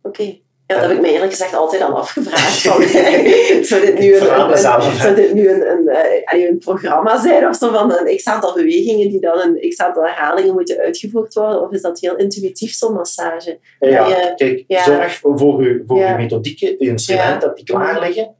Oké. 0.02 0.38
Ja, 0.66 0.74
dat 0.74 0.84
heb 0.88 0.92
ik 0.96 1.00
me 1.00 1.12
eerlijk 1.12 1.30
gezegd 1.30 1.54
altijd 1.54 1.82
al 1.82 1.96
afgevraagd. 1.96 2.60
Van, 2.62 2.82
zou 3.70 3.80
dit 3.86 3.98
nu 3.98 4.14
een, 4.16 4.58
zou 4.98 5.14
dit 5.14 5.34
nu 5.34 5.48
een, 5.48 5.70
een, 5.70 5.88
eh, 5.88 6.48
een 6.48 6.58
programma 6.58 7.20
zijn 7.22 7.48
of 7.48 7.56
zo 7.56 7.70
van 7.72 7.92
een 7.98 8.16
x-aantal 8.16 8.54
bewegingen 8.54 9.08
die 9.08 9.20
dan 9.20 9.38
een 9.40 9.68
x-aantal 9.68 10.02
herhalingen 10.02 10.54
moeten 10.54 10.78
uitgevoerd 10.78 11.34
worden? 11.34 11.62
Of 11.62 11.70
is 11.72 11.82
dat 11.82 12.00
heel 12.00 12.16
intuïtief, 12.16 12.72
zo'n 12.72 12.92
massage? 12.92 13.58
Ja, 13.80 14.08
je- 14.08 14.32
kijk, 14.36 14.64
ja. 14.66 14.84
zorg 14.84 15.14
voor 15.14 15.58
uw, 15.58 15.82
voor 15.86 15.98
Ja. 15.98 16.16
methodieken, 16.16 16.74
uw 16.78 16.88
instrumenten, 16.88 17.54
die 17.54 17.64
klaar 17.64 18.00
liggen. 18.00 18.34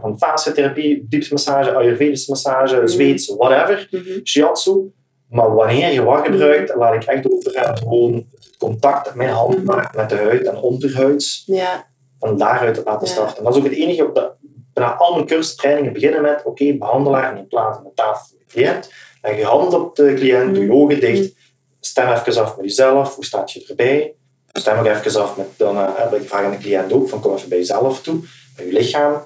Van 0.00 0.18
fasciotherapie, 0.18 1.06
diepsmassage, 1.08 1.74
ayurvedische 1.74 2.30
massage, 2.30 2.76
Mhm. 2.76 2.86
Zweeds, 2.86 3.34
whatever, 3.36 3.88
Mhm. 3.90 4.20
shiatsu. 4.24 4.92
Maar 5.30 5.54
wanneer 5.54 5.92
je 5.92 6.02
wat 6.02 6.26
gebruikt, 6.26 6.74
laat 6.74 6.94
ik 6.94 7.04
echt 7.04 7.32
over 7.32 7.64
aan 7.64 7.78
gewoon 7.78 8.14
het 8.14 8.56
contact 8.58 9.04
dat 9.04 9.14
mijn 9.14 9.30
hand 9.30 9.56
Mhm. 9.56 9.64
maakt 9.64 9.96
met 9.96 10.08
de 10.08 10.16
huid 10.16 10.46
en 10.46 10.56
onderhuids. 10.56 11.42
Ja, 11.46 11.86
van 12.18 12.38
daaruit 12.38 12.74
te 12.74 12.82
laten 12.84 13.08
starten. 13.08 13.36
En 13.38 13.44
dat 13.44 13.52
is 13.52 13.58
ook 13.58 13.68
het 13.68 13.76
enige, 13.78 14.10
dat, 14.12 14.32
bijna 14.72 14.94
al 14.94 15.14
mijn 15.14 15.26
cursustrainingen 15.26 15.92
beginnen 15.92 16.22
met, 16.22 16.42
oké, 16.44 16.76
behandelaar, 16.76 17.32
en 17.32 17.38
in 17.38 17.46
plaats 17.48 17.76
van 17.76 17.84
de 17.84 17.90
tafel 17.94 18.26
voor 18.28 18.38
de 18.38 18.44
cliënt, 18.52 18.92
leg 19.22 19.36
je 19.36 19.44
hand 19.44 19.74
op 19.74 19.96
de 19.96 20.14
cliënt, 20.14 20.54
doe 20.54 20.64
je 20.64 20.72
ogen 20.72 21.00
dicht, 21.00 21.32
stem 21.80 22.08
even 22.12 22.42
af 22.42 22.56
met 22.56 22.64
jezelf, 22.64 23.14
hoe 23.14 23.24
staat 23.24 23.52
je 23.52 23.64
erbij? 23.68 24.14
Stem 24.52 24.78
ook 24.78 24.86
even 24.86 25.22
af 25.22 25.36
met, 25.36 25.46
dan 25.56 25.76
uh, 25.76 25.88
ik 26.12 26.28
vraag 26.28 26.44
aan 26.44 26.50
de 26.50 26.56
cliënt 26.58 26.92
ook, 26.92 27.08
van 27.08 27.20
kom 27.20 27.34
even 27.34 27.48
bij 27.48 27.58
jezelf 27.58 28.02
toe, 28.02 28.20
bij 28.56 28.66
je 28.66 28.72
lichaam, 28.72 29.22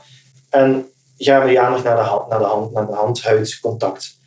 en 0.51 0.89
ga 1.17 1.39
met 1.39 1.49
die 1.49 1.61
aandacht 1.61 1.85
naar 1.85 1.97
de 1.97 2.03
hand, 2.03 2.29
naar 2.29 2.39
de 2.39 2.45
hand, 2.45 2.73
naar 2.73 2.87
de 2.87 2.93
hand-huidcontact. 2.93 4.23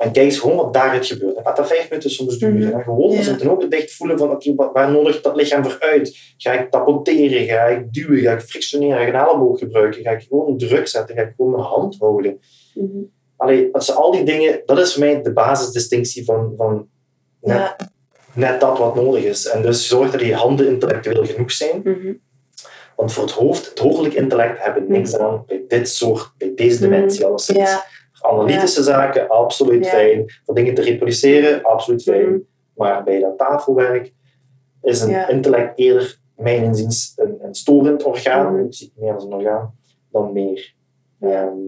En 0.00 0.12
kijk 0.12 0.26
eens 0.26 0.38
gewoon 0.38 0.56
wat 0.56 0.72
daaruit 0.72 1.06
gebeurt. 1.06 1.36
En 1.36 1.42
laat 1.44 1.56
dat 1.56 1.66
vijf 1.66 1.88
minuten 1.90 2.10
soms 2.10 2.38
duren. 2.38 2.56
Mhm. 2.68 2.72
En 2.72 2.82
gewoon 2.82 3.10
Ja. 3.10 3.22
het 3.22 3.46
ogen 3.48 3.70
dicht 3.70 3.92
voelen 3.94 4.18
van, 4.18 4.30
oké, 4.30 4.54
waar 4.54 4.90
nodigt 4.90 5.22
dat 5.22 5.36
lichaam 5.36 5.64
voor 5.64 5.76
uit? 5.80 6.18
Ga 6.36 6.52
ik 6.52 6.70
tapoteren? 6.70 7.46
Ga 7.46 7.64
ik 7.66 7.92
duwen? 7.92 8.18
Ga 8.20 8.32
ik 8.32 8.40
frictioneren? 8.40 8.96
Ga 8.96 9.02
ik 9.06 9.14
een 9.14 9.20
elleboog 9.20 9.58
gebruiken? 9.58 10.02
Ga 10.02 10.10
ik 10.10 10.26
gewoon 10.28 10.58
druk 10.58 10.88
zetten? 10.88 11.16
Ga 11.16 11.22
ik 11.22 11.32
gewoon 11.36 11.50
mijn 11.50 11.62
hand 11.62 11.96
houden? 11.98 12.40
Mhm. 12.74 12.86
Allee, 13.36 13.68
als 13.72 13.94
al 13.94 14.10
die 14.12 14.24
dingen, 14.24 14.62
dat 14.66 14.78
is 14.78 14.92
voor 14.92 15.02
mij 15.04 15.22
de 15.22 15.32
basisdistinctie 15.32 16.24
van, 16.24 16.52
van 16.56 16.88
net 17.40 17.56
ja. 17.56 17.76
net 18.34 18.60
dat 18.60 18.78
wat 18.78 18.94
nodig 18.94 19.24
is. 19.24 19.46
En 19.48 19.62
dus 19.62 19.88
zorg 19.88 20.10
dat 20.10 20.20
die 20.20 20.34
handen 20.34 20.66
intellectueel 20.66 21.24
genoeg 21.26 21.52
zijn. 21.52 21.80
Mhm. 21.84 22.12
Want 22.96 23.12
voor 23.12 23.22
het 23.24 23.32
hoofd, 23.32 23.68
het 23.68 23.78
hoofdelijk 23.78 24.14
intellect, 24.14 24.62
hebben 24.64 24.84
niks 24.88 25.16
aan 25.16 25.44
bij 25.46 25.64
dit 25.68 25.88
soort, 25.88 26.30
bij 26.38 26.52
deze 26.54 26.80
Mhm. 26.86 26.90
dimensie 26.94 27.24
alleszins. 27.24 27.58
Ja. 27.58 27.84
Analytische 28.20 28.82
zaken, 28.82 29.28
absoluut 29.28 29.88
fijn. 29.88 30.32
Voor 30.44 30.54
dingen 30.54 30.74
te 30.74 30.82
reproduceren, 30.82 31.62
absoluut 31.62 32.02
fijn. 32.02 32.28
Mhm. 32.28 32.38
Maar 32.74 33.04
bij 33.04 33.20
dat 33.20 33.38
tafelwerk 33.38 34.12
is 34.82 35.00
een 35.00 35.28
intellect 35.28 35.78
eerder, 35.78 36.18
mijn 36.36 36.62
inziens, 36.62 37.12
een, 37.16 37.38
een 37.42 37.54
storend 37.54 38.02
orgaan. 38.02 38.54
Mhm. 38.54 38.64
Ik 38.64 38.74
zie 38.74 38.92
het 38.94 39.04
meer 39.04 39.14
als 39.14 39.24
een 39.24 39.32
orgaan 39.32 39.74
dan 40.10 40.32
meer. 40.32 40.74
Ehm, 41.20 41.58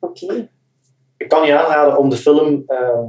Oké. 0.00 0.48
ik 1.16 1.28
kan 1.28 1.46
je 1.46 1.58
aanraden 1.58 1.98
om 1.98 2.08
de 2.08 2.16
film 2.16 2.62
ehm, 2.66 3.04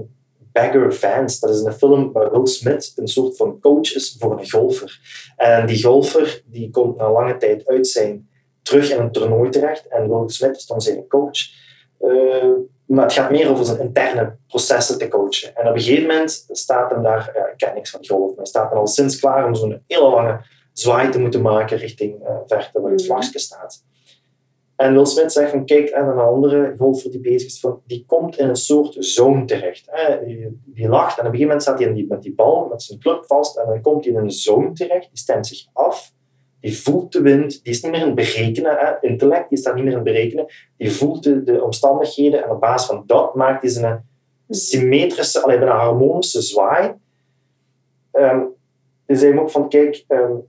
Bagger 0.51 0.93
Vance. 0.93 1.39
Dat 1.39 1.49
is 1.49 1.61
een 1.61 1.73
film 1.73 2.11
waar 2.11 2.31
Will 2.31 2.45
Smith 2.45 2.93
een 2.95 3.07
soort 3.07 3.35
van 3.37 3.59
coach 3.59 3.95
is 3.95 4.15
voor 4.19 4.39
een 4.39 4.49
golfer. 4.49 4.99
En 5.35 5.65
die 5.65 5.83
golfer 5.83 6.43
die 6.45 6.69
komt 6.69 6.97
na 6.97 7.11
lange 7.11 7.37
tijd 7.37 7.67
uit 7.67 7.87
zijn 7.87 8.29
terug 8.61 8.91
in 8.91 8.99
een 8.99 9.11
toernooi 9.11 9.49
terecht. 9.49 9.87
En 9.87 10.09
Will 10.09 10.29
Smith 10.29 10.55
is 10.55 10.65
dan 10.65 10.81
zijn 10.81 11.07
coach. 11.07 11.61
Eh, 12.03 12.49
maar 12.85 13.03
het 13.03 13.13
gaat 13.13 13.31
meer 13.31 13.49
over 13.49 13.65
zijn 13.65 13.79
interne 13.79 14.35
processen 14.47 14.97
te 14.97 15.07
coachen. 15.07 15.55
En 15.55 15.67
op 15.67 15.75
een 15.75 15.81
gegeven 15.81 16.07
moment 16.07 16.45
staat 16.51 16.91
hem 16.91 17.03
daar, 17.03 17.31
ja, 17.35 17.45
ik 17.47 17.57
ken 17.57 17.73
niks 17.73 17.89
van 17.89 18.05
golf, 18.07 18.27
maar 18.27 18.35
hij 18.35 18.45
staat 18.45 18.69
dan 18.69 18.79
al 18.79 18.87
sinds 18.87 19.19
klaar 19.19 19.45
om 19.45 19.55
zo'n 19.55 19.83
hele 19.87 20.09
lange 20.09 20.39
zwaai 20.73 21.09
te 21.09 21.19
moeten 21.19 21.41
maken 21.41 21.77
richting 21.77 22.21
uh, 22.21 22.35
verte 22.45 22.81
waar 22.81 22.91
het 22.91 23.01
Mhm. 23.01 23.09
vlagje 23.11 23.39
staat. 23.39 23.83
En 24.75 24.93
Will 24.93 25.05
Smith 25.05 25.31
zegt 25.31 25.51
van 25.51 25.65
kijk, 25.65 25.89
en 25.89 26.07
een 26.07 26.17
andere 26.19 26.75
golfer 26.77 27.11
die 27.11 27.19
bezig 27.19 27.47
is, 27.47 27.59
van, 27.59 27.81
die 27.85 28.03
komt 28.07 28.37
in 28.37 28.49
een 28.49 28.55
soort 28.55 28.95
zone 28.99 29.45
terecht. 29.45 29.87
Hè. 29.91 30.25
Die, 30.25 30.61
die 30.65 30.87
lacht 30.89 31.19
en 31.19 31.25
op 31.27 31.33
een 31.33 31.39
gegeven 31.39 31.41
moment 31.41 31.61
staat 31.61 31.79
hij 31.79 32.05
met 32.09 32.21
die 32.21 32.33
bal, 32.35 32.67
met 32.69 32.83
zijn 32.83 32.99
club 32.99 33.25
vast 33.25 33.57
en 33.57 33.65
dan 33.67 33.81
komt 33.81 34.05
hij 34.05 34.13
in 34.13 34.19
een 34.19 34.31
zone 34.31 34.71
terecht, 34.71 35.07
die 35.09 35.17
stemt 35.19 35.47
zich 35.47 35.65
af, 35.73 36.13
die 36.63 36.77
voelt 36.77 37.11
de 37.11 37.21
wind, 37.21 37.63
die 37.63 37.73
is 37.73 37.81
niet 37.81 37.91
meer 37.91 37.99
in 37.99 38.05
het 38.05 38.15
berekenen, 38.15 38.77
hè. 38.77 39.07
intellect 39.07 39.49
die 39.49 39.57
staat 39.57 39.75
niet 39.75 39.83
meer 39.83 39.91
in 39.91 39.99
het 39.99 40.07
berekenen, 40.07 40.45
die 40.77 40.91
voelt 40.91 41.23
de, 41.23 41.43
de 41.43 41.63
omstandigheden 41.63 42.43
en 42.43 42.49
op 42.49 42.59
basis 42.59 42.87
van 42.87 43.03
dat 43.05 43.35
maakt 43.35 43.61
hij 43.61 43.71
zijn 43.71 44.07
symmetrische, 44.49 45.41
alleen 45.41 45.61
een 45.61 45.67
harmonische 45.67 46.41
zwaai. 46.41 46.93
Um, 48.11 48.53
hij 49.05 49.15
zei 49.15 49.31
hem 49.31 49.39
ook 49.39 49.49
van 49.49 49.69
kijk, 49.69 50.05
um, 50.07 50.47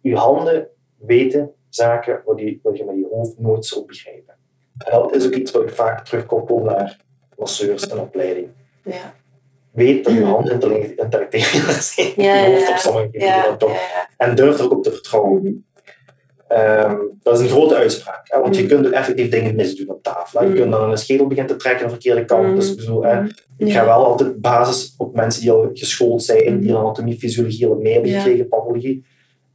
je 0.00 0.16
handen 0.16 0.68
weten 0.96 1.52
zaken 1.68 2.22
wat 2.24 2.40
je, 2.40 2.58
wat 2.62 2.76
je 2.76 2.84
met 2.84 2.96
je 2.96 3.08
hoofd 3.12 3.38
nooit 3.38 3.66
zult 3.66 3.86
begrijpen. 3.86 4.34
En 4.78 4.92
dat 4.92 5.14
is 5.14 5.26
ook 5.26 5.34
iets 5.34 5.50
wat 5.50 5.62
ik 5.62 5.70
vaak 5.70 6.04
terugkoppel 6.04 6.58
naar 6.58 7.00
masseurs 7.36 7.88
en 7.88 7.98
opleiding. 7.98 8.48
Ja. 8.82 9.14
Weet 9.76 10.04
dat 10.04 10.14
je 10.14 10.24
handen 10.24 10.52
intellectueel 10.96 11.72
zijn, 11.80 12.12
ja, 12.16 12.44
je 12.44 12.54
hoofd 12.54 12.70
op 12.70 12.76
sommige 12.76 13.04
gebieden 13.04 13.28
ja, 13.28 13.42
dan 13.42 13.58
toch. 13.58 13.78
En 14.16 14.34
durf 14.34 14.58
er 14.58 14.64
ook 14.64 14.72
op 14.72 14.82
te 14.82 14.92
vertrouwen. 14.92 15.42
Mm 15.42 15.64
um, 16.52 17.18
dat 17.22 17.34
is 17.34 17.40
een 17.40 17.48
grote 17.48 17.74
uitspraak, 17.74 18.28
hè, 18.30 18.40
want 18.40 18.54
mm 18.54 18.60
je 18.60 18.66
kunt 18.66 18.86
ook 18.86 18.92
effectief 18.92 19.28
dingen 19.28 19.54
misdoen 19.54 19.88
op 19.88 20.02
tafel. 20.02 20.40
Hè. 20.40 20.46
Je 20.46 20.52
kunt 20.52 20.72
dan 20.72 20.90
een 20.90 20.98
schedel 20.98 21.26
beginnen 21.26 21.52
te 21.52 21.58
trekken 21.58 21.82
aan 21.82 21.86
de 21.86 21.94
verkeerde 21.94 22.24
kant. 22.24 22.56
Dus 22.56 22.70
ik 22.70 22.76
bedoel, 22.76 23.02
hè, 23.02 23.22
ik 23.58 23.72
ga 23.72 23.84
wel 23.84 24.04
altijd 24.04 24.40
basis 24.40 24.94
op 24.98 25.14
mensen 25.14 25.42
die 25.42 25.50
al 25.50 25.70
geschoold 25.72 26.22
zijn, 26.22 26.60
die 26.60 26.74
anatomie, 26.74 27.18
fysiologie 27.18 27.66
al 27.66 27.74
mee 27.74 27.92
hebben 27.92 28.10
gekregen, 28.10 28.48
pathologie. 28.48 29.04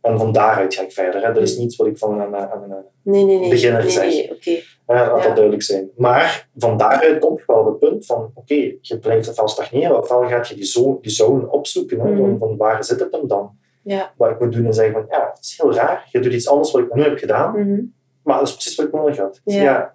En 0.02 0.18
van 0.18 0.32
daaruit 0.32 0.76
ga 0.76 0.82
ik 0.82 0.92
verder. 0.92 1.26
Hè. 1.26 1.34
Dat 1.34 1.44
is 1.44 1.58
niets 1.58 1.76
wat 1.76 1.88
ik 1.88 1.98
van 1.98 2.22
een, 2.22 2.36
aan 2.36 2.64
een 2.64 2.86
nee, 3.04 3.24
nee, 3.24 3.40
nee. 3.40 3.50
beginner 3.50 3.82
nee, 3.82 3.92
zeg. 3.92 4.04
Nee, 4.04 4.32
okay. 4.32 4.64
Laat 4.86 5.06
ja. 5.06 5.14
dat 5.14 5.36
duidelijk 5.36 5.64
zijn. 5.64 5.90
Maar 5.98 6.50
van 6.58 6.78
daaruit 6.78 7.20
komt 7.20 7.40
je 7.40 7.44
wel 7.48 7.66
het 7.66 7.80
punt 7.80 8.06
van, 8.06 8.18
oké, 8.18 8.32
okay, 8.36 8.78
je 8.82 9.00
blijft 9.00 9.30
ofwel 9.30 9.48
stagneren, 9.48 9.98
ofwel 9.98 10.28
gaat 10.28 10.48
je 10.48 10.56
die 10.56 10.64
zone, 10.64 10.98
die 11.02 11.12
zone 11.12 11.50
opzoeken. 11.50 12.00
Hè, 12.00 12.10
mm 12.10 12.18
-hmm. 12.18 12.38
van, 12.38 12.48
van, 12.48 12.58
waar 12.58 12.84
zit 12.84 13.00
het 13.00 13.12
hem 13.12 13.28
dan? 13.28 13.58
Ja. 13.84 14.14
Wat 14.18 14.30
ik 14.30 14.40
moet 14.40 14.52
doen 14.52 14.66
is 14.66 14.76
zeggen 14.76 14.94
van, 14.94 15.06
ja, 15.10 15.32
het 15.34 15.44
is 15.44 15.58
heel 15.62 15.74
raar. 15.74 16.08
Je 16.12 16.20
doet 16.20 16.34
iets 16.34 16.48
anders 16.48 16.72
wat 16.72 16.82
ik 16.82 16.94
nu 16.94 17.04
heb 17.04 17.18
gedaan, 17.18 17.60
mm 17.60 17.64
-hmm. 17.64 17.94
maar 18.24 18.38
dat 18.38 18.48
is 18.48 18.54
precies 18.54 18.76
wat 18.76 18.86
ik 18.86 18.94
nodig 18.94 19.18
had. 19.18 19.42
Ja. 19.44 19.62
ja. 19.62 19.94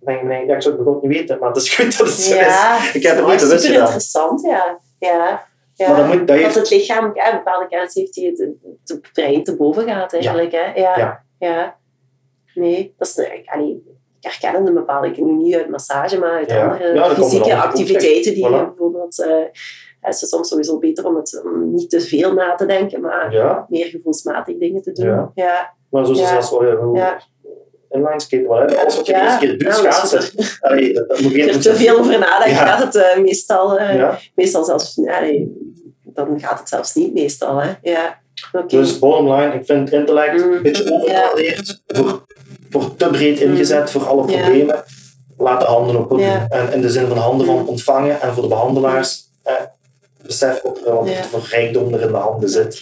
Denk, 0.00 0.30
ja, 0.30 0.54
ik 0.54 0.62
zou 0.62 0.74
het 0.74 0.84
begon 0.84 0.98
niet 1.02 1.18
weten, 1.18 1.38
maar 1.38 1.48
het 1.48 1.56
is 1.56 1.74
goed 1.74 1.98
dat 1.98 2.06
het 2.06 2.16
zo 2.16 2.38
is. 2.38 2.94
Ik 2.94 3.02
heb 3.02 3.16
het 3.16 3.26
niet 3.26 3.40
bewust 3.40 3.66
gedaan. 3.66 3.82
interessant, 3.82 4.42
ja. 4.42 4.78
ja. 4.98 5.46
Ja, 5.76 5.88
maar 5.88 5.96
dan 5.96 6.06
moet, 6.06 6.18
dat 6.18 6.26
dat 6.26 6.36
heeft... 6.36 6.54
het 6.54 6.70
lichaam 6.70 7.10
ja, 7.14 7.36
bepaalde 7.36 7.66
kennis 7.68 7.94
heeft 7.94 8.14
die 8.14 8.26
het, 8.26 8.38
het 8.84 9.12
brein 9.12 9.44
te 9.44 9.56
boven 9.56 9.84
gaat 9.84 10.12
eigenlijk. 10.12 10.52
Ja. 10.52 10.58
Hè? 10.58 10.80
Ja. 10.80 10.98
Ja. 10.98 11.24
ja. 11.38 11.76
Nee, 12.54 12.94
dat 12.98 13.08
is, 13.08 13.16
ik, 13.16 13.42
allee, 13.46 13.95
ik 14.26 14.40
herken 14.40 14.66
een 14.66 14.74
bepaalde, 14.74 15.06
ik 15.08 15.16
nu 15.16 15.32
niet 15.32 15.54
uit 15.54 15.68
massage, 15.70 16.18
maar 16.18 16.30
uit 16.30 16.50
Ja. 16.50 16.64
andere 16.70 16.94
Ja, 16.94 17.14
fysieke 17.14 17.56
activiteiten 17.56 18.34
die 18.34 18.46
Voilà. 18.46 18.50
je 18.50 18.64
bijvoorbeeld... 18.66 19.18
Uh, 19.18 19.44
het 20.00 20.22
is 20.22 20.28
soms 20.28 20.48
sowieso 20.48 20.78
beter 20.78 21.06
om, 21.06 21.16
het, 21.16 21.42
om 21.44 21.74
niet 21.74 21.90
te 21.90 22.00
veel 22.00 22.32
na 22.32 22.54
te 22.54 22.66
denken, 22.66 23.00
maar 23.00 23.32
Ja. 23.32 23.66
meer 23.68 23.86
gevoelsmatig 23.86 24.56
dingen 24.58 24.82
te 24.82 24.92
doen. 24.92 25.30
Ja. 25.34 25.74
Maar 25.90 26.04
zo 26.06 26.12
is 26.12 26.18
het 26.20 26.28
zelfs 26.28 26.50
wel 26.50 26.94
Ja. 26.96 27.20
inline 27.90 28.20
skaten. 28.20 28.78
Alles 28.78 28.96
wat 28.96 29.06
je 29.06 29.12
Ja. 29.12 29.22
eerste 29.24 29.38
keer 29.46 29.58
doet, 29.58 29.74
schaatsen. 29.74 30.18
Als 30.60 30.80
je 30.80 31.46
er 31.52 31.60
te 31.60 31.74
veel 31.74 31.98
over 31.98 32.18
nadenkt, 32.18 32.54
Ja. 32.58 32.66
gaat 32.66 32.82
het 32.94 32.94
uh, 33.16 33.22
meestal, 33.22 33.78
uh, 33.80 33.94
Ja. 33.94 34.18
meestal 34.34 34.64
zelfs... 34.64 34.96
Nee, 34.96 35.52
dan 36.04 36.40
gaat 36.40 36.58
het 36.58 36.68
zelfs 36.68 36.94
niet 36.94 37.12
meestal. 37.12 37.56
Hè? 37.62 37.70
Ja. 37.82 38.20
Oké. 38.52 38.66
Dus 38.66 38.98
bottom 38.98 39.32
line, 39.32 39.54
ik 39.54 39.64
vind 39.64 39.92
intellect 39.92 40.44
Mm. 40.44 40.52
een 40.52 40.62
beetje 40.62 40.84
voor, 41.86 42.24
voor 42.70 42.96
te 42.96 43.06
breed 43.08 43.40
ingezet 43.40 43.90
voor 43.90 44.06
alle 44.06 44.24
problemen. 44.24 44.84
Laat 45.38 45.60
de 45.60 45.66
handen 45.66 45.98
ook 45.98 46.08
wel 46.08 46.18
doen. 46.18 46.48
En 46.48 46.72
in 46.72 46.80
de 46.80 46.90
zin 46.90 47.06
van 47.06 47.16
handen 47.16 47.46
van 47.46 47.66
ontvangen 47.68 48.20
en 48.20 48.32
voor 48.32 48.42
de 48.42 48.48
behandelaars, 48.48 49.22
eh, 49.42 49.52
besef 50.22 50.64
er- 50.64 50.94
wat 50.94 51.08
voor 51.10 51.46
rijkdom 51.50 51.94
er 51.94 52.00
in 52.00 52.08
de 52.08 52.16
handen 52.16 52.48
zit. 52.48 52.78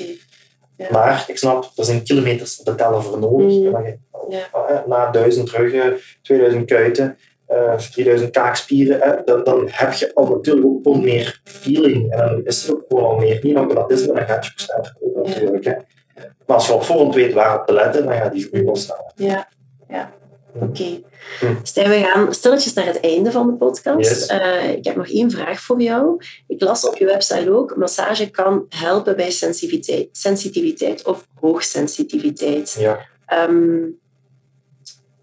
Ja. 0.76 0.86
Maar 0.90 1.24
ik 1.28 1.38
snap, 1.38 1.70
er 1.76 1.84
zijn 1.84 2.02
kilometers 2.02 2.62
te 2.62 2.74
tellen 2.74 3.02
voor 3.02 3.18
nodig. 3.18 3.52
Mm. 3.58 3.72
Dan 3.72 3.84
Ja. 4.28 4.48
eh, 4.68 4.76
na 4.86 5.10
1000 5.10 5.50
ruggen, 5.50 5.96
2000 6.22 6.66
kuiten, 6.66 7.18
eh 7.46 7.74
3000 7.76 8.30
kaakspieren, 8.30 9.22
dan, 9.24 9.44
dan 9.44 9.68
heb 9.70 9.92
je 9.92 10.14
al 10.14 10.26
natuurlijk 10.26 10.66
ook 10.66 10.78
veel 10.82 10.94
meer 10.94 11.40
feeling. 11.44 12.10
En 12.12 12.18
dan 12.18 12.40
is 12.44 12.66
er 12.68 12.74
ook 12.74 12.84
gewoon 12.88 13.04
al 13.04 13.16
meer 13.18 13.38
niet 13.42 13.56
automatisme, 13.56 14.14
dan 14.14 14.26
gaat 14.26 14.44
je 14.44 14.50
ook 14.52 14.58
sneller 14.58 14.96
komen 15.00 15.30
natuurlijk. 15.30 15.64
Hè. 15.64 15.72
Maar 16.46 16.56
als 16.56 16.66
je 16.66 16.72
op 16.72 16.82
voorhand 16.84 17.14
weet 17.14 17.32
waarop 17.32 17.66
te 17.66 17.72
letten, 17.72 18.04
dan 18.04 18.14
gaat 18.14 18.32
die 18.32 18.48
goed 18.52 18.64
wel 18.64 18.76
staan. 18.76 19.04
Ja, 19.14 19.48
ja. 19.94 20.12
Oké. 20.60 21.00
Stijn, 21.62 21.88
we 21.90 21.98
gaan 21.98 22.34
stilletjes 22.34 22.72
naar 22.72 22.86
het 22.86 23.00
einde 23.00 23.30
van 23.30 23.46
de 23.46 23.52
podcast. 23.52 24.08
Yes. 24.10 24.26
Eh, 24.26 24.70
ik 24.72 24.84
heb 24.84 24.96
nog 24.96 25.08
één 25.08 25.30
vraag 25.30 25.60
voor 25.60 25.80
jou. 25.80 26.22
Ik 26.46 26.62
las 26.62 26.88
op 26.88 26.96
je 26.96 27.04
website 27.06 27.52
ook, 27.52 27.76
massage 27.76 28.30
kan 28.30 28.66
helpen 28.68 29.16
bij 29.16 29.30
sensitiviteit, 29.30 30.08
sensitiviteit 30.12 31.04
of 31.06 31.28
hoogsensitiviteit. 31.40 32.76
Ja. 32.78 32.98
Ehm, 33.26 33.82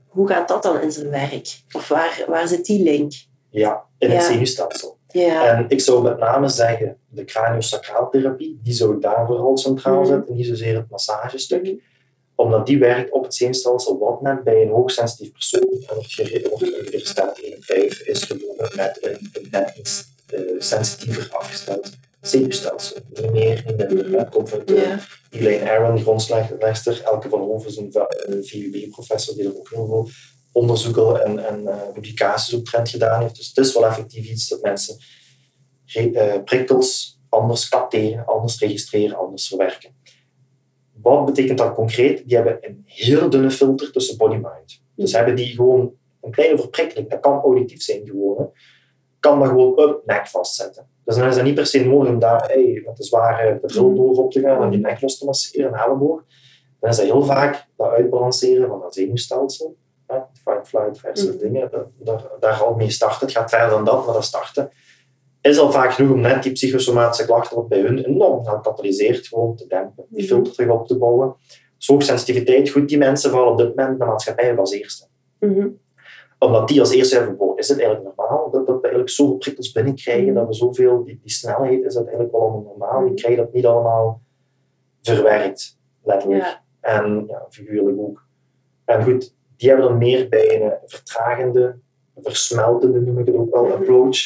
hoe 0.07 0.28
gaat 0.28 0.47
dat 0.47 0.63
dan 0.63 0.82
in 0.82 0.91
zijn 0.91 1.09
werk? 1.09 1.61
Of 1.72 1.88
waar, 1.88 2.24
waar 2.28 2.47
zit 2.47 2.65
die 2.65 2.84
link? 2.84 3.11
Ja, 3.49 3.84
in 3.97 4.09
het 4.11 4.22
Ja. 4.22 4.28
zenuwstelsel. 4.28 4.97
Ja. 5.07 5.45
En 5.57 5.65
ik 5.67 5.80
zou 5.82 6.03
met 6.03 6.17
name 6.17 6.49
zeggen, 6.49 6.97
de 7.09 7.26
craniosacraaltherapie, 7.26 8.59
die 8.63 8.74
zou 8.74 8.99
daar 8.99 9.26
vooral 9.26 9.57
centraal 9.57 9.99
Mhm. 10.01 10.05
zetten, 10.07 10.36
niet 10.36 10.45
zozeer 10.45 10.76
het 10.76 10.89
massagestuk. 10.89 11.82
Omdat 12.42 12.66
die 12.66 12.80
werkt 12.80 13.12
op 13.12 13.24
het 13.24 13.36
zenuwstelsel, 13.36 13.98
wat 13.98 14.22
net 14.22 14.44
bij 14.44 14.62
een 14.62 14.70
hoogsensitief 14.70 15.32
persoon, 15.32 15.84
en 15.88 16.52
ongeveer 16.52 17.06
staat 17.06 17.42
1,5, 17.42 17.48
is 18.04 18.24
geboren 18.24 18.72
met 18.76 18.98
een, 19.02 19.30
een 19.34 19.48
net 19.52 19.76
iets 19.78 20.04
eh, 20.28 20.39
sensitiever 20.58 21.30
afgesteld 21.32 21.89
zenuwstelsel. 22.22 22.98
Niet 23.14 23.32
meer, 23.32 23.64
niet 23.66 23.78
minder. 23.78 24.12
Dat 24.12 24.30
komt 24.30 24.50
van 24.50 24.62
de 24.66 24.74
Ja. 24.74 25.00
Elaine 25.30 25.72
Aron, 25.72 25.98
Elke 27.04 27.30
van 27.30 27.39
Hoven 27.39 27.70
is 27.70 27.78
een 27.78 27.92
VUB-professor 28.44 29.36
die 29.36 29.46
er 29.46 29.58
ook 29.58 29.70
heel 29.70 29.86
veel 29.86 30.10
onderzoeken 30.52 31.24
en, 31.24 31.48
en 31.48 31.62
uh, 31.62 31.92
publicaties 31.94 32.54
op 32.54 32.66
trend 32.66 32.89
gedaan 32.89 33.22
heeft. 33.22 33.36
Dus 33.36 33.48
het 33.48 33.66
is 33.66 33.74
wel 33.74 33.86
effectief 33.86 34.30
iets 34.30 34.48
dat 34.48 34.62
mensen 34.62 34.98
uh, 35.96 36.44
prikkels 36.46 37.20
anders 37.30 37.70
capteren, 37.70 38.26
anders 38.26 38.60
registreren, 38.60 39.18
anders 39.18 39.48
verwerken. 39.48 39.96
Wat 41.02 41.26
betekent 41.26 41.58
dat 41.58 41.74
concreet? 41.74 42.28
Die 42.28 42.36
hebben 42.36 42.58
een 42.62 42.84
heel 42.86 43.30
dunne 43.30 43.52
filter 43.52 43.91
tussen 43.91 44.18
body-mind. 44.18 44.82
Dus 44.95 45.14
hebben 45.14 45.36
die 45.36 45.56
gewoon 45.56 45.91
een 46.22 46.32
kleine 46.32 46.58
verprikkeling, 46.58 47.10
dat 47.10 47.20
kan 47.20 47.41
auditief 47.41 47.82
zijn 47.82 48.06
gewoon, 48.06 48.38
hè. 48.38 48.45
kan 49.20 49.39
dat 49.39 49.47
gewoon 49.47 49.78
op 49.78 50.02
nek 50.06 50.28
vastzetten. 50.28 50.88
Dus 51.06 51.16
dan 51.16 51.28
is 51.28 51.36
het 51.36 51.43
niet 51.43 51.56
per 51.56 51.66
se 51.66 51.86
nodig 51.86 52.10
om 52.10 52.20
daar 52.20 52.47
hey, 52.47 52.82
met 52.86 52.97
de 52.97 53.04
zware 53.04 53.60
bril 53.62 53.95
door 53.95 54.16
op 54.16 54.32
te 54.32 54.39
gaan 54.39 54.64
en 54.64 54.70
die 54.70 54.80
nek 54.80 55.02
los 55.02 55.18
te 55.18 55.26
masseren, 55.26 55.74
een 55.74 55.80
elleboog. 55.80 56.24
Dan 56.80 56.89
is 56.89 56.97
dat 56.97 57.06
heel 57.06 57.24
vaak 57.24 57.66
dat 57.78 57.89
uitbalanceren 57.89 58.68
van 58.68 58.80
dat 58.80 58.93
zenuwstelsel. 58.93 59.76
Hè, 60.08 60.18
fight, 60.34 60.68
flight 60.68 60.99
versus 60.99 61.34
Mm. 61.34 61.38
dingen, 61.38 61.70
dat, 61.72 61.88
daar, 61.97 62.24
daar 62.39 62.64
al 62.64 62.76
mee 62.76 62.89
starten. 62.89 63.28
Het 63.28 63.36
gaat 63.36 63.49
verder 63.49 63.70
dan 63.70 63.86
dat, 63.86 64.06
maar 64.06 64.14
dat 64.14 64.24
starten 64.24 64.72
is 65.42 65.58
al 65.60 65.72
vaak 65.72 65.92
genoeg 65.92 66.12
om 66.14 66.20
net 66.22 66.44
die 66.44 66.52
psychosomatische 66.52 67.26
klachten 67.26 67.56
wat 67.56 67.68
bij 67.68 67.80
hun 67.80 67.98
enorm 68.06 68.46
gaan 68.46 68.62
katalyseert 68.62 69.28
gewoon 69.28 69.56
te 69.56 69.68
dempen. 69.68 70.06
Die 70.10 70.24
Mhm. 70.24 70.34
filter 70.34 70.54
terug 70.54 70.70
op 70.72 70.88
te 70.88 70.98
bouwen. 70.98 71.36
Dus 71.78 71.88
hoogsensitiviteit, 71.88 72.70
goed, 72.70 72.89
die 72.89 72.98
mensen 72.98 73.32
vallen 73.32 73.52
op 73.52 73.58
dit 73.58 73.76
moment 73.76 74.00
de 74.00 74.06
maatschappij 74.06 74.58
als 74.58 74.72
eerste 74.72 75.08
Mhm. 75.39 75.68
omdat 76.39 76.68
die 76.68 76.80
als 76.80 76.92
eerste 76.92 77.16
hebben, 77.18 77.36
wow, 77.36 77.60
is 77.60 77.68
het 77.70 77.80
eigenlijk 77.80 78.16
normaal 78.18 78.50
dat, 78.52 78.66
dat, 78.66 78.76
we 78.76 78.82
eigenlijk 78.82 79.10
zoveel 79.10 79.38
prikkels 79.38 79.72
binnenkrijgen, 79.72 80.34
dat 80.34 80.48
we 80.48 80.54
zoveel, 80.54 81.04
die, 81.04 81.20
die 81.22 81.32
snelheid 81.32 81.84
is 81.84 81.96
uiteindelijk 81.96 82.34
wel 82.34 82.42
allemaal 82.42 82.76
normaal. 82.78 83.06
Die 83.06 83.14
krijgen 83.14 83.44
dat 83.44 83.54
niet 83.54 83.66
allemaal 83.66 84.22
verwerkt, 85.02 85.80
letterlijk. 86.04 86.44
Ja. 86.44 86.64
En 86.82 87.26
ja, 87.28 87.46
figuurlijk 87.50 88.00
ook. 88.00 88.26
En 88.86 89.04
goed, 89.04 89.36
die 89.58 89.70
hebben 89.70 89.88
dan 89.88 89.98
meer 89.98 90.30
bij 90.30 90.62
een 90.62 90.74
vertragende, 90.86 91.76
versmeltende, 92.16 93.02
noem 93.02 93.20
ik 93.20 93.26
het 93.26 93.36
ook 93.36 93.54
wel, 93.54 93.64
Mhm. 93.64 93.72
approach, 93.74 94.18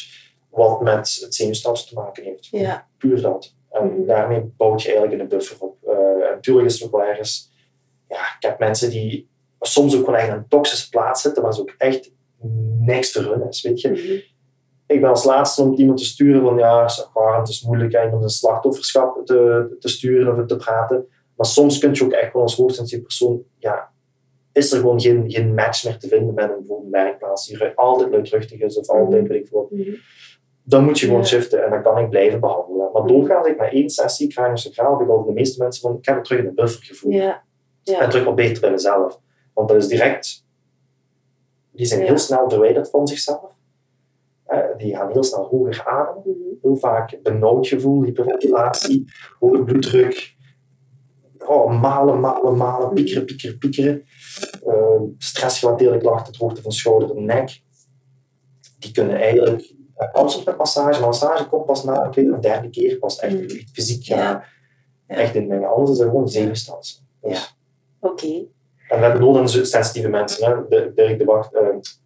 wat 0.56 0.82
met 0.82 1.18
het 1.22 1.36
zenuwstelsel 1.36 1.88
te 1.88 1.94
maken 1.94 2.24
heeft. 2.24 2.46
Ja. 2.46 2.88
Puur 2.98 3.22
dat. 3.22 3.56
En 3.72 3.86
Mhm. 3.88 4.06
daarmee 4.06 4.42
bouwt 4.58 4.82
je 4.82 4.90
eigenlijk 4.90 5.22
een 5.22 5.28
buffer 5.28 5.58
op. 5.60 5.78
Eh, 5.84 5.94
en 5.98 6.20
natuurlijk 6.34 6.68
is 6.68 6.74
het 6.74 6.84
ook 6.84 6.92
wel 6.98 7.06
ergens... 7.08 7.52
Ja, 8.08 8.18
ik 8.18 8.36
heb 8.48 8.60
mensen 8.60 8.90
die 8.90 9.30
soms 9.60 9.98
ook 9.98 10.06
wel 10.06 10.16
echt 10.16 10.28
in 10.28 10.34
een 10.34 10.48
toxische 10.48 10.90
plaats 10.90 11.22
zitten, 11.22 11.44
maar 11.44 11.54
ze 11.54 11.62
ook 11.62 11.76
echt 11.78 12.12
niks 12.80 13.12
te 13.12 13.22
hun 13.22 13.48
is, 13.48 13.62
weet 13.62 13.82
je. 13.82 13.90
Mhm. 13.90 14.34
Ik 14.88 15.02
ben 15.02 15.10
als 15.10 15.24
laatste 15.24 15.62
om 15.62 15.74
iemand 15.74 15.98
te 15.98 16.06
sturen 16.06 16.42
van 16.42 16.58
ja, 16.58 16.88
het 17.40 17.48
is 17.50 17.62
moeilijk 17.62 18.14
om 18.14 18.22
een 18.24 18.30
slachtofferschap 18.30 19.26
te, 19.26 19.68
te 19.80 19.88
sturen 19.88 20.40
of 20.40 20.46
te 20.46 20.56
praten. 20.56 21.08
Maar 21.36 21.46
soms 21.46 21.78
kun 21.78 21.94
je 21.94 22.04
ook 22.04 22.12
echt 22.12 22.34
wel 22.34 22.42
als 22.42 22.56
hoogsensitieve 22.56 23.04
persoon, 23.04 23.44
ja, 23.58 23.92
is 24.52 24.72
er 24.72 24.80
gewoon 24.80 25.02
geen, 25.02 25.32
geen 25.32 25.54
match 25.54 25.84
meer 25.84 25.98
te 25.98 26.08
vinden 26.08 26.34
met 26.34 26.50
een 26.50 26.58
bijvoorbeeld 26.58 26.92
werkplaats 26.92 27.48
die 27.48 27.68
altijd 27.76 28.10
luidruchtig 28.12 28.60
is 28.60 28.78
of 28.78 28.90
altijd, 28.90 29.28
weet 29.28 29.42
ik 29.42 29.48
veel 29.48 29.60
wat. 29.62 29.72
Mhm. 29.72 29.96
Dan 30.68 30.84
moet 30.84 31.00
je 31.00 31.06
gewoon 31.06 31.22
Ja. 31.22 31.28
shiften 31.28 31.64
en 31.64 31.70
dan 31.70 31.84
kan 31.84 31.98
ik 31.98 32.10
blijven 32.10 32.40
behandelen. 32.40 32.92
Maar 32.94 33.08
doorgaans, 33.08 33.48
ik 33.48 33.58
met 33.60 33.72
één 33.72 33.90
sessie 33.90 34.28
craniosacraal, 34.28 34.92
heb 34.98 35.08
ik 35.08 35.14
al 35.14 35.26
de 35.26 35.32
meeste 35.32 35.64
mensen 35.64 35.82
van, 35.82 35.98
ik 35.98 36.06
heb 36.06 36.16
het 36.16 36.24
terug 36.26 36.40
in 36.42 36.48
een 36.48 36.56
buffer 36.56 36.84
gevoeld. 36.86 37.14
Ja. 37.14 37.44
En 37.84 37.94
Ja. 37.94 38.08
terug 38.08 38.26
wat 38.26 38.36
beter 38.36 38.62
bij 38.62 38.72
mezelf. 38.72 39.20
Want 39.54 39.68
dat 39.68 39.78
is 39.78 39.88
direct, 39.88 40.46
die 41.72 41.86
zijn 41.86 42.00
Ja. 42.00 42.06
heel 42.06 42.18
snel 42.18 42.50
verwijderd 42.50 42.90
van 42.90 43.08
zichzelf. 43.08 43.54
Eh, 44.46 44.60
die 44.78 44.96
gaan 44.96 45.12
heel 45.12 45.24
snel 45.24 45.44
hoger 45.48 45.86
ademen 45.86 46.22
Mhm. 46.38 46.56
heel 46.62 46.76
vaak 46.76 47.20
benauwd 47.24 47.68
gevoel, 47.68 48.04
hyperventilatie, 48.04 49.06
hoge 49.40 49.64
bloeddruk. 49.64 50.34
Oh, 51.48 51.82
malen, 51.82 52.20
malen, 52.20 52.58
malen, 52.58 52.94
piekeren, 52.94 53.26
piekeren, 53.26 53.58
piekeren. 53.58 54.04
Uh, 54.68 55.02
stressgerelateerde 55.18 55.98
klachten, 55.98 56.28
het 56.32 56.42
hoogte 56.42 56.62
van 56.62 56.72
schouder 56.72 57.16
en 57.18 57.26
nek. 57.26 57.62
Die 58.80 58.92
kunnen 58.92 59.16
eigenlijk, 59.16 59.74
alles 60.12 60.44
met 60.44 60.58
massage. 60.58 61.02
Massage 61.02 61.48
komt 61.48 61.66
pas 61.66 61.84
na 61.84 62.08
de 62.10 62.40
derde 62.40 62.70
keer, 62.70 62.98
pas 62.98 63.20
echt, 63.20 63.34
Mm. 63.34 63.40
echt 63.44 63.70
fysiek 63.74 64.04
Ja. 64.04 64.16
Ja. 64.18 64.44
Echt 65.16 65.36
in 65.36 65.50
dingen. 65.50 65.70
Anders 65.70 65.92
is 65.92 65.98
het 65.98 66.08
gewoon 66.10 66.30
zenuwstelsel. 66.30 67.02
Dus, 67.22 67.58
Oké. 68.00 68.46
En 68.90 69.14
we 69.14 69.20
nodig 69.20 69.42
aan 69.42 69.50
sensitieve 69.50 70.10
mensen. 70.10 70.46
Hè. 70.48 70.68
De- 70.70 70.92
Dirk 70.96 71.18
de 71.20 71.26
Wacht, 71.26 71.54
uh, 71.54 71.60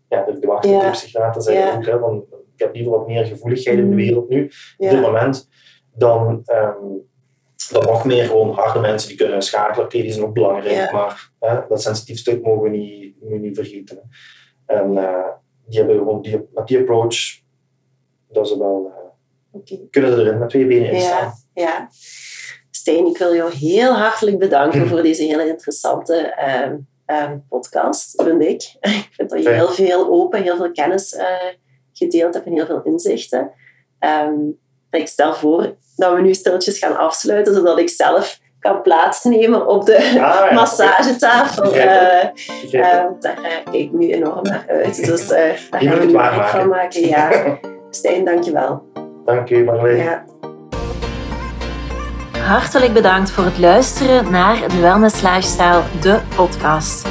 ja, 0.10 0.24
Dirk 0.26 0.42
de 0.42 0.48
Wacht, 0.48 0.66
Ja. 0.66 0.80
de 0.86 0.92
psychiater, 0.92 1.42
zei 1.42 1.58
Ja. 1.58 1.76
ook, 1.76 1.86
hè, 1.86 2.00
van, 2.00 2.26
ik 2.56 2.60
heb 2.66 2.74
liever 2.76 2.92
wat 2.92 3.08
meer 3.08 3.26
gevoeligheid 3.26 3.78
in 3.78 3.84
de 3.84 3.90
Mm. 3.90 3.96
wereld 3.96 4.30
nu 4.30 4.44
op 4.44 4.50
dit 4.78 4.92
Ja. 4.92 5.00
moment 5.00 5.50
dan, 5.94 6.42
ehm, 6.46 6.76
dan 7.72 7.84
nog 7.86 8.06
meer 8.06 8.26
gewoon 8.26 8.52
harde 8.52 8.80
mensen 8.80 9.10
die 9.10 9.18
kunnen 9.18 9.42
schakelen. 9.42 9.86
Oké, 9.86 10.02
die 10.02 10.12
zijn 10.12 10.26
ook 10.26 10.34
belangrijk, 10.34 10.76
Ja. 10.76 10.92
maar 10.92 11.32
hè, 11.40 11.60
dat 11.70 11.82
sensitief 11.82 12.18
stuk 12.18 12.42
mogen 12.44 12.62
we 12.64 12.70
niet, 12.70 13.16
niet 13.42 13.56
vergeten. 13.56 14.10
En 14.66 14.98
eh, 14.98 15.28
die 15.66 15.78
hebben 15.80 15.98
gewoon 15.98 16.22
die, 16.22 16.48
met 16.54 16.68
die 16.68 16.80
approach, 16.80 17.18
dat 18.32 18.48
ze 18.48 18.58
wel, 18.58 18.92
eh, 19.64 19.80
kunnen 19.90 20.12
ze 20.12 20.20
erin 20.20 20.40
met 20.40 20.50
twee 20.50 20.66
benen 20.66 20.92
in 20.92 21.02
staan. 21.02 21.34
Ja. 21.54 21.64
Ja. 21.64 21.90
Stijn, 22.72 23.06
ik 23.06 23.18
wil 23.18 23.36
jou 23.36 23.54
heel 23.54 23.94
hartelijk 23.94 24.38
bedanken 24.38 24.88
voor 24.90 25.02
deze 25.02 25.24
hele 25.24 25.48
interessante 25.48 26.16
ehm, 26.16 26.76
ehm, 27.06 27.38
podcast, 27.50 28.24
vind 28.24 28.42
ik. 28.42 28.76
Ik 28.98 29.10
vind 29.12 29.30
dat 29.30 29.44
je 29.44 29.50
heel 29.50 29.72
veel 29.72 30.10
open, 30.10 30.42
heel 30.42 30.56
veel 30.56 30.72
kennis 30.72 31.16
eh, 31.16 31.26
gedeeld 31.94 32.34
hebt 32.34 32.46
en 32.46 32.54
heel 32.54 32.66
veel 32.66 32.82
inzichten. 32.84 33.52
Ehm, 34.00 34.34
ik 34.92 35.08
stel 35.08 35.34
voor 35.34 35.76
dat 35.96 36.14
we 36.14 36.22
nu 36.22 36.34
stilletjes 36.34 36.80
gaan 36.80 36.98
afsluiten, 36.98 37.54
zodat 37.54 37.80
ik 37.80 37.90
zelf 37.90 38.40
kan 38.60 38.82
plaatsnemen 38.82 39.68
op 39.68 39.86
de 39.86 39.98
Ah, 39.98 40.14
ja, 40.14 40.54
massagetafel. 40.54 41.74
Eh, 41.74 42.30
daar 43.20 43.40
kijk 43.42 43.74
ik 43.74 43.92
nu 43.92 44.14
enorm 44.14 44.44
naar 44.44 44.66
uit. 44.68 45.06
Dus 45.06 45.28
daar 45.28 46.06
nu 46.06 46.12
werk 46.12 46.48
van 46.48 46.68
maken. 46.68 47.08
Ja. 47.08 47.60
Stijn, 47.90 48.26
dankjewel. 48.26 48.84
Dank 49.26 49.50
u, 49.50 49.64
Marleen. 49.64 49.98
Ja. 49.98 50.24
Hartelijk 52.40 52.94
bedankt 52.94 53.32
voor 53.32 53.44
het 53.44 53.58
luisteren 53.58 54.32
naar 54.32 54.68
de 54.68 54.80
Wellness 54.80 55.22
Lifestyle, 55.22 55.82
de 56.02 56.20
podcast. 56.36 57.08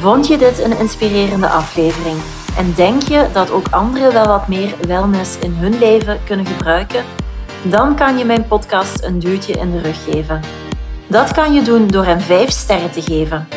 Vond 0.00 0.26
je 0.26 0.38
dit 0.38 0.64
een 0.64 0.78
inspirerende 0.78 1.46
aflevering? 1.46 2.16
En 2.56 2.72
denk 2.76 3.02
je 3.02 3.26
dat 3.32 3.50
ook 3.50 3.66
anderen 3.70 4.12
wel 4.12 4.26
wat 4.26 4.48
meer 4.48 4.74
wellness 4.86 5.38
in 5.38 5.52
hun 5.52 5.78
leven 5.78 6.18
kunnen 6.24 6.46
gebruiken? 6.46 7.04
Dan 7.62 7.96
kan 7.96 8.18
je 8.18 8.24
mijn 8.24 8.46
podcast 8.46 9.04
een 9.04 9.18
duwtje 9.18 9.52
in 9.52 9.70
de 9.70 9.80
rug 9.80 10.04
geven. 10.04 10.40
Dat 11.06 11.32
kan 11.32 11.54
je 11.54 11.62
doen 11.62 11.86
door 11.86 12.04
hem 12.04 12.20
5 12.20 12.50
sterren 12.50 12.90
te 12.90 13.02
geven. 13.02 13.48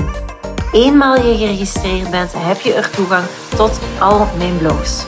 Eenmaal 0.72 1.16
je 1.16 1.38
geregistreerd 1.38 2.10
bent, 2.10 2.32
heb 2.38 2.60
je 2.60 2.74
er 2.74 2.90
toegang 2.90 3.24
tot 3.56 3.80
al 4.00 4.28
mijn 4.38 4.58
blogs. 4.58 5.06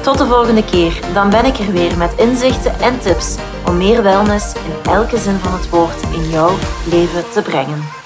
Tot 0.00 0.18
de 0.18 0.26
volgende 0.26 0.64
keer, 0.64 1.00
dan 1.12 1.30
ben 1.30 1.44
ik 1.44 1.58
er 1.58 1.72
weer 1.72 1.98
met 1.98 2.12
inzichten 2.16 2.80
en 2.80 3.00
tips 3.00 3.36
om 3.66 3.76
meer 3.76 4.02
wellness 4.02 4.52
in 4.54 4.90
elke 4.92 5.18
zin 5.18 5.38
van 5.38 5.52
het 5.52 5.68
woord 5.68 6.02
in 6.12 6.28
jouw 6.28 6.56
leven 6.90 7.30
te 7.32 7.42
brengen. 7.42 7.99